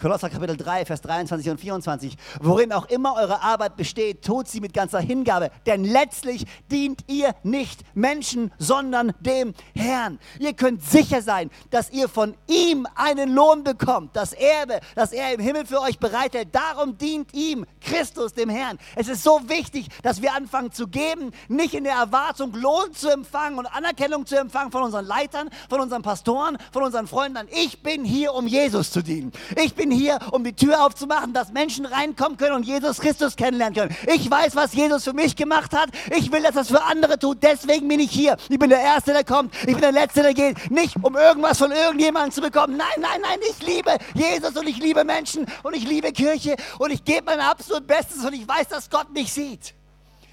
Kolosser 0.01 0.29
Kapitel 0.29 0.55
3, 0.55 0.85
Vers 0.85 1.01
23 1.01 1.49
und 1.49 1.59
24. 1.59 2.15
Worin 2.39 2.71
auch 2.71 2.85
immer 2.85 3.15
eure 3.15 3.41
Arbeit 3.41 3.75
besteht, 3.75 4.23
tut 4.23 4.47
sie 4.47 4.61
mit 4.61 4.73
ganzer 4.73 5.01
Hingabe, 5.01 5.51
denn 5.65 5.83
letztlich 5.83 6.45
dient 6.71 7.01
ihr 7.07 7.35
nicht 7.43 7.81
Menschen, 7.95 8.53
sondern 8.57 9.11
dem 9.19 9.53
Herrn. 9.75 10.19
Ihr 10.39 10.53
könnt 10.53 10.83
sicher 10.83 11.21
sein, 11.21 11.49
dass 11.69 11.91
ihr 11.91 12.07
von 12.07 12.35
ihm 12.47 12.87
einen 12.95 13.33
Lohn 13.33 13.65
bekommt, 13.65 14.15
das 14.15 14.31
Erbe, 14.31 14.79
das 14.95 15.11
er 15.11 15.33
im 15.33 15.41
Himmel 15.41 15.65
für 15.65 15.81
euch 15.81 15.99
bereitet. 15.99 16.49
Darum 16.53 16.97
dient 16.97 17.33
ihm 17.33 17.65
Christus, 17.81 18.33
dem 18.33 18.49
Herrn. 18.49 18.77
Es 18.95 19.09
ist 19.09 19.21
so 19.21 19.41
wichtig, 19.49 19.89
dass 20.01 20.21
wir 20.21 20.33
anfangen 20.33 20.71
zu 20.71 20.87
geben, 20.87 21.31
nicht 21.49 21.73
in 21.73 21.83
der 21.83 21.95
Erwartung, 21.95 22.53
Lohn 22.53 22.93
zu 22.93 23.09
empfangen 23.09 23.59
und 23.59 23.65
Anerkennung 23.65 24.25
zu 24.25 24.37
empfangen 24.37 24.71
von 24.71 24.83
unseren 24.83 25.05
Leitern, 25.05 25.49
von 25.69 25.81
unseren 25.81 26.03
Pastoren, 26.03 26.57
von 26.71 26.83
unseren 26.83 27.07
Freunden. 27.07 27.49
Ich 27.51 27.83
bin 27.83 28.05
hier, 28.05 28.33
um 28.33 28.47
Jesus 28.47 28.91
zu 28.91 29.01
dienen. 29.01 29.33
Ich 29.61 29.75
bin 29.75 29.88
hier, 29.91 30.19
um 30.31 30.43
die 30.43 30.53
Tür 30.53 30.85
aufzumachen, 30.85 31.33
dass 31.33 31.51
Menschen 31.51 31.85
reinkommen 31.85 32.37
können 32.37 32.55
und 32.55 32.63
Jesus 32.63 32.99
Christus 32.99 33.35
kennenlernen 33.35 33.75
können. 33.75 33.95
Ich 34.13 34.29
weiß, 34.29 34.55
was 34.55 34.73
Jesus 34.73 35.03
für 35.03 35.13
mich 35.13 35.35
gemacht 35.35 35.73
hat. 35.73 35.89
Ich 36.15 36.31
will, 36.31 36.41
dass 36.41 36.55
das 36.55 36.69
für 36.69 36.83
andere 36.83 37.17
tut. 37.19 37.41
Deswegen 37.41 37.87
bin 37.87 37.99
ich 37.99 38.11
hier. 38.11 38.37
Ich 38.49 38.59
bin 38.59 38.69
der 38.69 38.81
Erste, 38.81 39.13
der 39.13 39.23
kommt. 39.23 39.53
Ich 39.61 39.73
bin 39.73 39.81
der 39.81 39.91
Letzte, 39.91 40.21
der 40.21 40.33
geht. 40.33 40.71
Nicht, 40.71 40.95
um 41.01 41.15
irgendwas 41.15 41.57
von 41.57 41.71
irgendjemandem 41.71 42.31
zu 42.31 42.41
bekommen. 42.41 42.77
Nein, 42.77 42.87
nein, 42.99 43.21
nein. 43.21 43.39
Ich 43.49 43.65
liebe 43.65 43.97
Jesus 44.13 44.55
und 44.55 44.67
ich 44.67 44.77
liebe 44.77 45.03
Menschen 45.03 45.45
und 45.63 45.75
ich 45.75 45.87
liebe 45.87 46.11
Kirche 46.11 46.55
und 46.77 46.91
ich 46.91 47.03
gebe 47.03 47.23
mein 47.25 47.39
absolut 47.39 47.85
Bestes 47.87 48.23
und 48.23 48.33
ich 48.33 48.47
weiß, 48.47 48.67
dass 48.67 48.89
Gott 48.89 49.11
mich 49.13 49.31
sieht. 49.31 49.73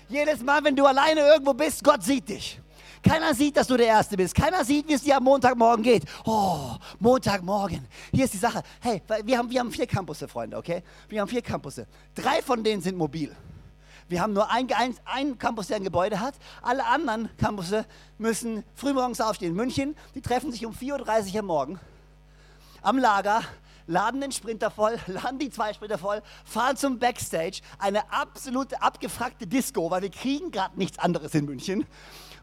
Jedes 0.08 0.42
Mal, 0.42 0.62
wenn 0.62 0.76
du 0.76 0.86
alleine 0.86 1.20
irgendwo 1.20 1.52
bist, 1.52 1.82
Gott 1.82 2.02
sieht 2.02 2.28
dich. 2.28 2.60
Keiner 3.06 3.34
sieht, 3.34 3.56
dass 3.56 3.66
du 3.66 3.76
der 3.76 3.86
Erste 3.86 4.16
bist. 4.16 4.34
Keiner 4.34 4.64
sieht, 4.64 4.88
wie 4.88 4.94
es 4.94 5.02
dir 5.02 5.16
am 5.16 5.24
Montagmorgen 5.24 5.82
geht. 5.82 6.04
Oh, 6.24 6.70
Montagmorgen. 6.98 7.86
Hier 8.12 8.24
ist 8.24 8.34
die 8.34 8.38
Sache. 8.38 8.62
Hey, 8.80 9.02
wir 9.24 9.38
haben, 9.38 9.50
wir 9.50 9.60
haben 9.60 9.70
vier 9.70 9.86
Campusse, 9.86 10.26
Freunde, 10.26 10.56
okay? 10.56 10.82
Wir 11.08 11.20
haben 11.20 11.28
vier 11.28 11.42
Campusse. 11.42 11.86
Drei 12.14 12.42
von 12.42 12.64
denen 12.64 12.82
sind 12.82 12.96
mobil. 12.96 13.34
Wir 14.08 14.20
haben 14.20 14.32
nur 14.32 14.50
einen 14.50 14.68
ein 15.04 15.38
Campus, 15.38 15.68
der 15.68 15.76
ein 15.76 15.84
Gebäude 15.84 16.20
hat. 16.20 16.34
Alle 16.62 16.84
anderen 16.86 17.28
Campusse 17.38 17.86
müssen 18.18 18.64
frühmorgens 18.74 19.20
aufstehen. 19.20 19.54
München, 19.54 19.96
die 20.14 20.20
treffen 20.20 20.52
sich 20.52 20.64
um 20.64 20.72
4.30 20.72 21.34
Uhr 21.34 21.40
am 21.40 21.46
Morgen 21.46 21.80
am 22.86 22.98
Lager, 22.98 23.42
laden 23.88 24.20
den 24.20 24.30
Sprinter 24.30 24.70
voll, 24.70 24.96
laden 25.06 25.40
die 25.40 25.50
zwei 25.50 25.72
Sprinter 25.72 25.98
voll, 25.98 26.22
fahren 26.44 26.76
zum 26.76 27.00
Backstage, 27.00 27.60
eine 27.78 28.10
absolute 28.12 28.80
abgefragte 28.80 29.46
Disco, 29.46 29.90
weil 29.90 30.02
wir 30.02 30.10
kriegen 30.10 30.52
gerade 30.52 30.78
nichts 30.78 30.98
anderes 30.98 31.34
in 31.34 31.46
München. 31.46 31.84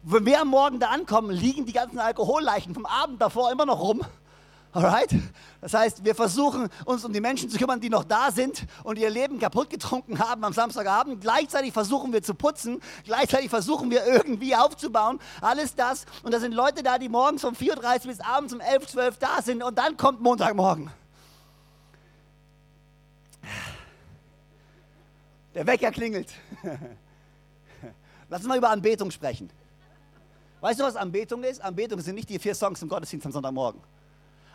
Wenn 0.05 0.25
wir 0.25 0.41
am 0.41 0.49
Morgen 0.49 0.81
da 0.81 0.89
ankommen, 0.89 1.31
liegen 1.31 1.65
die 1.65 1.71
ganzen 1.71 1.97
Alkoholleichen 1.97 2.73
vom 2.73 2.85
Abend 2.85 3.21
davor 3.21 3.49
immer 3.51 3.65
noch 3.65 3.79
rum. 3.79 4.01
Alright? 4.73 5.15
Das 5.61 5.73
heißt, 5.73 6.03
wir 6.03 6.13
versuchen 6.13 6.67
uns 6.83 7.05
um 7.05 7.13
die 7.13 7.21
Menschen 7.21 7.49
zu 7.49 7.57
kümmern, 7.57 7.79
die 7.79 7.89
noch 7.89 8.03
da 8.03 8.29
sind 8.31 8.65
und 8.83 8.99
ihr 8.99 9.09
Leben 9.09 9.39
kaputt 9.39 9.69
getrunken 9.69 10.19
haben 10.19 10.43
am 10.43 10.51
Samstagabend. 10.51 11.21
Gleichzeitig 11.21 11.71
versuchen 11.71 12.11
wir 12.11 12.21
zu 12.21 12.33
putzen, 12.33 12.81
gleichzeitig 13.05 13.49
versuchen 13.49 13.91
wir 13.91 14.05
irgendwie 14.05 14.55
aufzubauen. 14.57 15.19
Alles 15.39 15.73
das. 15.73 16.05
Und 16.23 16.33
da 16.33 16.39
sind 16.41 16.53
Leute 16.53 16.83
da, 16.83 16.97
die 16.97 17.07
morgens 17.07 17.45
um 17.45 17.53
4.30 17.53 18.01
Uhr 18.01 18.07
bis 18.07 18.19
abends 18.19 18.53
um 18.53 18.59
11, 18.59 18.87
12 18.87 19.17
da 19.19 19.41
sind 19.41 19.63
und 19.63 19.77
dann 19.77 19.95
kommt 19.95 20.19
Montagmorgen. 20.19 20.91
Der 25.55 25.65
Wecker 25.65 25.91
klingelt. 25.91 26.33
Lass 28.29 28.41
uns 28.41 28.49
mal 28.49 28.57
über 28.57 28.69
Anbetung 28.69 29.09
sprechen. 29.11 29.49
Weißt 30.63 30.79
du, 30.79 30.85
was 30.85 30.95
Anbetung 30.95 31.43
ist? 31.43 31.61
Anbetung 31.61 31.99
sind 31.99 32.15
nicht 32.15 32.29
die 32.29 32.39
vier 32.39 32.55
Songs 32.55 32.81
im 32.81 32.87
Gottesdienst 32.87 33.25
am 33.25 33.33
Sonntagmorgen. 33.33 33.81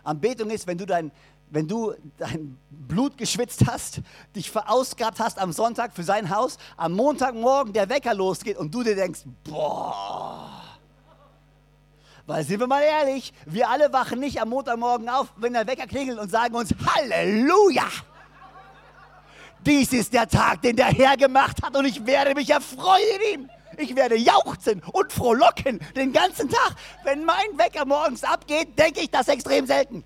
Anbetung 0.02 0.48
ist, 0.48 0.66
wenn 0.66 0.78
du 0.78 0.86
dein, 0.86 1.12
wenn 1.50 1.68
du 1.68 1.92
dein 2.16 2.56
Blut 2.70 3.18
geschwitzt 3.18 3.66
hast, 3.66 4.00
dich 4.34 4.50
verausgabt 4.50 5.20
hast 5.20 5.38
am 5.38 5.52
Sonntag 5.52 5.92
für 5.94 6.02
sein 6.02 6.30
Haus, 6.34 6.56
am 6.78 6.94
Montagmorgen 6.94 7.74
der 7.74 7.90
Wecker 7.90 8.14
losgeht 8.14 8.56
und 8.56 8.74
du 8.74 8.82
dir 8.82 8.96
denkst, 8.96 9.20
boah. 9.44 10.50
Weil 12.24 12.42
sind 12.42 12.60
wir 12.60 12.66
mal 12.66 12.80
ehrlich, 12.80 13.34
wir 13.44 13.68
alle 13.68 13.92
wachen 13.92 14.18
nicht 14.18 14.40
am 14.40 14.48
Montagmorgen 14.48 15.10
auf, 15.10 15.30
wenn 15.36 15.52
der 15.52 15.66
Wecker 15.66 15.86
klingelt 15.86 16.18
und 16.18 16.30
sagen 16.30 16.54
uns 16.54 16.74
Halleluja. 16.86 17.84
Dies 19.60 19.92
ist 19.92 20.14
der 20.14 20.26
Tag, 20.26 20.62
den 20.62 20.74
der 20.74 20.86
Herr 20.86 21.18
gemacht 21.18 21.62
hat 21.62 21.76
und 21.76 21.84
ich 21.84 22.06
werde 22.06 22.34
mich 22.34 22.48
erfreuen 22.48 23.02
in 23.26 23.40
ihm. 23.40 23.50
Ich 23.78 23.94
werde 23.94 24.16
jauchzen 24.16 24.82
und 24.92 25.12
frohlocken 25.12 25.80
den 25.94 26.12
ganzen 26.12 26.48
Tag. 26.48 26.74
Wenn 27.04 27.24
mein 27.24 27.56
Wecker 27.56 27.84
morgens 27.84 28.24
abgeht, 28.24 28.76
denke 28.78 29.00
ich 29.00 29.10
das 29.10 29.28
extrem 29.28 29.66
selten. 29.66 30.04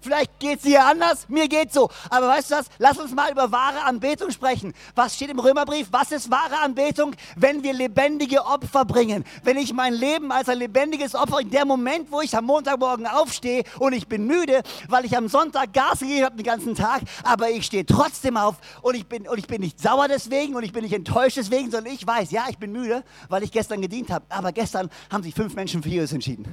Vielleicht 0.00 0.38
geht 0.38 0.58
es 0.58 0.62
dir 0.62 0.84
anders, 0.84 1.28
mir 1.28 1.48
geht 1.48 1.72
so. 1.72 1.90
Aber 2.08 2.28
weißt 2.28 2.50
du 2.50 2.54
was? 2.56 2.66
Lass 2.78 2.98
uns 2.98 3.12
mal 3.12 3.30
über 3.32 3.50
wahre 3.50 3.82
Anbetung 3.82 4.30
sprechen. 4.30 4.72
Was 4.94 5.16
steht 5.16 5.30
im 5.30 5.40
Römerbrief? 5.40 5.88
Was 5.90 6.12
ist 6.12 6.30
wahre 6.30 6.60
Anbetung? 6.62 7.14
Wenn 7.36 7.62
wir 7.62 7.72
lebendige 7.72 8.44
Opfer 8.44 8.84
bringen. 8.84 9.24
Wenn 9.42 9.56
ich 9.56 9.72
mein 9.72 9.94
Leben 9.94 10.30
als 10.30 10.48
ein 10.48 10.58
lebendiges 10.58 11.14
Opfer, 11.14 11.40
in 11.40 11.50
der 11.50 11.64
Moment, 11.64 12.12
wo 12.12 12.20
ich 12.20 12.36
am 12.36 12.44
Montagmorgen 12.44 13.06
aufstehe 13.06 13.64
und 13.80 13.92
ich 13.92 14.06
bin 14.06 14.26
müde, 14.26 14.62
weil 14.88 15.04
ich 15.04 15.16
am 15.16 15.28
Sonntag 15.28 15.72
Gas 15.72 16.00
gegeben 16.00 16.24
habe 16.24 16.36
den 16.36 16.46
ganzen 16.46 16.74
Tag, 16.74 17.02
aber 17.24 17.50
ich 17.50 17.66
stehe 17.66 17.84
trotzdem 17.84 18.36
auf 18.36 18.56
und 18.82 18.94
ich, 18.94 19.06
bin, 19.06 19.28
und 19.28 19.38
ich 19.38 19.46
bin 19.46 19.60
nicht 19.60 19.80
sauer 19.80 20.06
deswegen 20.08 20.54
und 20.54 20.62
ich 20.62 20.72
bin 20.72 20.84
nicht 20.84 20.94
enttäuscht 20.94 21.36
deswegen, 21.36 21.70
sondern 21.70 21.92
ich 21.92 22.06
weiß, 22.06 22.30
ja, 22.30 22.46
ich 22.48 22.58
bin 22.58 22.72
müde, 22.72 23.02
weil 23.28 23.42
ich 23.42 23.50
gestern 23.50 23.80
gedient 23.80 24.10
habe. 24.10 24.24
Aber 24.28 24.52
gestern 24.52 24.90
haben 25.10 25.22
sich 25.22 25.34
fünf 25.34 25.54
Menschen 25.54 25.82
für 25.82 25.88
Jesus 25.88 26.12
entschieden 26.12 26.46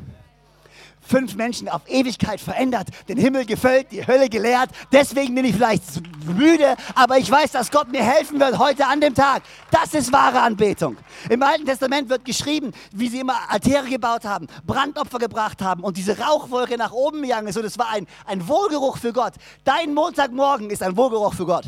fünf 1.05 1.35
Menschen 1.35 1.69
auf 1.69 1.81
Ewigkeit 1.87 2.41
verändert, 2.41 2.87
den 3.07 3.17
Himmel 3.17 3.45
gefüllt, 3.45 3.91
die 3.91 4.05
Hölle 4.05 4.29
geleert. 4.29 4.69
Deswegen 4.91 5.35
bin 5.35 5.45
ich 5.45 5.55
vielleicht 5.55 5.83
müde, 6.25 6.75
aber 6.95 7.17
ich 7.17 7.29
weiß, 7.29 7.51
dass 7.51 7.71
Gott 7.71 7.91
mir 7.91 8.03
helfen 8.03 8.39
wird 8.39 8.57
heute 8.57 8.87
an 8.87 9.01
dem 9.01 9.13
Tag. 9.13 9.43
Das 9.71 9.93
ist 9.93 10.11
wahre 10.11 10.41
Anbetung. 10.41 10.97
Im 11.29 11.43
Alten 11.43 11.65
Testament 11.65 12.09
wird 12.09 12.25
geschrieben, 12.25 12.71
wie 12.91 13.09
sie 13.09 13.19
immer 13.19 13.35
Altäre 13.49 13.87
gebaut 13.87 14.25
haben, 14.25 14.47
Brandopfer 14.65 15.19
gebracht 15.19 15.61
haben 15.61 15.83
und 15.83 15.97
diese 15.97 16.17
Rauchwolke 16.17 16.77
nach 16.77 16.91
oben 16.91 17.21
gegangen 17.21 17.47
ist 17.47 17.57
und 17.57 17.65
es 17.65 17.77
war 17.77 17.89
ein, 17.89 18.07
ein 18.25 18.47
Wohlgeruch 18.47 18.97
für 18.97 19.13
Gott. 19.13 19.33
Dein 19.63 19.93
Montagmorgen 19.93 20.69
ist 20.69 20.81
ein 20.81 20.97
Wohlgeruch 20.97 21.33
für 21.33 21.45
Gott. 21.45 21.65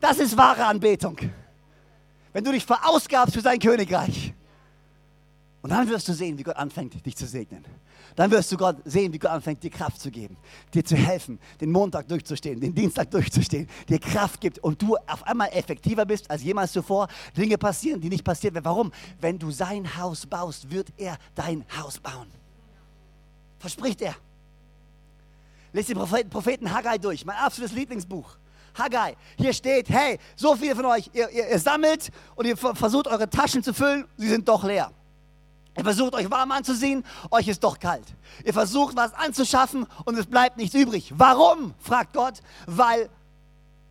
Das 0.00 0.18
ist 0.18 0.36
wahre 0.36 0.66
Anbetung. 0.66 1.16
Wenn 2.34 2.44
du 2.44 2.52
dich 2.52 2.66
verausgabst 2.66 3.34
für 3.34 3.40
sein 3.40 3.58
Königreich. 3.58 4.33
Und 5.64 5.70
dann 5.70 5.88
wirst 5.88 6.06
du 6.08 6.12
sehen, 6.12 6.36
wie 6.36 6.42
Gott 6.42 6.56
anfängt, 6.56 7.06
dich 7.06 7.16
zu 7.16 7.26
segnen. 7.26 7.64
Dann 8.16 8.30
wirst 8.30 8.52
du 8.52 8.56
Gott 8.58 8.76
sehen, 8.84 9.10
wie 9.14 9.18
Gott 9.18 9.30
anfängt, 9.30 9.62
dir 9.62 9.70
Kraft 9.70 9.98
zu 9.98 10.10
geben, 10.10 10.36
dir 10.74 10.84
zu 10.84 10.94
helfen, 10.94 11.38
den 11.58 11.72
Montag 11.72 12.06
durchzustehen, 12.06 12.60
den 12.60 12.74
Dienstag 12.74 13.10
durchzustehen, 13.10 13.66
dir 13.88 13.98
Kraft 13.98 14.42
gibt 14.42 14.58
und 14.58 14.82
du 14.82 14.94
auf 14.94 15.26
einmal 15.26 15.48
effektiver 15.54 16.04
bist 16.04 16.30
als 16.30 16.42
jemals 16.42 16.70
zuvor. 16.70 17.08
Dinge 17.34 17.56
passieren, 17.56 17.98
die 17.98 18.10
nicht 18.10 18.22
passiert 18.22 18.52
werden. 18.52 18.66
Warum? 18.66 18.92
Wenn 19.22 19.38
du 19.38 19.50
sein 19.50 19.96
Haus 19.96 20.26
baust, 20.26 20.70
wird 20.70 20.88
er 20.98 21.16
dein 21.34 21.64
Haus 21.80 21.98
bauen. 21.98 22.28
Verspricht 23.58 24.02
er. 24.02 24.14
Lest 25.72 25.88
den 25.88 25.96
Propheten, 25.96 26.28
Propheten 26.28 26.70
Haggai 26.70 26.98
durch, 26.98 27.24
mein 27.24 27.36
absolutes 27.36 27.74
Lieblingsbuch. 27.74 28.36
Haggai, 28.76 29.16
hier 29.38 29.54
steht, 29.54 29.88
hey, 29.88 30.18
so 30.36 30.56
viele 30.56 30.76
von 30.76 30.84
euch, 30.84 31.08
ihr, 31.14 31.30
ihr, 31.30 31.48
ihr 31.48 31.58
sammelt 31.58 32.10
und 32.34 32.44
ihr 32.44 32.54
versucht 32.58 33.06
eure 33.06 33.30
Taschen 33.30 33.62
zu 33.62 33.72
füllen, 33.72 34.04
sie 34.18 34.28
sind 34.28 34.46
doch 34.46 34.62
leer. 34.62 34.92
Ihr 35.76 35.82
versucht 35.82 36.14
euch 36.14 36.30
warm 36.30 36.52
anzusehen, 36.52 37.04
euch 37.30 37.48
ist 37.48 37.64
doch 37.64 37.78
kalt. 37.78 38.06
Ihr 38.44 38.52
versucht 38.52 38.96
was 38.96 39.12
anzuschaffen 39.12 39.86
und 40.04 40.16
es 40.16 40.26
bleibt 40.26 40.56
nichts 40.56 40.74
übrig. 40.74 41.12
Warum? 41.16 41.74
fragt 41.80 42.12
Gott. 42.12 42.34
Weil 42.66 43.08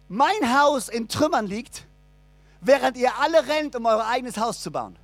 mein 0.07 0.57
Haus 0.57 0.87
in 0.87 1.09
Trümmern 1.09 1.45
liegt, 1.45 1.85
während 2.61 2.95
ihr 2.97 3.11
alle 3.19 3.47
rennt, 3.47 3.75
um 3.75 3.85
euer 3.85 4.05
eigenes 4.05 4.37
Haus 4.37 4.61
zu 4.61 4.71
bauen. 4.71 4.95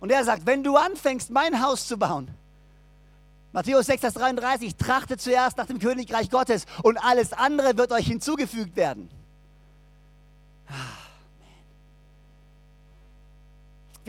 Und 0.00 0.12
er 0.12 0.24
sagt, 0.24 0.46
wenn 0.46 0.62
du 0.62 0.76
anfängst, 0.76 1.30
mein 1.30 1.60
Haus 1.60 1.88
zu 1.88 1.98
bauen, 1.98 2.28
Matthäus 3.52 3.86
6, 3.86 4.00
Vers 4.00 4.14
33, 4.14 4.76
trachtet 4.76 5.20
zuerst 5.20 5.56
nach 5.56 5.66
dem 5.66 5.78
Königreich 5.78 6.30
Gottes 6.30 6.66
und 6.82 6.98
alles 6.98 7.32
andere 7.32 7.76
wird 7.76 7.90
euch 7.92 8.06
hinzugefügt 8.06 8.76
werden. 8.76 9.10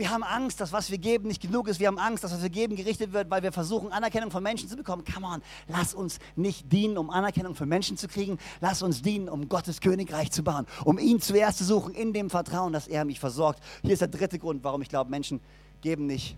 Wir 0.00 0.08
haben 0.08 0.24
Angst, 0.24 0.62
dass 0.62 0.72
was 0.72 0.90
wir 0.90 0.96
geben 0.96 1.28
nicht 1.28 1.42
genug 1.42 1.68
ist. 1.68 1.78
Wir 1.78 1.88
haben 1.88 1.98
Angst, 1.98 2.24
dass 2.24 2.32
was 2.32 2.40
wir 2.40 2.48
geben 2.48 2.74
gerichtet 2.74 3.12
wird, 3.12 3.28
weil 3.28 3.42
wir 3.42 3.52
versuchen, 3.52 3.92
Anerkennung 3.92 4.30
von 4.30 4.42
Menschen 4.42 4.66
zu 4.66 4.74
bekommen. 4.74 5.04
Come 5.04 5.26
on, 5.26 5.42
lass 5.68 5.92
uns 5.92 6.20
nicht 6.36 6.72
dienen, 6.72 6.96
um 6.96 7.10
Anerkennung 7.10 7.54
von 7.54 7.68
Menschen 7.68 7.98
zu 7.98 8.08
kriegen. 8.08 8.38
Lass 8.62 8.80
uns 8.80 9.02
dienen, 9.02 9.28
um 9.28 9.50
Gottes 9.50 9.78
Königreich 9.82 10.30
zu 10.30 10.42
bauen, 10.42 10.64
um 10.86 10.98
ihn 10.98 11.20
zuerst 11.20 11.58
zu 11.58 11.64
suchen, 11.64 11.92
in 11.92 12.14
dem 12.14 12.30
Vertrauen, 12.30 12.72
dass 12.72 12.88
er 12.88 13.04
mich 13.04 13.20
versorgt. 13.20 13.62
Hier 13.82 13.92
ist 13.92 14.00
der 14.00 14.08
dritte 14.08 14.38
Grund, 14.38 14.64
warum 14.64 14.80
ich 14.80 14.88
glaube, 14.88 15.10
Menschen 15.10 15.38
geben 15.82 16.06
nicht 16.06 16.34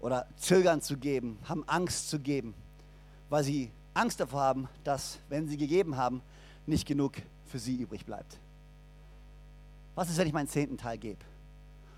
oder 0.00 0.26
zögern 0.36 0.82
zu 0.82 0.98
geben, 0.98 1.38
haben 1.48 1.64
Angst 1.68 2.10
zu 2.10 2.18
geben, 2.18 2.52
weil 3.30 3.44
sie 3.44 3.70
Angst 3.94 4.20
davor 4.20 4.42
haben, 4.42 4.68
dass, 4.84 5.20
wenn 5.30 5.48
sie 5.48 5.56
gegeben 5.56 5.96
haben, 5.96 6.20
nicht 6.66 6.86
genug 6.86 7.14
für 7.46 7.58
sie 7.58 7.76
übrig 7.76 8.04
bleibt. 8.04 8.38
Was 9.94 10.10
ist, 10.10 10.18
wenn 10.18 10.26
ich 10.26 10.34
meinen 10.34 10.48
zehnten 10.48 10.76
Teil 10.76 10.98
gebe? 10.98 11.29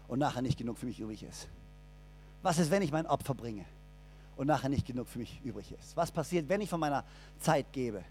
Und 0.09 0.19
nachher 0.19 0.43
nicht 0.43 0.59
genug 0.59 0.79
für 0.79 0.87
mich 0.87 1.01
übrig 1.01 1.23
ist? 1.23 1.49
Was 2.43 2.59
ist, 2.59 2.71
wenn 2.71 2.83
ich 2.83 2.93
mein 2.93 3.07
Opfer 3.07 3.35
bringe 3.35 3.65
und 4.37 4.47
nachher 4.47 4.69
nicht 4.69 4.87
genug 4.87 5.09
für 5.09 5.19
mich 5.19 5.41
übrig 5.45 5.73
ist? 5.73 5.97
Was 5.97 6.11
passiert, 6.11 6.49
wenn 6.49 6.61
ich 6.61 6.71
von 6.71 6.81
meiner 6.81 7.05
Zeit 7.39 7.73
gebe? 7.73 8.05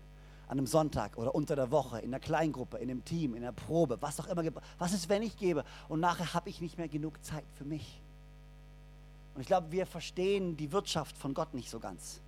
An 0.48 0.58
einem 0.58 0.68
Sonntag 0.68 1.18
oder 1.18 1.34
unter 1.34 1.56
der 1.56 1.72
Woche, 1.72 2.00
in 2.00 2.10
einer 2.10 2.20
Kleingruppe, 2.20 2.78
in 2.78 2.90
einem 2.90 3.06
Team, 3.06 3.36
in 3.36 3.44
einer 3.44 3.54
Probe, 3.54 3.98
was 4.02 4.20
auch 4.20 4.28
immer. 4.28 4.44
Was 4.80 4.92
ist, 4.92 5.08
wenn 5.08 5.22
ich 5.22 5.38
gebe 5.38 5.64
und 5.88 6.02
nachher 6.02 6.34
habe 6.34 6.50
ich 6.50 6.60
nicht 6.60 6.78
mehr 6.78 6.90
genug 6.90 7.24
Zeit 7.24 7.46
für 7.58 7.64
mich? 7.64 8.02
Und 9.34 9.42
ich 9.42 9.48
glaube, 9.48 9.72
wir 9.72 9.86
verstehen 9.86 10.58
die 10.58 10.72
Wirtschaft 10.72 11.18
von 11.18 11.34
Gott 11.34 11.54
nicht 11.54 11.70
so 11.70 11.80
ganz. 11.80 12.20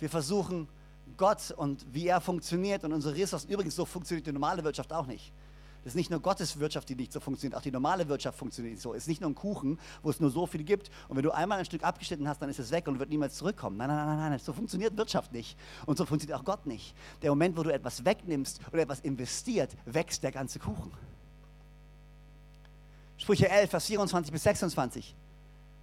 Wir 0.00 0.10
versuchen 0.10 0.68
Gott 1.16 1.52
und 1.56 1.86
wie 1.92 2.08
er 2.08 2.20
funktioniert 2.20 2.82
und 2.82 2.92
unsere 2.92 3.14
Ressourcen. 3.14 3.48
Übrigens, 3.48 3.76
so 3.76 3.84
funktioniert 3.84 4.26
die 4.26 4.32
normale 4.32 4.64
Wirtschaft 4.64 4.92
auch 4.92 5.06
nicht. 5.06 5.32
Das 5.84 5.92
ist 5.92 5.96
nicht 5.96 6.10
nur 6.10 6.20
Gottes 6.20 6.58
Wirtschaft, 6.60 6.88
die 6.88 6.94
nicht 6.94 7.12
so 7.12 7.18
funktioniert, 7.18 7.58
auch 7.58 7.62
die 7.62 7.72
normale 7.72 8.06
Wirtschaft 8.08 8.38
funktioniert 8.38 8.74
nicht 8.74 8.82
so. 8.82 8.94
Es 8.94 9.04
ist 9.04 9.08
nicht 9.08 9.20
nur 9.20 9.30
ein 9.30 9.34
Kuchen, 9.34 9.80
wo 10.02 10.10
es 10.10 10.20
nur 10.20 10.30
so 10.30 10.46
viel 10.46 10.62
gibt 10.62 10.90
und 11.08 11.16
wenn 11.16 11.24
du 11.24 11.32
einmal 11.32 11.58
ein 11.58 11.64
Stück 11.64 11.82
abgeschnitten 11.82 12.28
hast, 12.28 12.40
dann 12.40 12.50
ist 12.50 12.60
es 12.60 12.70
weg 12.70 12.86
und 12.86 13.00
wird 13.00 13.10
niemals 13.10 13.34
zurückkommen. 13.34 13.76
Nein, 13.76 13.88
nein, 13.88 14.06
nein, 14.06 14.30
nein, 14.30 14.38
so 14.38 14.52
funktioniert 14.52 14.96
Wirtschaft 14.96 15.32
nicht 15.32 15.58
und 15.86 15.98
so 15.98 16.06
funktioniert 16.06 16.38
auch 16.38 16.44
Gott 16.44 16.66
nicht. 16.66 16.94
Der 17.20 17.30
Moment, 17.30 17.56
wo 17.56 17.64
du 17.64 17.70
etwas 17.70 18.04
wegnimmst 18.04 18.60
oder 18.72 18.82
etwas 18.82 19.00
investiert, 19.00 19.70
wächst 19.84 20.22
der 20.22 20.30
ganze 20.30 20.60
Kuchen. 20.60 20.92
Sprüche 23.16 23.48
11, 23.48 23.70
Vers 23.70 23.86
24 23.86 24.32
bis 24.32 24.42
26. 24.44 25.16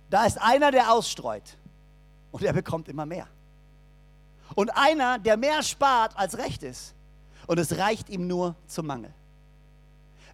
Da 0.09 0.25
ist 0.25 0.41
einer, 0.41 0.71
der 0.71 0.93
ausstreut 0.93 1.57
und 2.31 2.43
er 2.43 2.53
bekommt 2.53 2.87
immer 2.87 3.05
mehr. 3.05 3.27
Und 4.55 4.69
einer, 4.75 5.19
der 5.19 5.37
mehr 5.37 5.61
spart 5.61 6.17
als 6.17 6.37
recht 6.37 6.63
ist 6.63 6.95
und 7.47 7.59
es 7.59 7.77
reicht 7.77 8.09
ihm 8.09 8.27
nur 8.27 8.55
zum 8.67 8.87
Mangel. 8.87 9.13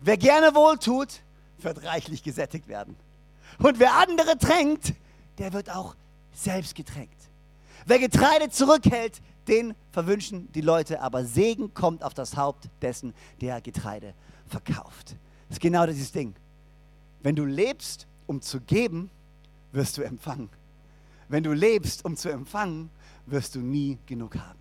Wer 0.06 0.18
gerne 0.18 0.54
wohltut, 0.54 1.22
wird 1.58 1.84
reichlich 1.84 2.22
gesättigt 2.22 2.68
werden. 2.68 2.96
Und 3.58 3.80
wer 3.80 3.96
andere 3.96 4.38
tränkt, 4.38 4.94
der 5.40 5.52
wird 5.52 5.72
auch 5.72 5.96
selbst 6.32 6.76
getränkt. 6.76 7.18
Wer 7.88 7.98
Getreide 7.98 8.52
zurückhält, 8.52 9.20
den 9.48 9.74
verwünschen 9.92 10.52
die 10.52 10.62
Leute, 10.62 11.02
aber 11.02 11.26
Segen 11.26 11.74
kommt 11.74 12.04
auf 12.04 12.14
das 12.14 12.38
Haupt 12.38 12.70
dessen, 12.84 13.16
der 13.42 13.62
Getreide 13.62 14.14
verkauft. 14.46 15.16
Das 15.48 15.58
ist 15.58 15.62
genau 15.62 15.88
dieses 15.88 16.12
Ding. 16.12 16.36
Wenn 17.24 17.36
du 17.36 17.44
lebst, 17.44 18.06
um 18.28 18.44
zu 18.44 18.62
geben, 18.62 19.10
wirst 19.72 19.98
du 19.98 20.04
empfangen. 20.04 20.50
Wenn 21.30 21.44
du 21.44 21.52
lebst, 21.52 22.06
um 22.06 22.16
zu 22.16 22.30
empfangen, 22.30 22.92
wirst 23.26 23.56
du 23.56 23.60
nie 23.60 23.98
genug 24.06 24.36
haben. 24.36 24.60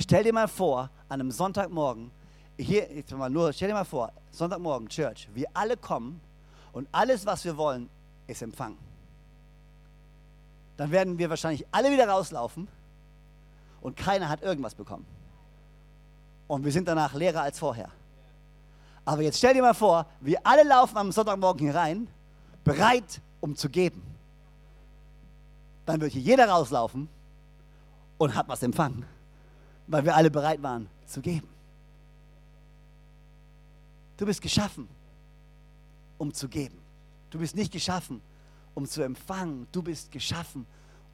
Stell 0.00 0.24
dir 0.24 0.32
mal 0.32 0.48
vor, 0.48 0.90
an 1.08 1.20
einem 1.20 1.30
Sonntagmorgen, 1.30 2.10
hier, 2.56 2.92
jetzt 2.92 3.12
mal 3.12 3.30
nur, 3.30 3.52
stell 3.52 3.68
dir 3.68 3.74
mal 3.74 3.84
vor, 3.84 4.12
Sonntagmorgen, 4.30 4.88
Church, 4.88 5.28
wir 5.34 5.46
alle 5.54 5.76
kommen 5.76 6.20
und 6.72 6.88
alles, 6.92 7.26
was 7.26 7.44
wir 7.44 7.56
wollen, 7.56 7.88
ist 8.26 8.42
empfangen. 8.42 8.78
Dann 10.76 10.90
werden 10.90 11.18
wir 11.18 11.30
wahrscheinlich 11.30 11.64
alle 11.70 11.90
wieder 11.90 12.08
rauslaufen 12.08 12.68
und 13.80 13.96
keiner 13.96 14.28
hat 14.28 14.42
irgendwas 14.42 14.74
bekommen. 14.74 15.06
Und 16.46 16.64
wir 16.64 16.72
sind 16.72 16.88
danach 16.88 17.14
leerer 17.14 17.42
als 17.42 17.58
vorher. 17.58 17.88
Aber 19.04 19.22
jetzt 19.22 19.38
stell 19.38 19.54
dir 19.54 19.62
mal 19.62 19.74
vor, 19.74 20.06
wir 20.20 20.38
alle 20.44 20.64
laufen 20.64 20.96
am 20.96 21.12
Sonntagmorgen 21.12 21.60
hier 21.60 21.74
rein, 21.74 22.08
bereit, 22.64 23.20
um 23.40 23.54
zu 23.54 23.68
geben. 23.68 24.02
Dann 25.86 26.00
wird 26.00 26.12
hier 26.12 26.22
jeder 26.22 26.48
rauslaufen 26.48 27.08
und 28.16 28.34
hat 28.34 28.48
was 28.48 28.62
empfangen, 28.62 29.04
weil 29.86 30.04
wir 30.04 30.14
alle 30.16 30.30
bereit 30.30 30.62
waren 30.62 30.88
zu 31.06 31.20
geben. 31.20 31.53
Du 34.16 34.26
bist 34.26 34.40
geschaffen, 34.40 34.88
um 36.18 36.32
zu 36.32 36.48
geben. 36.48 36.78
Du 37.30 37.38
bist 37.38 37.56
nicht 37.56 37.72
geschaffen, 37.72 38.20
um 38.74 38.86
zu 38.86 39.02
empfangen. 39.02 39.66
Du 39.72 39.82
bist 39.82 40.12
geschaffen, 40.12 40.66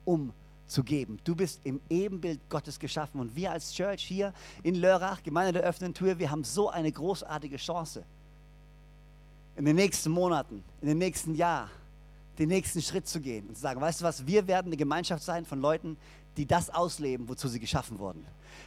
um 0.04 0.32
zu 0.66 0.84
geben. 0.84 1.18
Du 1.24 1.34
bist 1.34 1.60
im 1.64 1.80
Ebenbild 1.88 2.40
Gottes 2.48 2.78
geschaffen. 2.78 3.20
Und 3.20 3.34
wir 3.34 3.52
als 3.52 3.72
Church 3.72 4.02
hier 4.02 4.32
in 4.62 4.74
Lörrach, 4.74 5.22
Gemeinde 5.22 5.52
der 5.52 5.62
öffnen 5.62 5.94
Tür, 5.94 6.18
wir 6.18 6.30
haben 6.30 6.44
so 6.44 6.68
eine 6.68 6.92
großartige 6.92 7.56
Chance. 7.56 8.04
In 9.56 9.64
den 9.64 9.76
nächsten 9.76 10.10
Monaten, 10.10 10.62
in 10.80 10.88
den 10.88 10.98
nächsten 10.98 11.34
Jahr, 11.34 11.68
den 12.38 12.48
nächsten 12.48 12.80
Schritt 12.80 13.06
zu 13.06 13.20
gehen 13.20 13.48
und 13.48 13.56
zu 13.56 13.62
sagen, 13.62 13.80
weißt 13.80 14.00
du 14.00 14.04
was, 14.04 14.26
wir 14.26 14.46
werden 14.46 14.68
eine 14.68 14.76
Gemeinschaft 14.76 15.22
sein 15.22 15.44
von 15.44 15.60
Leuten, 15.60 15.96
die 16.36 16.46
das 16.46 16.70
ausleben, 16.70 17.28
wozu 17.28 17.48
sie 17.48 17.60
geschaffen 17.60 17.98
wurden. 17.98 18.24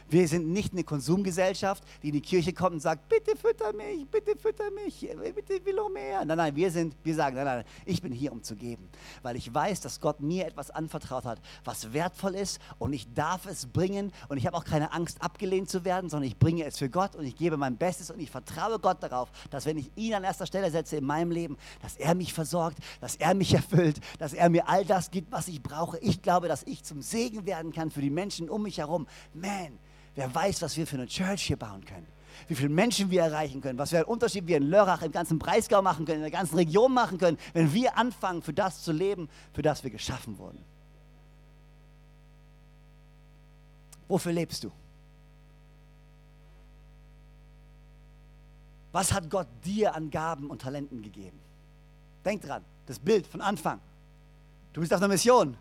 Wir 0.08 0.28
sind 0.28 0.48
nicht 0.48 0.72
eine 0.72 0.84
Konsumgesellschaft, 0.84 1.82
die 2.02 2.08
in 2.08 2.14
die 2.14 2.20
Kirche 2.20 2.52
kommt 2.52 2.74
und 2.74 2.80
sagt, 2.80 3.08
bitte 3.08 3.36
fütter 3.36 3.72
mich, 3.72 4.06
bitte 4.10 4.36
fütter 4.36 4.70
mich, 4.70 5.08
bitte 5.34 5.64
will 5.64 5.74
noch 5.74 5.88
mehr. 5.88 6.24
Nein, 6.24 6.36
nein, 6.36 6.56
wir, 6.56 6.70
sind, 6.70 6.94
wir 7.02 7.14
sagen, 7.14 7.36
nein, 7.36 7.44
nein, 7.44 7.64
ich 7.84 8.02
bin 8.02 8.12
hier, 8.12 8.32
um 8.32 8.42
zu 8.42 8.56
geben, 8.56 8.88
weil 9.22 9.36
ich 9.36 9.52
weiß, 9.52 9.80
dass 9.80 10.00
Gott 10.00 10.20
mir 10.20 10.46
etwas 10.46 10.70
anvertraut 10.70 11.24
hat, 11.24 11.40
was 11.64 11.92
wertvoll 11.92 12.34
ist 12.34 12.60
und 12.78 12.92
ich 12.92 13.12
darf 13.14 13.46
es 13.46 13.66
bringen 13.66 14.12
und 14.28 14.36
ich 14.36 14.46
habe 14.46 14.56
auch 14.56 14.64
keine 14.64 14.92
Angst, 14.92 15.22
abgelehnt 15.22 15.68
zu 15.68 15.84
werden, 15.84 16.10
sondern 16.10 16.28
ich 16.28 16.38
bringe 16.38 16.64
es 16.64 16.78
für 16.78 16.88
Gott 16.88 17.16
und 17.16 17.24
ich 17.24 17.36
gebe 17.36 17.56
mein 17.56 17.76
Bestes 17.76 18.10
und 18.10 18.20
ich 18.20 18.30
vertraue 18.30 18.78
Gott 18.78 19.02
darauf, 19.02 19.30
dass 19.50 19.66
wenn 19.66 19.78
ich 19.78 19.90
ihn 19.96 20.14
an 20.14 20.24
erster 20.24 20.46
Stelle 20.46 20.70
setze 20.70 20.96
in 20.96 21.04
meinem 21.04 21.30
Leben, 21.30 21.56
dass 21.82 21.96
er 21.96 22.14
mich 22.14 22.32
versorgt, 22.32 22.78
dass 23.00 23.16
er 23.16 23.34
mich 23.34 23.54
erfüllt, 23.54 24.00
dass 24.18 24.32
er 24.32 24.48
mir 24.48 24.68
all 24.68 24.84
das 24.84 25.10
gibt, 25.10 25.32
was 25.32 25.48
ich 25.48 25.62
brauche. 25.62 25.98
Ich 25.98 26.22
glaube, 26.22 26.48
dass 26.48 26.62
ich 26.64 26.82
zum 26.84 27.02
Segen 27.02 27.46
werden 27.46 27.72
kann 27.72 27.90
für 27.90 28.00
die 28.00 28.10
Menschen 28.10 28.48
um 28.48 28.62
mich 28.62 28.78
herum. 28.78 29.06
Man, 29.32 29.73
Wer 30.14 30.32
weiß, 30.32 30.62
was 30.62 30.76
wir 30.76 30.86
für 30.86 30.96
eine 30.96 31.06
Church 31.06 31.42
hier 31.42 31.56
bauen 31.56 31.84
können. 31.84 32.06
Wie 32.48 32.54
viele 32.54 32.68
Menschen 32.68 33.10
wir 33.10 33.22
erreichen 33.22 33.60
können, 33.60 33.78
was 33.78 33.90
für 33.90 33.96
einen 33.96 34.06
Unterschied 34.06 34.46
wir 34.46 34.56
in 34.56 34.64
Lörrach, 34.64 35.02
im 35.02 35.12
ganzen 35.12 35.38
Breisgau 35.38 35.82
machen 35.82 36.04
können, 36.04 36.18
in 36.18 36.30
der 36.30 36.30
ganzen 36.30 36.56
Region 36.56 36.92
machen 36.92 37.18
können, 37.18 37.38
wenn 37.52 37.72
wir 37.72 37.96
anfangen, 37.96 38.42
für 38.42 38.52
das 38.52 38.82
zu 38.82 38.92
leben, 38.92 39.28
für 39.52 39.62
das 39.62 39.82
wir 39.82 39.90
geschaffen 39.90 40.36
wurden. 40.38 40.58
Wofür 44.08 44.32
lebst 44.32 44.64
du? 44.64 44.72
Was 48.92 49.12
hat 49.12 49.28
Gott 49.30 49.48
dir 49.64 49.94
an 49.94 50.10
Gaben 50.10 50.50
und 50.50 50.62
Talenten 50.62 51.02
gegeben? 51.02 51.40
Denk 52.24 52.42
dran, 52.42 52.64
das 52.86 52.98
Bild 52.98 53.26
von 53.26 53.40
Anfang. 53.40 53.80
Du 54.72 54.80
bist 54.80 54.92
auf 54.92 55.00
einer 55.00 55.08
Mission. 55.08 55.56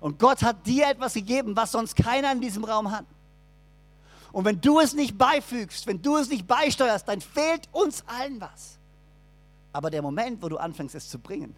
Und 0.00 0.18
Gott 0.18 0.42
hat 0.42 0.66
dir 0.66 0.88
etwas 0.88 1.14
gegeben, 1.14 1.54
was 1.54 1.72
sonst 1.72 1.94
keiner 1.94 2.32
in 2.32 2.40
diesem 2.40 2.64
Raum 2.64 2.90
hat. 2.90 3.04
Und 4.32 4.46
wenn 4.46 4.60
du 4.60 4.80
es 4.80 4.94
nicht 4.94 5.18
beifügst, 5.18 5.86
wenn 5.86 6.00
du 6.00 6.16
es 6.16 6.28
nicht 6.30 6.46
beisteuerst, 6.46 7.06
dann 7.06 7.20
fehlt 7.20 7.68
uns 7.70 8.02
allen 8.06 8.40
was. 8.40 8.78
Aber 9.72 9.90
der 9.90 10.02
Moment, 10.02 10.42
wo 10.42 10.48
du 10.48 10.56
anfängst, 10.56 10.94
es 10.94 11.08
zu 11.08 11.18
bringen, 11.18 11.54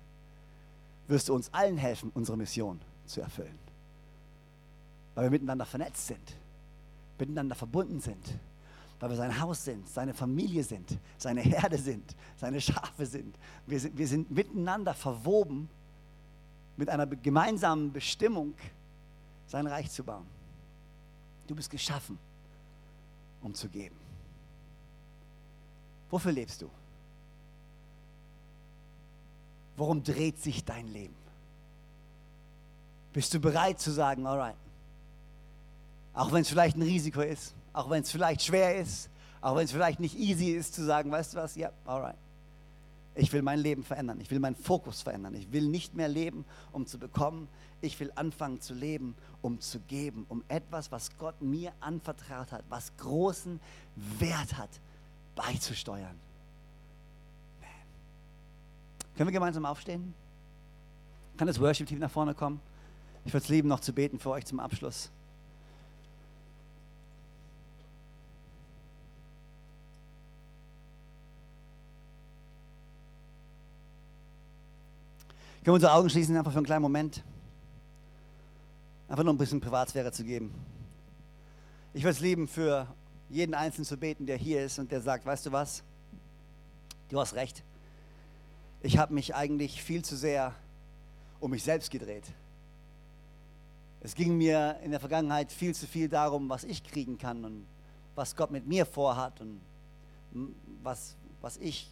wirst 1.06 1.28
du 1.28 1.34
uns 1.34 1.52
allen 1.52 1.76
helfen, 1.76 2.10
unsere 2.14 2.36
Mission 2.36 2.80
zu 3.06 3.20
erfüllen. 3.20 3.58
Weil 5.14 5.24
wir 5.24 5.30
miteinander 5.30 5.64
vernetzt 5.64 6.06
sind, 6.08 6.36
miteinander 7.18 7.54
verbunden 7.54 8.00
sind, 8.00 8.34
weil 8.98 9.10
wir 9.10 9.16
sein 9.16 9.40
Haus 9.40 9.64
sind, 9.64 9.88
seine 9.88 10.14
Familie 10.14 10.64
sind, 10.64 10.98
seine 11.16 11.42
Herde 11.42 11.78
sind, 11.78 12.16
seine 12.36 12.60
Schafe 12.60 13.06
sind. 13.06 13.36
Wir 13.66 13.78
sind, 13.78 13.96
wir 13.96 14.08
sind 14.08 14.30
miteinander 14.30 14.94
verwoben 14.94 15.68
mit 16.76 16.88
einer 16.88 17.06
gemeinsamen 17.06 17.92
Bestimmung, 17.92 18.54
sein 19.46 19.66
Reich 19.68 19.90
zu 19.90 20.02
bauen. 20.02 20.26
Du 21.46 21.54
bist 21.54 21.70
geschaffen 21.70 22.18
um 23.44 23.54
zu 23.54 23.68
geben. 23.68 23.96
Wofür 26.10 26.32
lebst 26.32 26.62
du? 26.62 26.70
Worum 29.76 30.02
dreht 30.02 30.40
sich 30.40 30.64
dein 30.64 30.86
Leben? 30.88 31.14
Bist 33.12 33.32
du 33.34 33.40
bereit 33.40 33.80
zu 33.80 33.92
sagen, 33.92 34.26
alright, 34.26 34.56
auch 36.14 36.32
wenn 36.32 36.42
es 36.42 36.48
vielleicht 36.48 36.76
ein 36.76 36.82
Risiko 36.82 37.20
ist, 37.20 37.54
auch 37.72 37.90
wenn 37.90 38.02
es 38.02 38.10
vielleicht 38.10 38.42
schwer 38.42 38.76
ist, 38.76 39.08
auch 39.40 39.56
wenn 39.56 39.64
es 39.64 39.72
vielleicht 39.72 40.00
nicht 40.00 40.16
easy 40.16 40.50
ist 40.50 40.74
zu 40.74 40.84
sagen, 40.84 41.10
weißt 41.10 41.34
du 41.34 41.38
was, 41.38 41.54
ja, 41.54 41.70
alright. 41.84 42.16
Ich 43.16 43.32
will 43.32 43.42
mein 43.42 43.60
Leben 43.60 43.84
verändern. 43.84 44.20
Ich 44.20 44.30
will 44.30 44.40
meinen 44.40 44.56
Fokus 44.56 45.02
verändern. 45.02 45.34
Ich 45.34 45.52
will 45.52 45.68
nicht 45.68 45.94
mehr 45.94 46.08
leben, 46.08 46.44
um 46.72 46.86
zu 46.86 46.98
bekommen. 46.98 47.48
Ich 47.80 47.98
will 48.00 48.10
anfangen 48.16 48.60
zu 48.60 48.74
leben, 48.74 49.14
um 49.40 49.60
zu 49.60 49.78
geben, 49.80 50.26
um 50.28 50.42
etwas, 50.48 50.90
was 50.90 51.16
Gott 51.18 51.40
mir 51.40 51.72
anvertraut 51.80 52.50
hat, 52.50 52.64
was 52.68 52.96
großen 52.96 53.60
Wert 54.18 54.56
hat, 54.56 54.70
beizusteuern. 55.36 56.18
Man. 57.60 57.70
Können 59.16 59.28
wir 59.28 59.32
gemeinsam 59.32 59.64
aufstehen? 59.64 60.12
Kann 61.36 61.46
das 61.46 61.60
Worship-Team 61.60 62.00
nach 62.00 62.10
vorne 62.10 62.34
kommen? 62.34 62.60
Ich 63.24 63.32
würde 63.32 63.44
es 63.44 63.48
lieben, 63.48 63.68
noch 63.68 63.80
zu 63.80 63.92
beten 63.92 64.18
für 64.18 64.30
euch 64.30 64.44
zum 64.44 64.58
Abschluss. 64.58 65.10
Können 75.64 75.72
wir 75.72 75.76
unsere 75.76 75.94
Augen 75.94 76.10
schließen, 76.10 76.36
einfach 76.36 76.52
für 76.52 76.58
einen 76.58 76.66
kleinen 76.66 76.82
Moment? 76.82 77.24
Einfach 79.08 79.24
nur 79.24 79.32
ein 79.32 79.38
bisschen 79.38 79.62
Privatsphäre 79.62 80.12
zu 80.12 80.22
geben. 80.22 80.52
Ich 81.94 82.02
würde 82.02 82.10
es 82.10 82.20
lieben, 82.20 82.48
für 82.48 82.86
jeden 83.30 83.54
Einzelnen 83.54 83.86
zu 83.86 83.96
beten, 83.96 84.26
der 84.26 84.36
hier 84.36 84.62
ist 84.62 84.78
und 84.78 84.92
der 84.92 85.00
sagt, 85.00 85.24
weißt 85.24 85.46
du 85.46 85.52
was? 85.52 85.82
Du 87.08 87.18
hast 87.18 87.32
recht. 87.32 87.64
Ich 88.82 88.98
habe 88.98 89.14
mich 89.14 89.34
eigentlich 89.34 89.82
viel 89.82 90.04
zu 90.04 90.16
sehr 90.16 90.54
um 91.40 91.50
mich 91.50 91.62
selbst 91.62 91.90
gedreht. 91.90 92.30
Es 94.02 94.14
ging 94.14 94.36
mir 94.36 94.78
in 94.84 94.90
der 94.90 95.00
Vergangenheit 95.00 95.50
viel 95.50 95.74
zu 95.74 95.86
viel 95.86 96.10
darum, 96.10 96.46
was 96.50 96.64
ich 96.64 96.84
kriegen 96.84 97.16
kann 97.16 97.42
und 97.42 97.66
was 98.14 98.36
Gott 98.36 98.50
mit 98.50 98.66
mir 98.66 98.84
vorhat 98.84 99.40
und 99.40 99.62
was, 100.82 101.16
was 101.40 101.56
ich. 101.56 101.90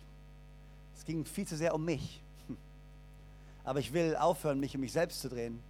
Es 0.95 1.07
ging 1.07 1.25
viel 1.25 1.47
zu 1.47 1.57
sehr 1.57 1.75
um 1.75 1.83
mich. 1.87 2.23
Aber 3.65 3.79
ich 3.79 3.93
will 3.93 4.17
aufhören, 4.17 4.61
mich 4.61 4.75
um 4.75 4.81
mich 4.81 4.93
selbst 4.93 5.21
zu 5.21 5.29
drehen. 5.29 5.63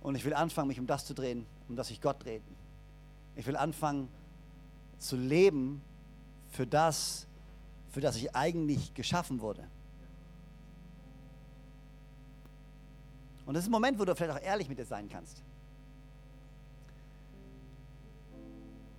Und 0.00 0.14
ich 0.14 0.24
will 0.24 0.34
anfangen, 0.34 0.68
mich 0.68 0.78
um 0.78 0.86
das 0.86 1.04
zu 1.04 1.14
drehen, 1.14 1.46
um 1.68 1.76
das 1.76 1.88
sich 1.88 2.00
Gott 2.00 2.24
dreht. 2.24 2.42
Ich 3.34 3.46
will 3.46 3.56
anfangen 3.56 4.08
zu 4.98 5.16
leben 5.16 5.82
für 6.50 6.66
das, 6.66 7.26
für 7.90 8.00
das 8.00 8.16
ich 8.16 8.34
eigentlich 8.34 8.94
geschaffen 8.94 9.40
wurde. 9.40 9.64
Und 13.46 13.54
das 13.54 13.64
ist 13.64 13.68
ein 13.68 13.72
Moment, 13.72 13.98
wo 13.98 14.04
du 14.04 14.14
vielleicht 14.14 14.38
auch 14.38 14.42
ehrlich 14.42 14.68
mit 14.68 14.78
dir 14.78 14.84
sein 14.84 15.08
kannst. 15.08 15.42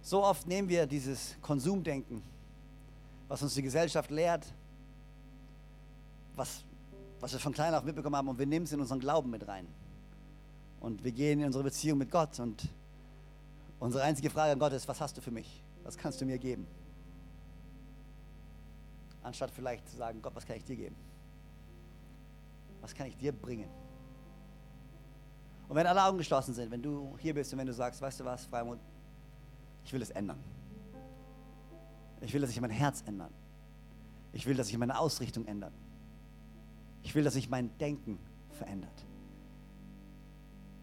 So 0.01 0.23
oft 0.23 0.47
nehmen 0.47 0.69
wir 0.69 0.85
dieses 0.85 1.35
Konsumdenken, 1.41 2.23
was 3.27 3.41
uns 3.43 3.55
die 3.55 3.61
Gesellschaft 3.61 4.09
lehrt, 4.09 4.45
was 6.35 6.63
was 7.19 7.33
wir 7.33 7.39
von 7.39 7.53
klein 7.53 7.73
auf 7.73 7.83
mitbekommen 7.83 8.15
haben, 8.15 8.27
und 8.27 8.39
wir 8.39 8.45
nehmen 8.45 8.65
es 8.65 8.71
in 8.71 8.79
unseren 8.79 8.99
Glauben 8.99 9.29
mit 9.29 9.47
rein. 9.47 9.67
Und 10.79 11.03
wir 11.03 11.11
gehen 11.11 11.39
in 11.39 11.47
unsere 11.47 11.63
Beziehung 11.63 11.97
mit 11.97 12.11
Gott. 12.11 12.39
Und 12.39 12.67
unsere 13.79 14.03
einzige 14.03 14.29
Frage 14.29 14.51
an 14.51 14.59
Gott 14.59 14.73
ist, 14.73 14.87
was 14.87 15.01
hast 15.01 15.17
du 15.17 15.21
für 15.21 15.31
mich? 15.31 15.63
Was 15.83 15.97
kannst 15.97 16.21
du 16.21 16.25
mir 16.25 16.37
geben? 16.37 16.67
Anstatt 19.23 19.51
vielleicht 19.51 19.87
zu 19.89 19.97
sagen, 19.97 20.21
Gott, 20.21 20.35
was 20.35 20.45
kann 20.45 20.57
ich 20.57 20.63
dir 20.63 20.75
geben? 20.75 20.95
Was 22.81 22.93
kann 22.93 23.07
ich 23.07 23.17
dir 23.17 23.31
bringen? 23.31 23.69
Und 25.67 25.75
wenn 25.75 25.87
alle 25.87 26.03
Augen 26.03 26.17
geschlossen 26.17 26.53
sind, 26.53 26.71
wenn 26.71 26.81
du 26.81 27.17
hier 27.19 27.33
bist 27.33 27.51
und 27.51 27.59
wenn 27.59 27.67
du 27.67 27.73
sagst, 27.73 28.01
weißt 28.01 28.19
du 28.19 28.25
was, 28.25 28.45
Freimut, 28.45 28.79
ich 29.83 29.91
will 29.91 30.01
es 30.01 30.11
ändern. 30.11 30.39
Ich 32.21 32.33
will, 32.33 32.41
dass 32.41 32.49
sich 32.49 32.61
mein 32.61 32.69
Herz 32.69 33.03
ändert. 33.05 33.31
Ich 34.31 34.45
will, 34.45 34.55
dass 34.55 34.67
sich 34.67 34.77
meine 34.77 34.97
Ausrichtung 34.97 35.45
ändert. 35.45 35.73
Ich 37.03 37.15
will, 37.15 37.23
dass 37.23 37.33
sich 37.33 37.49
mein 37.49 37.75
Denken 37.77 38.19
verändert. 38.51 39.05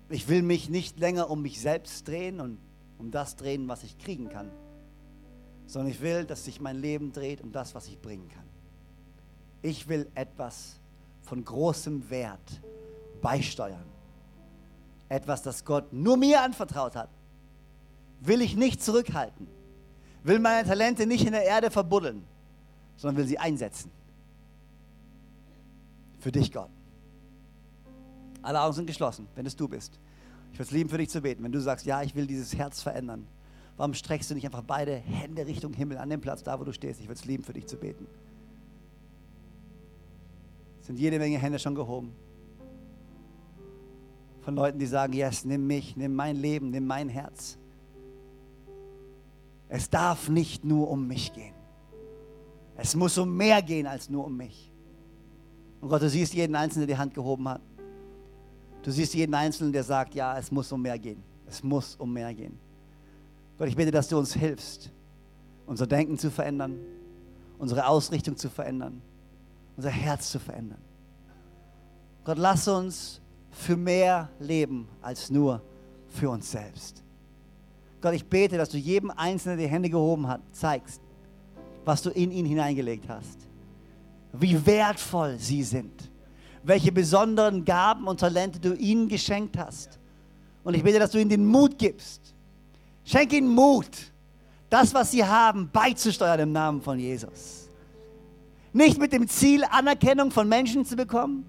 Ich 0.08 0.28
will 0.28 0.42
mich 0.42 0.68
nicht 0.68 0.98
länger 0.98 1.30
um 1.30 1.42
mich 1.42 1.60
selbst 1.60 2.06
drehen 2.06 2.40
und 2.40 2.58
um 2.98 3.10
das 3.10 3.36
drehen, 3.36 3.68
was 3.68 3.82
ich 3.82 3.98
kriegen 3.98 4.28
kann, 4.28 4.50
sondern 5.66 5.90
ich 5.90 6.00
will, 6.00 6.24
dass 6.24 6.44
sich 6.44 6.60
mein 6.60 6.76
Leben 6.76 7.12
dreht 7.12 7.40
um 7.40 7.52
das, 7.52 7.74
was 7.74 7.88
ich 7.88 8.00
bringen 8.00 8.28
kann. 8.28 8.44
Ich 9.62 9.88
will 9.88 10.08
etwas 10.14 10.78
von 11.22 11.44
großem 11.44 12.10
Wert 12.10 12.60
beisteuern. 13.22 13.84
Etwas, 15.08 15.42
das 15.42 15.64
Gott 15.64 15.92
nur 15.92 16.16
mir 16.16 16.42
anvertraut 16.42 16.96
hat. 16.96 17.10
Will 18.20 18.42
ich 18.42 18.56
nicht 18.56 18.82
zurückhalten. 18.82 19.46
Will 20.22 20.38
meine 20.38 20.66
Talente 20.66 21.06
nicht 21.06 21.26
in 21.26 21.32
der 21.32 21.44
Erde 21.44 21.70
verbuddeln, 21.70 22.24
sondern 22.96 23.16
will 23.16 23.26
sie 23.26 23.38
einsetzen 23.38 23.90
für 26.24 26.32
dich, 26.32 26.50
Gott. 26.50 26.70
Alle 28.40 28.60
Augen 28.62 28.72
sind 28.72 28.86
geschlossen, 28.86 29.28
wenn 29.34 29.44
es 29.44 29.54
du 29.54 29.68
bist. 29.68 30.00
Ich 30.52 30.58
würde 30.58 30.64
es 30.64 30.70
lieben, 30.70 30.88
für 30.88 30.96
dich 30.96 31.10
zu 31.10 31.20
beten. 31.20 31.44
Wenn 31.44 31.52
du 31.52 31.60
sagst, 31.60 31.84
ja, 31.84 32.02
ich 32.02 32.14
will 32.14 32.26
dieses 32.26 32.56
Herz 32.56 32.80
verändern, 32.80 33.26
warum 33.76 33.92
streckst 33.92 34.30
du 34.30 34.34
nicht 34.34 34.46
einfach 34.46 34.62
beide 34.62 34.94
Hände 34.96 35.46
Richtung 35.46 35.74
Himmel 35.74 35.98
an 35.98 36.08
dem 36.08 36.22
Platz, 36.22 36.42
da 36.42 36.58
wo 36.58 36.64
du 36.64 36.72
stehst? 36.72 37.00
Ich 37.00 37.08
würde 37.08 37.20
es 37.20 37.26
lieben, 37.26 37.44
für 37.44 37.52
dich 37.52 37.66
zu 37.66 37.76
beten. 37.76 38.06
Es 40.80 40.86
sind 40.86 40.98
jede 40.98 41.18
Menge 41.18 41.36
Hände 41.36 41.58
schon 41.58 41.74
gehoben. 41.74 42.14
Von 44.40 44.54
Leuten, 44.54 44.78
die 44.78 44.86
sagen, 44.86 45.12
yes, 45.12 45.44
nimm 45.44 45.66
mich, 45.66 45.94
nimm 45.94 46.14
mein 46.14 46.36
Leben, 46.36 46.70
nimm 46.70 46.86
mein 46.86 47.10
Herz. 47.10 47.58
Es 49.68 49.90
darf 49.90 50.30
nicht 50.30 50.64
nur 50.64 50.88
um 50.90 51.06
mich 51.06 51.34
gehen. 51.34 51.54
Es 52.76 52.96
muss 52.96 53.18
um 53.18 53.36
mehr 53.36 53.60
gehen 53.60 53.86
als 53.86 54.08
nur 54.08 54.24
um 54.24 54.38
mich. 54.38 54.73
Und 55.84 55.90
Gott, 55.90 56.00
du 56.00 56.08
siehst 56.08 56.32
jeden 56.32 56.56
Einzelnen, 56.56 56.86
der 56.86 56.96
die 56.96 56.98
Hand 56.98 57.12
gehoben 57.12 57.46
hat. 57.46 57.60
Du 58.82 58.90
siehst 58.90 59.12
jeden 59.12 59.34
Einzelnen, 59.34 59.70
der 59.70 59.84
sagt, 59.84 60.14
ja, 60.14 60.38
es 60.38 60.50
muss 60.50 60.72
um 60.72 60.80
mehr 60.80 60.98
gehen. 60.98 61.22
Es 61.46 61.62
muss 61.62 61.94
um 61.96 62.10
mehr 62.10 62.32
gehen. 62.32 62.58
Gott, 63.58 63.68
ich 63.68 63.76
bitte, 63.76 63.90
dass 63.90 64.08
du 64.08 64.16
uns 64.16 64.32
hilfst, 64.32 64.90
unser 65.66 65.86
Denken 65.86 66.16
zu 66.16 66.30
verändern, 66.30 66.78
unsere 67.58 67.86
Ausrichtung 67.86 68.34
zu 68.34 68.48
verändern, 68.48 69.02
unser 69.76 69.90
Herz 69.90 70.30
zu 70.30 70.38
verändern. 70.38 70.80
Gott, 72.24 72.38
lass 72.38 72.66
uns 72.66 73.20
für 73.50 73.76
mehr 73.76 74.30
leben 74.40 74.88
als 75.02 75.28
nur 75.28 75.60
für 76.08 76.30
uns 76.30 76.50
selbst. 76.50 77.02
Gott, 78.00 78.14
ich 78.14 78.24
bete, 78.24 78.56
dass 78.56 78.70
du 78.70 78.78
jedem 78.78 79.10
Einzelnen, 79.10 79.58
der 79.58 79.66
die 79.66 79.70
Hände 79.70 79.90
gehoben 79.90 80.28
hat, 80.28 80.40
zeigst, 80.50 81.02
was 81.84 82.00
du 82.00 82.08
in 82.08 82.30
ihn 82.30 82.46
hineingelegt 82.46 83.06
hast. 83.06 83.43
Wie 84.38 84.66
wertvoll 84.66 85.36
sie 85.38 85.62
sind. 85.62 86.10
Welche 86.62 86.90
besonderen 86.90 87.64
Gaben 87.64 88.06
und 88.06 88.20
Talente 88.20 88.58
du 88.58 88.74
ihnen 88.74 89.08
geschenkt 89.08 89.56
hast. 89.58 89.98
Und 90.64 90.74
ich 90.74 90.82
bete, 90.82 90.98
dass 90.98 91.10
du 91.10 91.18
ihnen 91.18 91.30
den 91.30 91.44
Mut 91.44 91.78
gibst. 91.78 92.34
Schenk 93.04 93.32
ihnen 93.32 93.48
Mut, 93.48 93.88
das, 94.70 94.94
was 94.94 95.10
sie 95.10 95.24
haben, 95.24 95.70
beizusteuern 95.70 96.40
im 96.40 96.52
Namen 96.52 96.80
von 96.80 96.98
Jesus. 96.98 97.68
Nicht 98.72 98.98
mit 98.98 99.12
dem 99.12 99.28
Ziel, 99.28 99.62
Anerkennung 99.70 100.30
von 100.30 100.48
Menschen 100.48 100.84
zu 100.84 100.96
bekommen, 100.96 101.46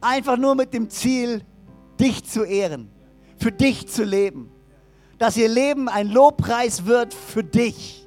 einfach 0.00 0.36
nur 0.36 0.54
mit 0.54 0.74
dem 0.74 0.90
Ziel, 0.90 1.42
dich 1.98 2.24
zu 2.24 2.44
ehren, 2.44 2.90
für 3.38 3.52
dich 3.52 3.88
zu 3.88 4.04
leben. 4.04 4.50
Dass 5.18 5.36
ihr 5.36 5.48
Leben 5.48 5.88
ein 5.88 6.08
Lobpreis 6.08 6.84
wird 6.84 7.14
für 7.14 7.42
dich. 7.42 8.06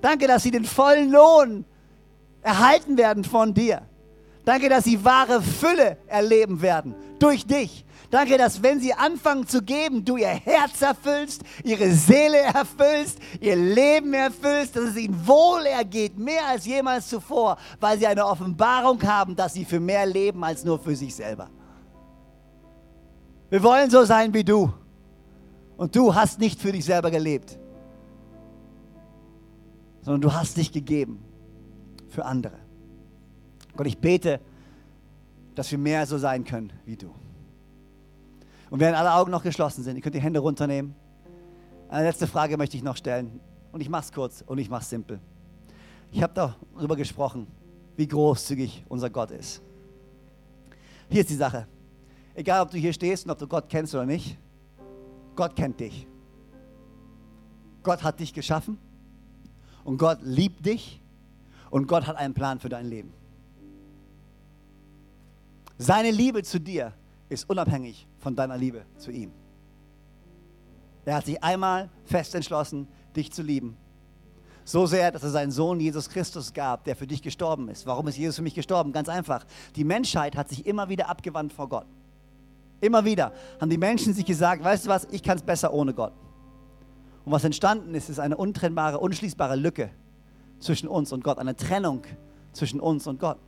Danke, 0.00 0.26
dass 0.26 0.42
sie 0.42 0.50
den 0.50 0.64
vollen 0.64 1.10
Lohn 1.10 1.64
erhalten 2.44 2.96
werden 2.96 3.24
von 3.24 3.54
dir. 3.54 3.82
Danke, 4.44 4.68
dass 4.68 4.84
sie 4.84 5.02
wahre 5.04 5.42
Fülle 5.42 5.96
erleben 6.06 6.60
werden 6.60 6.94
durch 7.18 7.46
dich. 7.46 7.84
Danke, 8.10 8.36
dass 8.36 8.62
wenn 8.62 8.78
sie 8.78 8.92
anfangen 8.92 9.48
zu 9.48 9.62
geben, 9.62 10.04
du 10.04 10.18
ihr 10.18 10.28
Herz 10.28 10.82
erfüllst, 10.82 11.42
ihre 11.64 11.90
Seele 11.90 12.38
erfüllst, 12.38 13.18
ihr 13.40 13.56
Leben 13.56 14.12
erfüllst, 14.12 14.76
dass 14.76 14.84
es 14.84 14.96
ihnen 14.96 15.26
wohl 15.26 15.64
ergeht, 15.66 16.18
mehr 16.18 16.46
als 16.46 16.66
jemals 16.66 17.08
zuvor, 17.08 17.56
weil 17.80 17.98
sie 17.98 18.06
eine 18.06 18.26
Offenbarung 18.26 19.02
haben, 19.02 19.34
dass 19.34 19.54
sie 19.54 19.64
für 19.64 19.80
mehr 19.80 20.06
leben 20.06 20.44
als 20.44 20.62
nur 20.62 20.78
für 20.78 20.94
sich 20.94 21.14
selber. 21.14 21.48
Wir 23.48 23.62
wollen 23.62 23.90
so 23.90 24.04
sein 24.04 24.32
wie 24.34 24.44
du. 24.44 24.72
Und 25.76 25.96
du 25.96 26.14
hast 26.14 26.38
nicht 26.38 26.60
für 26.60 26.70
dich 26.70 26.84
selber 26.84 27.10
gelebt, 27.10 27.58
sondern 30.02 30.20
du 30.20 30.32
hast 30.32 30.56
dich 30.56 30.70
gegeben 30.70 31.23
für 32.14 32.24
andere. 32.24 32.58
Gott, 33.76 33.86
ich 33.86 33.98
bete, 33.98 34.40
dass 35.54 35.70
wir 35.70 35.78
mehr 35.78 36.06
so 36.06 36.16
sein 36.18 36.44
können 36.44 36.72
wie 36.84 36.96
du. 36.96 37.12
Und 38.70 38.80
während 38.80 38.96
alle 38.96 39.12
Augen 39.12 39.30
noch 39.30 39.42
geschlossen 39.42 39.84
sind, 39.84 39.96
ihr 39.96 40.02
könnt 40.02 40.14
die 40.14 40.20
Hände 40.20 40.40
runternehmen. 40.40 40.94
Eine 41.88 42.06
letzte 42.06 42.26
Frage 42.26 42.56
möchte 42.56 42.76
ich 42.76 42.82
noch 42.82 42.96
stellen. 42.96 43.40
Und 43.72 43.80
ich 43.80 43.88
mache 43.88 44.04
es 44.04 44.12
kurz 44.12 44.42
und 44.46 44.58
ich 44.58 44.70
mache 44.70 44.82
es 44.82 44.90
simpel. 44.90 45.20
Ich 46.10 46.22
habe 46.22 46.32
darüber 46.32 46.96
gesprochen, 46.96 47.46
wie 47.96 48.06
großzügig 48.06 48.84
unser 48.88 49.10
Gott 49.10 49.30
ist. 49.30 49.62
Hier 51.08 51.20
ist 51.20 51.30
die 51.30 51.34
Sache. 51.34 51.66
Egal, 52.34 52.62
ob 52.62 52.70
du 52.70 52.78
hier 52.78 52.92
stehst 52.92 53.24
und 53.26 53.30
ob 53.30 53.38
du 53.38 53.46
Gott 53.46 53.68
kennst 53.68 53.94
oder 53.94 54.06
nicht, 54.06 54.38
Gott 55.36 55.54
kennt 55.54 55.78
dich. 55.80 56.06
Gott 57.82 58.02
hat 58.02 58.18
dich 58.18 58.32
geschaffen 58.32 58.78
und 59.84 59.98
Gott 59.98 60.18
liebt 60.22 60.64
dich 60.64 61.00
und 61.74 61.88
Gott 61.88 62.06
hat 62.06 62.14
einen 62.14 62.34
Plan 62.34 62.60
für 62.60 62.68
dein 62.68 62.86
Leben. 62.86 63.12
Seine 65.76 66.12
Liebe 66.12 66.44
zu 66.44 66.60
dir 66.60 66.92
ist 67.28 67.50
unabhängig 67.50 68.06
von 68.20 68.36
deiner 68.36 68.56
Liebe 68.56 68.84
zu 68.96 69.10
ihm. 69.10 69.32
Er 71.04 71.16
hat 71.16 71.26
sich 71.26 71.42
einmal 71.42 71.90
fest 72.04 72.36
entschlossen, 72.36 72.86
dich 73.16 73.32
zu 73.32 73.42
lieben. 73.42 73.76
So 74.64 74.86
sehr, 74.86 75.10
dass 75.10 75.24
er 75.24 75.30
seinen 75.30 75.50
Sohn 75.50 75.80
Jesus 75.80 76.08
Christus 76.08 76.52
gab, 76.52 76.84
der 76.84 76.94
für 76.94 77.08
dich 77.08 77.22
gestorben 77.22 77.68
ist. 77.68 77.86
Warum 77.86 78.06
ist 78.06 78.18
Jesus 78.18 78.36
für 78.36 78.42
mich 78.42 78.54
gestorben? 78.54 78.92
Ganz 78.92 79.08
einfach. 79.08 79.44
Die 79.74 79.82
Menschheit 79.82 80.36
hat 80.36 80.50
sich 80.50 80.66
immer 80.66 80.88
wieder 80.88 81.08
abgewandt 81.08 81.52
vor 81.52 81.68
Gott. 81.68 81.86
Immer 82.80 83.04
wieder 83.04 83.32
haben 83.60 83.70
die 83.70 83.78
Menschen 83.78 84.14
sich 84.14 84.24
gesagt, 84.24 84.62
weißt 84.62 84.86
du 84.86 84.90
was, 84.90 85.08
ich 85.10 85.24
kann 85.24 85.38
es 85.38 85.42
besser 85.42 85.74
ohne 85.74 85.92
Gott. 85.92 86.12
Und 87.24 87.32
was 87.32 87.42
entstanden 87.42 87.96
ist, 87.96 88.10
ist 88.10 88.20
eine 88.20 88.36
untrennbare, 88.36 89.00
unschließbare 89.00 89.56
Lücke 89.56 89.90
zwischen 90.64 90.88
uns 90.88 91.12
und 91.12 91.22
Gott, 91.22 91.38
eine 91.38 91.56
Trennung 91.56 92.02
zwischen 92.52 92.80
uns 92.80 93.06
und 93.06 93.20
Gott. 93.20 93.38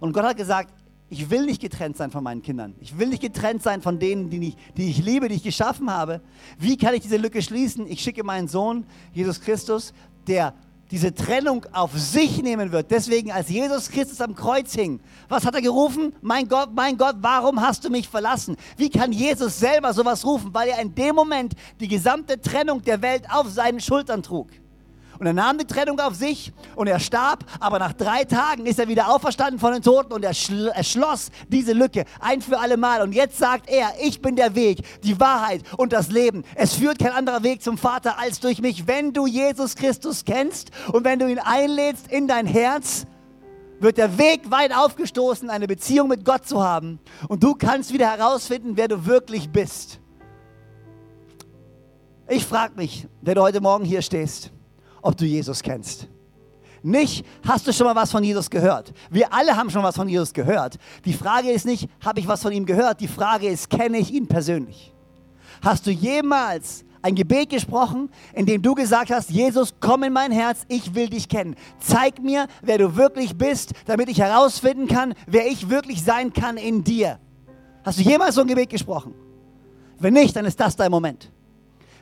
Und 0.00 0.12
Gott 0.12 0.24
hat 0.24 0.36
gesagt, 0.36 0.72
ich 1.10 1.30
will 1.30 1.44
nicht 1.44 1.60
getrennt 1.60 1.96
sein 1.96 2.10
von 2.10 2.24
meinen 2.24 2.42
Kindern. 2.42 2.74
Ich 2.80 2.98
will 2.98 3.08
nicht 3.08 3.22
getrennt 3.22 3.62
sein 3.62 3.82
von 3.82 3.98
denen, 3.98 4.30
die 4.30 4.48
ich, 4.48 4.56
die 4.76 4.90
ich 4.90 5.04
liebe, 5.04 5.28
die 5.28 5.36
ich 5.36 5.42
geschaffen 5.42 5.90
habe. 5.90 6.20
Wie 6.58 6.76
kann 6.76 6.94
ich 6.94 7.02
diese 7.02 7.18
Lücke 7.18 7.42
schließen? 7.42 7.86
Ich 7.86 8.00
schicke 8.00 8.24
meinen 8.24 8.48
Sohn, 8.48 8.86
Jesus 9.12 9.40
Christus, 9.40 9.92
der 10.26 10.54
diese 10.90 11.14
Trennung 11.14 11.66
auf 11.72 11.98
sich 11.98 12.42
nehmen 12.42 12.72
wird. 12.72 12.90
Deswegen, 12.90 13.32
als 13.32 13.48
Jesus 13.48 13.88
Christus 13.90 14.20
am 14.20 14.34
Kreuz 14.34 14.74
hing, 14.74 15.00
was 15.28 15.44
hat 15.44 15.54
er 15.54 15.62
gerufen? 15.62 16.14
Mein 16.20 16.48
Gott, 16.48 16.70
mein 16.74 16.96
Gott, 16.96 17.16
warum 17.20 17.60
hast 17.60 17.84
du 17.84 17.90
mich 17.90 18.08
verlassen? 18.08 18.56
Wie 18.76 18.90
kann 18.90 19.12
Jesus 19.12 19.58
selber 19.58 19.92
sowas 19.92 20.24
rufen? 20.24 20.52
Weil 20.52 20.68
er 20.68 20.80
in 20.80 20.94
dem 20.94 21.14
Moment 21.14 21.54
die 21.80 21.88
gesamte 21.88 22.40
Trennung 22.40 22.82
der 22.82 23.00
Welt 23.02 23.24
auf 23.30 23.48
seinen 23.50 23.80
Schultern 23.80 24.22
trug. 24.22 24.48
Und 25.24 25.28
er 25.28 25.32
nahm 25.32 25.56
die 25.56 25.64
Trennung 25.64 25.98
auf 26.00 26.16
sich 26.16 26.52
und 26.76 26.86
er 26.86 27.00
starb, 27.00 27.46
aber 27.58 27.78
nach 27.78 27.94
drei 27.94 28.24
Tagen 28.24 28.66
ist 28.66 28.78
er 28.78 28.88
wieder 28.88 29.08
auferstanden 29.08 29.58
von 29.58 29.72
den 29.72 29.80
Toten 29.80 30.12
und 30.12 30.22
er, 30.22 30.34
schl 30.34 30.68
er 30.68 30.84
schloss 30.84 31.30
diese 31.48 31.72
Lücke 31.72 32.04
ein 32.20 32.42
für 32.42 32.58
alle 32.58 32.76
Mal. 32.76 33.00
Und 33.00 33.14
jetzt 33.14 33.38
sagt 33.38 33.70
er, 33.70 33.94
ich 34.02 34.20
bin 34.20 34.36
der 34.36 34.54
Weg, 34.54 34.82
die 35.02 35.18
Wahrheit 35.18 35.62
und 35.78 35.94
das 35.94 36.10
Leben. 36.10 36.44
Es 36.56 36.74
führt 36.74 36.98
kein 36.98 37.12
anderer 37.12 37.42
Weg 37.42 37.62
zum 37.62 37.78
Vater 37.78 38.18
als 38.18 38.38
durch 38.38 38.60
mich. 38.60 38.86
Wenn 38.86 39.14
du 39.14 39.26
Jesus 39.26 39.76
Christus 39.76 40.26
kennst 40.26 40.72
und 40.92 41.04
wenn 41.04 41.18
du 41.18 41.26
ihn 41.26 41.38
einlädst 41.38 42.12
in 42.12 42.28
dein 42.28 42.46
Herz, 42.46 43.06
wird 43.80 43.96
der 43.96 44.18
Weg 44.18 44.50
weit 44.50 44.76
aufgestoßen, 44.76 45.48
eine 45.48 45.66
Beziehung 45.66 46.08
mit 46.08 46.26
Gott 46.26 46.46
zu 46.46 46.62
haben. 46.62 46.98
Und 47.28 47.42
du 47.42 47.54
kannst 47.54 47.94
wieder 47.94 48.10
herausfinden, 48.10 48.72
wer 48.74 48.88
du 48.88 49.06
wirklich 49.06 49.48
bist. 49.48 50.00
Ich 52.28 52.44
frage 52.44 52.74
mich, 52.76 53.08
wer 53.22 53.34
du 53.34 53.40
heute 53.40 53.62
Morgen 53.62 53.86
hier 53.86 54.02
stehst 54.02 54.53
ob 55.04 55.16
du 55.16 55.24
Jesus 55.24 55.62
kennst. 55.62 56.08
Nicht, 56.82 57.24
hast 57.46 57.66
du 57.66 57.72
schon 57.72 57.86
mal 57.86 57.94
was 57.94 58.10
von 58.10 58.22
Jesus 58.22 58.50
gehört? 58.50 58.92
Wir 59.10 59.32
alle 59.32 59.56
haben 59.56 59.70
schon 59.70 59.82
was 59.82 59.96
von 59.96 60.08
Jesus 60.08 60.32
gehört. 60.32 60.76
Die 61.04 61.14
Frage 61.14 61.50
ist 61.50 61.64
nicht, 61.64 61.88
habe 62.04 62.20
ich 62.20 62.28
was 62.28 62.42
von 62.42 62.52
ihm 62.52 62.66
gehört? 62.66 63.00
Die 63.00 63.08
Frage 63.08 63.48
ist, 63.48 63.70
kenne 63.70 63.98
ich 63.98 64.12
ihn 64.12 64.26
persönlich? 64.26 64.92
Hast 65.62 65.86
du 65.86 65.90
jemals 65.90 66.84
ein 67.00 67.14
Gebet 67.14 67.50
gesprochen, 67.50 68.10
in 68.34 68.46
dem 68.46 68.60
du 68.60 68.74
gesagt 68.74 69.10
hast, 69.10 69.30
Jesus, 69.30 69.74
komm 69.80 70.02
in 70.04 70.12
mein 70.12 70.32
Herz, 70.32 70.64
ich 70.68 70.94
will 70.94 71.08
dich 71.08 71.28
kennen. 71.28 71.54
Zeig 71.78 72.22
mir, 72.22 72.48
wer 72.62 72.78
du 72.78 72.96
wirklich 72.96 73.36
bist, 73.36 73.72
damit 73.86 74.08
ich 74.08 74.20
herausfinden 74.20 74.86
kann, 74.86 75.14
wer 75.26 75.46
ich 75.46 75.70
wirklich 75.70 76.02
sein 76.02 76.32
kann 76.32 76.56
in 76.56 76.82
dir. 76.82 77.18
Hast 77.82 77.98
du 77.98 78.02
jemals 78.02 78.34
so 78.34 78.40
ein 78.40 78.46
Gebet 78.46 78.70
gesprochen? 78.70 79.14
Wenn 79.98 80.14
nicht, 80.14 80.34
dann 80.34 80.44
ist 80.44 80.58
das 80.58 80.76
dein 80.76 80.90
Moment. 80.90 81.30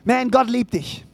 Man, 0.03 0.31
Gott 0.31 0.49
liebt 0.49 0.73
dich. 0.73 1.05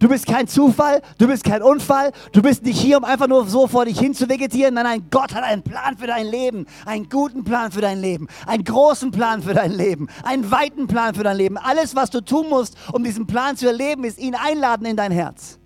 Du 0.00 0.08
bist 0.08 0.26
kein 0.26 0.46
Zufall, 0.46 1.02
du 1.18 1.26
bist 1.26 1.42
kein 1.42 1.60
Unfall, 1.60 2.12
du 2.30 2.40
bist 2.40 2.62
nicht 2.64 2.80
hier, 2.80 2.98
um 2.98 3.04
einfach 3.04 3.26
nur 3.26 3.48
so 3.48 3.66
vor 3.66 3.84
dich 3.84 3.98
hin 3.98 4.14
zu 4.14 4.28
vegetieren. 4.28 4.74
Nein, 4.74 4.84
nein, 4.84 5.06
Gott 5.10 5.34
hat 5.34 5.42
einen 5.42 5.62
Plan 5.62 5.96
für 5.96 6.06
dein 6.06 6.26
Leben, 6.26 6.66
einen 6.86 7.08
guten 7.08 7.42
Plan 7.42 7.72
für 7.72 7.80
dein 7.80 8.00
Leben, 8.00 8.28
einen 8.46 8.62
großen 8.62 9.10
Plan 9.10 9.42
für 9.42 9.54
dein 9.54 9.72
Leben, 9.72 10.06
einen 10.22 10.48
weiten 10.52 10.86
Plan 10.86 11.16
für 11.16 11.24
dein 11.24 11.36
Leben. 11.36 11.58
Alles, 11.58 11.96
was 11.96 12.10
du 12.10 12.20
tun 12.20 12.48
musst, 12.48 12.76
um 12.92 13.02
diesen 13.02 13.26
Plan 13.26 13.56
zu 13.56 13.66
erleben, 13.66 14.04
ist 14.04 14.18
ihn 14.18 14.36
einladen 14.36 14.86
in 14.86 14.96
dein 14.96 15.10
Herz. 15.10 15.58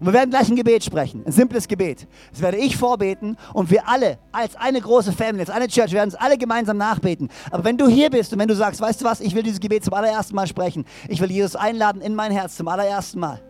Und 0.00 0.06
wir 0.06 0.14
werden 0.14 0.30
gleich 0.30 0.48
ein 0.48 0.56
Gebet 0.56 0.82
sprechen, 0.82 1.22
ein 1.26 1.32
simples 1.32 1.68
Gebet. 1.68 2.08
Das 2.32 2.40
werde 2.40 2.56
ich 2.56 2.78
vorbeten 2.78 3.36
und 3.52 3.70
wir 3.70 3.86
alle 3.86 4.16
als 4.32 4.56
eine 4.56 4.80
große 4.80 5.12
Family, 5.12 5.40
als 5.40 5.50
eine 5.50 5.68
Church, 5.68 5.92
werden 5.92 6.08
es 6.08 6.14
alle 6.14 6.38
gemeinsam 6.38 6.78
nachbeten. 6.78 7.28
Aber 7.50 7.64
wenn 7.64 7.76
du 7.76 7.86
hier 7.88 8.08
bist 8.08 8.32
und 8.32 8.38
wenn 8.38 8.48
du 8.48 8.56
sagst, 8.56 8.80
weißt 8.80 9.02
du 9.02 9.04
was, 9.04 9.20
ich 9.20 9.34
will 9.34 9.42
dieses 9.42 9.60
Gebet 9.60 9.84
zum 9.84 9.92
allerersten 9.92 10.34
Mal 10.34 10.46
sprechen, 10.46 10.86
ich 11.08 11.20
will 11.20 11.30
Jesus 11.30 11.56
einladen 11.56 12.00
in 12.00 12.14
mein 12.14 12.32
Herz 12.32 12.56
zum 12.56 12.66
allerersten 12.68 13.20
Mal 13.20 13.42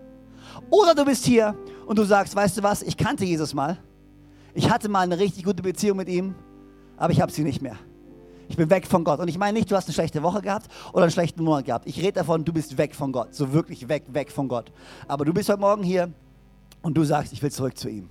oder 0.70 0.94
du 0.94 1.04
bist 1.04 1.24
hier 1.24 1.54
und 1.86 1.98
du 1.98 2.04
sagst, 2.04 2.34
weißt 2.34 2.58
du 2.58 2.62
was, 2.62 2.82
ich 2.82 2.96
kannte 2.96 3.24
Jesus 3.24 3.54
mal. 3.54 3.78
Ich 4.54 4.70
hatte 4.70 4.88
mal 4.88 5.00
eine 5.00 5.18
richtig 5.18 5.44
gute 5.44 5.62
Beziehung 5.62 5.96
mit 5.96 6.08
ihm, 6.08 6.34
aber 6.96 7.12
ich 7.12 7.20
habe 7.20 7.30
sie 7.32 7.44
nicht 7.44 7.62
mehr. 7.62 7.76
Ich 8.48 8.56
bin 8.56 8.68
weg 8.68 8.84
von 8.84 9.04
Gott. 9.04 9.20
Und 9.20 9.28
ich 9.28 9.38
meine 9.38 9.56
nicht, 9.56 9.70
du 9.70 9.76
hast 9.76 9.86
eine 9.86 9.94
schlechte 9.94 10.24
Woche 10.24 10.42
gehabt 10.42 10.66
oder 10.92 11.04
einen 11.04 11.12
schlechten 11.12 11.44
Monat 11.44 11.66
gehabt. 11.66 11.86
Ich 11.86 11.98
rede 11.98 12.14
davon, 12.14 12.44
du 12.44 12.52
bist 12.52 12.76
weg 12.76 12.96
von 12.96 13.12
Gott. 13.12 13.32
So 13.32 13.52
wirklich 13.52 13.88
weg, 13.88 14.04
weg 14.08 14.32
von 14.32 14.48
Gott. 14.48 14.72
Aber 15.06 15.24
du 15.24 15.32
bist 15.32 15.48
heute 15.48 15.60
Morgen 15.60 15.84
hier 15.84 16.12
und 16.82 16.96
du 16.96 17.04
sagst, 17.04 17.32
ich 17.32 17.40
will 17.42 17.52
zurück 17.52 17.78
zu 17.78 17.88
ihm. 17.88 18.08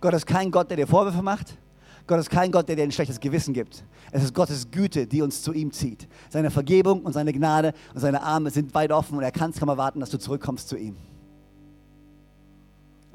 Gott 0.00 0.14
ist 0.14 0.26
kein 0.26 0.50
Gott, 0.50 0.70
der 0.70 0.78
dir 0.78 0.86
Vorwürfe 0.86 1.20
macht. 1.20 1.58
Gott 2.06 2.20
ist 2.20 2.30
kein 2.30 2.52
Gott, 2.52 2.68
der 2.68 2.76
dir 2.76 2.84
ein 2.84 2.92
schlechtes 2.92 3.20
Gewissen 3.20 3.52
gibt. 3.52 3.84
Es 4.12 4.22
ist 4.22 4.32
Gottes 4.32 4.70
Güte, 4.70 5.06
die 5.06 5.20
uns 5.20 5.42
zu 5.42 5.52
ihm 5.52 5.72
zieht. 5.72 6.08
Seine 6.30 6.50
Vergebung 6.50 7.02
und 7.02 7.12
seine 7.12 7.32
Gnade 7.34 7.74
und 7.92 8.00
seine 8.00 8.22
Arme 8.22 8.50
sind 8.50 8.72
weit 8.74 8.92
offen 8.92 9.18
und 9.18 9.24
er 9.24 9.32
kann 9.32 9.50
es 9.50 9.58
kaum 9.58 9.68
erwarten, 9.68 10.00
dass 10.00 10.10
du 10.10 10.18
zurückkommst 10.18 10.68
zu 10.68 10.76
ihm. 10.76 10.96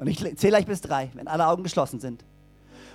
Und 0.02 0.08
ich 0.08 0.18
zähle 0.18 0.50
gleich 0.50 0.66
bis 0.66 0.80
drei, 0.80 1.10
wenn 1.14 1.28
alle 1.28 1.46
Augen 1.46 1.62
geschlossen 1.62 2.00
sind. 2.00 2.24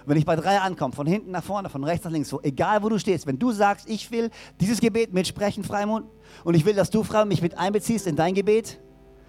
wenn 0.06 0.18
ich 0.18 0.26
bei 0.26 0.36
drei 0.36 0.60
ankomme, 0.60 0.94
von 0.94 1.08
hinten 1.08 1.32
nach 1.32 1.44
vorne, 1.44 1.70
von 1.70 1.82
rechts 1.86 2.04
nach 2.04 2.12
links, 2.12 2.28
so, 2.28 2.42
egal 2.42 2.84
wo 2.84 2.90
du 2.90 3.00
stehst, 3.00 3.26
wenn 3.28 3.40
du 3.40 3.54
sagst, 3.54 3.90
ich 3.90 4.12
will 4.12 4.30
dieses 4.60 4.82
Gebet 4.82 5.14
mitsprechen, 5.14 5.64
Freimund, 5.64 6.06
und 6.44 6.54
ich 6.54 6.66
will, 6.66 6.74
dass 6.74 6.90
du, 6.90 7.04
Freimund, 7.04 7.30
mich 7.30 7.42
mit 7.42 7.58
einbeziehst 7.58 8.08
in 8.08 8.18
dein 8.18 8.34
Gebet, 8.34 8.78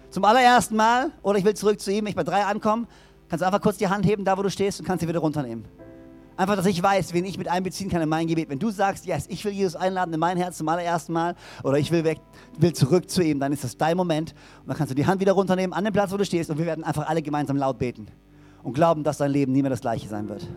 zum 0.09 0.25
allerersten 0.25 0.75
Mal, 0.75 1.11
oder 1.21 1.39
ich 1.39 1.45
will 1.45 1.53
zurück 1.53 1.79
zu 1.79 1.89
ihm, 1.89 2.03
wenn 2.03 2.09
ich 2.09 2.15
bei 2.17 2.23
drei 2.25 2.43
ankomme, 2.43 2.85
kannst 3.29 3.43
du 3.43 3.45
einfach 3.45 3.61
kurz 3.61 3.77
die 3.77 3.87
Hand 3.87 4.05
heben, 4.05 4.25
da 4.25 4.37
wo 4.37 4.41
du 4.41 4.49
stehst, 4.49 4.81
und 4.81 4.85
kannst 4.85 5.01
sie 5.01 5.07
wieder 5.07 5.19
runternehmen. 5.19 5.63
Einfach, 6.39 6.55
dass 6.55 6.67
ich 6.67 6.81
weiß, 6.81 7.13
wen 7.13 7.25
ich 7.25 7.37
mit 7.37 7.49
einbeziehen 7.49 7.89
kann 7.89 8.01
in 8.01 8.07
mein 8.07 8.25
Gebet. 8.25 8.47
Wenn 8.47 8.59
du 8.59 8.69
sagst, 8.69 9.05
yes, 9.05 9.25
ich 9.27 9.43
will 9.43 9.51
Jesus 9.51 9.75
einladen 9.75 10.13
in 10.13 10.21
mein 10.21 10.37
Herz 10.37 10.55
zum 10.57 10.69
allerersten 10.69 11.11
Mal 11.11 11.35
oder 11.63 11.77
ich 11.77 11.91
will 11.91 12.05
weg, 12.05 12.21
will 12.57 12.71
zurück 12.71 13.09
zu 13.09 13.21
ihm, 13.21 13.41
dann 13.41 13.51
ist 13.51 13.65
das 13.65 13.75
dein 13.75 13.97
Moment. 13.97 14.33
Und 14.61 14.69
dann 14.69 14.77
kannst 14.77 14.89
du 14.89 14.95
die 14.95 15.05
Hand 15.05 15.19
wieder 15.19 15.33
runternehmen 15.33 15.73
an 15.73 15.83
den 15.83 15.91
Platz, 15.91 16.13
wo 16.13 16.15
du 16.15 16.23
stehst 16.23 16.49
und 16.49 16.57
wir 16.57 16.65
werden 16.65 16.85
einfach 16.85 17.09
alle 17.09 17.21
gemeinsam 17.21 17.57
laut 17.57 17.77
beten 17.77 18.07
und 18.63 18.71
glauben, 18.71 19.03
dass 19.03 19.17
dein 19.17 19.31
Leben 19.31 19.51
nie 19.51 19.61
mehr 19.61 19.69
das 19.69 19.81
gleiche 19.81 20.07
sein 20.07 20.29
wird. 20.29 20.47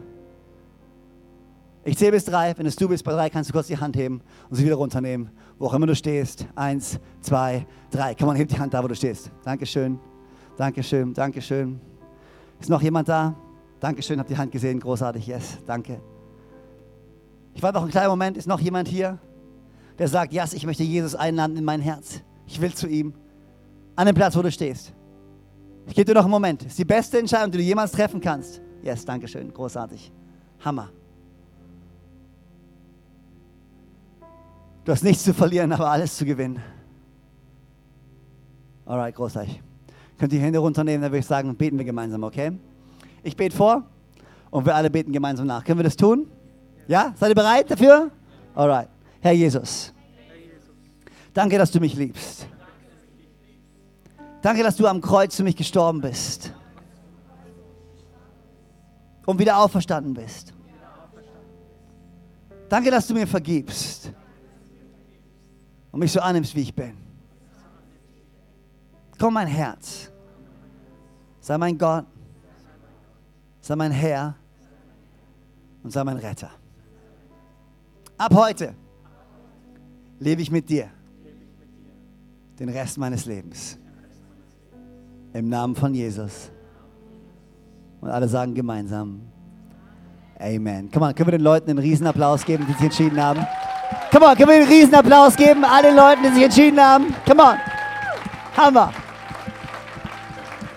Ich 1.82 1.98
zähle 1.98 2.12
bis 2.12 2.26
drei. 2.26 2.56
Wenn 2.56 2.66
es 2.66 2.76
du 2.76 2.88
bist 2.88 3.02
bei 3.02 3.10
drei, 3.10 3.28
kannst 3.28 3.50
du 3.50 3.52
kurz 3.52 3.66
die 3.66 3.76
Hand 3.76 3.96
heben 3.96 4.20
und 4.50 4.56
sie 4.56 4.64
wieder 4.64 4.76
runternehmen, 4.76 5.30
wo 5.58 5.66
auch 5.66 5.74
immer 5.74 5.88
du 5.88 5.96
stehst. 5.96 6.46
Eins, 6.54 7.00
zwei, 7.22 7.66
drei. 7.90 8.14
Komm 8.14 8.28
mal, 8.28 8.36
heb 8.36 8.46
die 8.46 8.56
Hand 8.60 8.72
da, 8.72 8.84
wo 8.84 8.86
du 8.86 8.94
stehst. 8.94 9.32
Dankeschön, 9.42 9.98
Dankeschön, 10.56 11.12
Dankeschön. 11.12 11.80
Ist 12.60 12.70
noch 12.70 12.82
jemand 12.82 13.08
da? 13.08 13.34
Dankeschön, 13.82 14.20
habt 14.20 14.30
die 14.30 14.36
Hand 14.36 14.52
gesehen, 14.52 14.78
großartig, 14.78 15.26
yes, 15.26 15.58
danke. 15.66 16.00
Ich 17.52 17.60
warte 17.64 17.74
noch 17.74 17.82
einen 17.82 17.90
kleinen 17.90 18.10
Moment, 18.10 18.36
ist 18.36 18.46
noch 18.46 18.60
jemand 18.60 18.86
hier, 18.86 19.18
der 19.98 20.06
sagt, 20.06 20.32
yes, 20.32 20.52
ich 20.52 20.64
möchte 20.64 20.84
Jesus 20.84 21.16
einladen 21.16 21.56
in 21.56 21.64
mein 21.64 21.80
Herz. 21.80 22.20
Ich 22.46 22.60
will 22.60 22.72
zu 22.72 22.86
ihm. 22.86 23.12
An 23.96 24.06
dem 24.06 24.14
Platz, 24.14 24.36
wo 24.36 24.42
du 24.42 24.52
stehst. 24.52 24.92
Ich 25.88 25.96
gebe 25.96 26.04
dir 26.04 26.14
noch 26.14 26.22
einen 26.22 26.30
Moment. 26.30 26.62
Ist 26.62 26.78
die 26.78 26.84
beste 26.84 27.18
Entscheidung, 27.18 27.50
die 27.50 27.58
du 27.58 27.64
jemals 27.64 27.90
treffen 27.90 28.20
kannst. 28.20 28.62
Yes, 28.84 29.04
Dankeschön, 29.04 29.52
großartig. 29.52 30.12
Hammer. 30.64 30.88
Du 34.84 34.92
hast 34.92 35.02
nichts 35.02 35.24
zu 35.24 35.34
verlieren, 35.34 35.72
aber 35.72 35.90
alles 35.90 36.16
zu 36.16 36.24
gewinnen. 36.24 36.62
Alright, 38.86 39.16
großartig. 39.16 39.60
Könnt 40.20 40.32
ihr 40.32 40.38
die 40.38 40.44
Hände 40.44 40.60
runternehmen, 40.60 41.02
dann 41.02 41.10
würde 41.10 41.18
ich 41.18 41.26
sagen, 41.26 41.56
beten 41.56 41.78
wir 41.78 41.84
gemeinsam, 41.84 42.22
okay? 42.22 42.52
Ich 43.22 43.36
bete 43.36 43.56
vor 43.56 43.84
und 44.50 44.66
wir 44.66 44.74
alle 44.74 44.90
beten 44.90 45.12
gemeinsam 45.12 45.46
nach. 45.46 45.64
Können 45.64 45.78
wir 45.78 45.84
das 45.84 45.96
tun? 45.96 46.26
Ja? 46.88 47.14
Seid 47.16 47.30
ihr 47.30 47.34
bereit 47.34 47.70
dafür? 47.70 48.10
Alright. 48.54 48.88
Herr 49.20 49.32
Jesus, 49.32 49.92
danke, 51.32 51.56
dass 51.56 51.70
du 51.70 51.78
mich 51.78 51.94
liebst. 51.94 52.46
Danke, 54.40 54.64
dass 54.64 54.76
du 54.76 54.86
am 54.88 55.00
Kreuz 55.00 55.36
für 55.36 55.44
mich 55.44 55.54
gestorben 55.54 56.00
bist 56.00 56.52
und 59.24 59.38
wieder 59.38 59.58
auferstanden 59.58 60.12
bist. 60.14 60.52
Danke, 62.68 62.90
dass 62.90 63.06
du 63.06 63.14
mir 63.14 63.26
vergibst 63.26 64.10
und 65.92 66.00
mich 66.00 66.10
so 66.10 66.20
annimmst, 66.20 66.56
wie 66.56 66.62
ich 66.62 66.74
bin. 66.74 66.96
Komm 69.18 69.34
mein 69.34 69.46
Herz, 69.46 70.10
sei 71.38 71.56
mein 71.58 71.78
Gott, 71.78 72.06
sei 73.62 73.76
mein 73.76 73.92
Herr 73.92 74.34
und 75.82 75.90
sei 75.90 76.04
mein 76.04 76.18
Retter. 76.18 76.50
Ab 78.18 78.34
heute 78.34 78.74
lebe 80.18 80.42
ich 80.42 80.50
mit 80.50 80.68
dir 80.68 80.90
den 82.58 82.68
Rest 82.68 82.98
meines 82.98 83.24
Lebens. 83.24 83.78
Im 85.32 85.48
Namen 85.48 85.74
von 85.74 85.94
Jesus. 85.94 86.50
Und 88.00 88.10
alle 88.10 88.28
sagen 88.28 88.54
gemeinsam 88.54 89.22
Amen. 90.38 90.90
Komm 90.92 91.00
mal, 91.00 91.14
können 91.14 91.28
wir 91.28 91.38
den 91.38 91.44
Leuten 91.44 91.70
einen 91.70 91.78
Riesenapplaus 91.78 92.44
geben, 92.44 92.66
die 92.66 92.72
sich 92.72 92.82
entschieden 92.82 93.22
haben? 93.22 93.46
Komm 94.10 94.24
on, 94.24 94.34
können 94.34 94.48
wir 94.48 94.56
einen 94.56 94.68
Riesenapplaus 94.68 95.36
geben, 95.36 95.64
allen 95.64 95.94
Leuten, 95.94 96.22
die 96.24 96.30
sich 96.30 96.42
entschieden 96.42 96.80
haben? 96.80 97.14
Come 97.24 97.42
on. 97.42 97.58
Hammer. 98.56 98.92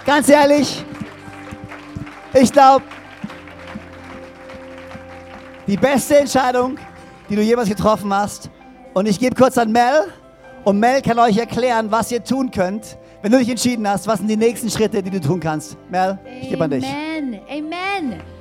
Ganz 0.06 0.30
ehrlich, 0.30 0.86
ich 2.36 2.52
glaube, 2.52 2.84
die 5.68 5.78
beste 5.78 6.18
Entscheidung, 6.18 6.78
die 7.30 7.36
du 7.36 7.42
jemals 7.42 7.70
getroffen 7.70 8.14
hast. 8.14 8.50
Und 8.94 9.08
ich 9.08 9.20
gebe 9.20 9.36
kurz 9.36 9.58
an 9.58 9.72
Mel. 9.72 10.14
Und 10.64 10.80
Mel 10.80 11.02
kann 11.02 11.20
euch 11.20 11.38
erklären, 11.38 11.92
was 11.92 12.12
ihr 12.12 12.24
tun 12.24 12.52
könnt, 12.52 12.98
wenn 13.22 13.32
du 13.32 13.38
dich 13.38 13.50
entschieden 13.50 13.88
hast. 13.88 14.08
Was 14.08 14.20
sind 14.20 14.28
die 14.28 14.38
nächsten 14.38 14.70
Schritte, 14.70 15.02
die 15.02 15.10
du 15.10 15.22
tun 15.22 15.40
kannst? 15.40 15.78
Mel, 15.90 16.20
ich 16.42 16.50
gebe 16.50 16.64
an 16.64 16.70
dich. 16.70 16.86
Amen. 16.86 17.40
Amen. 17.50 18.35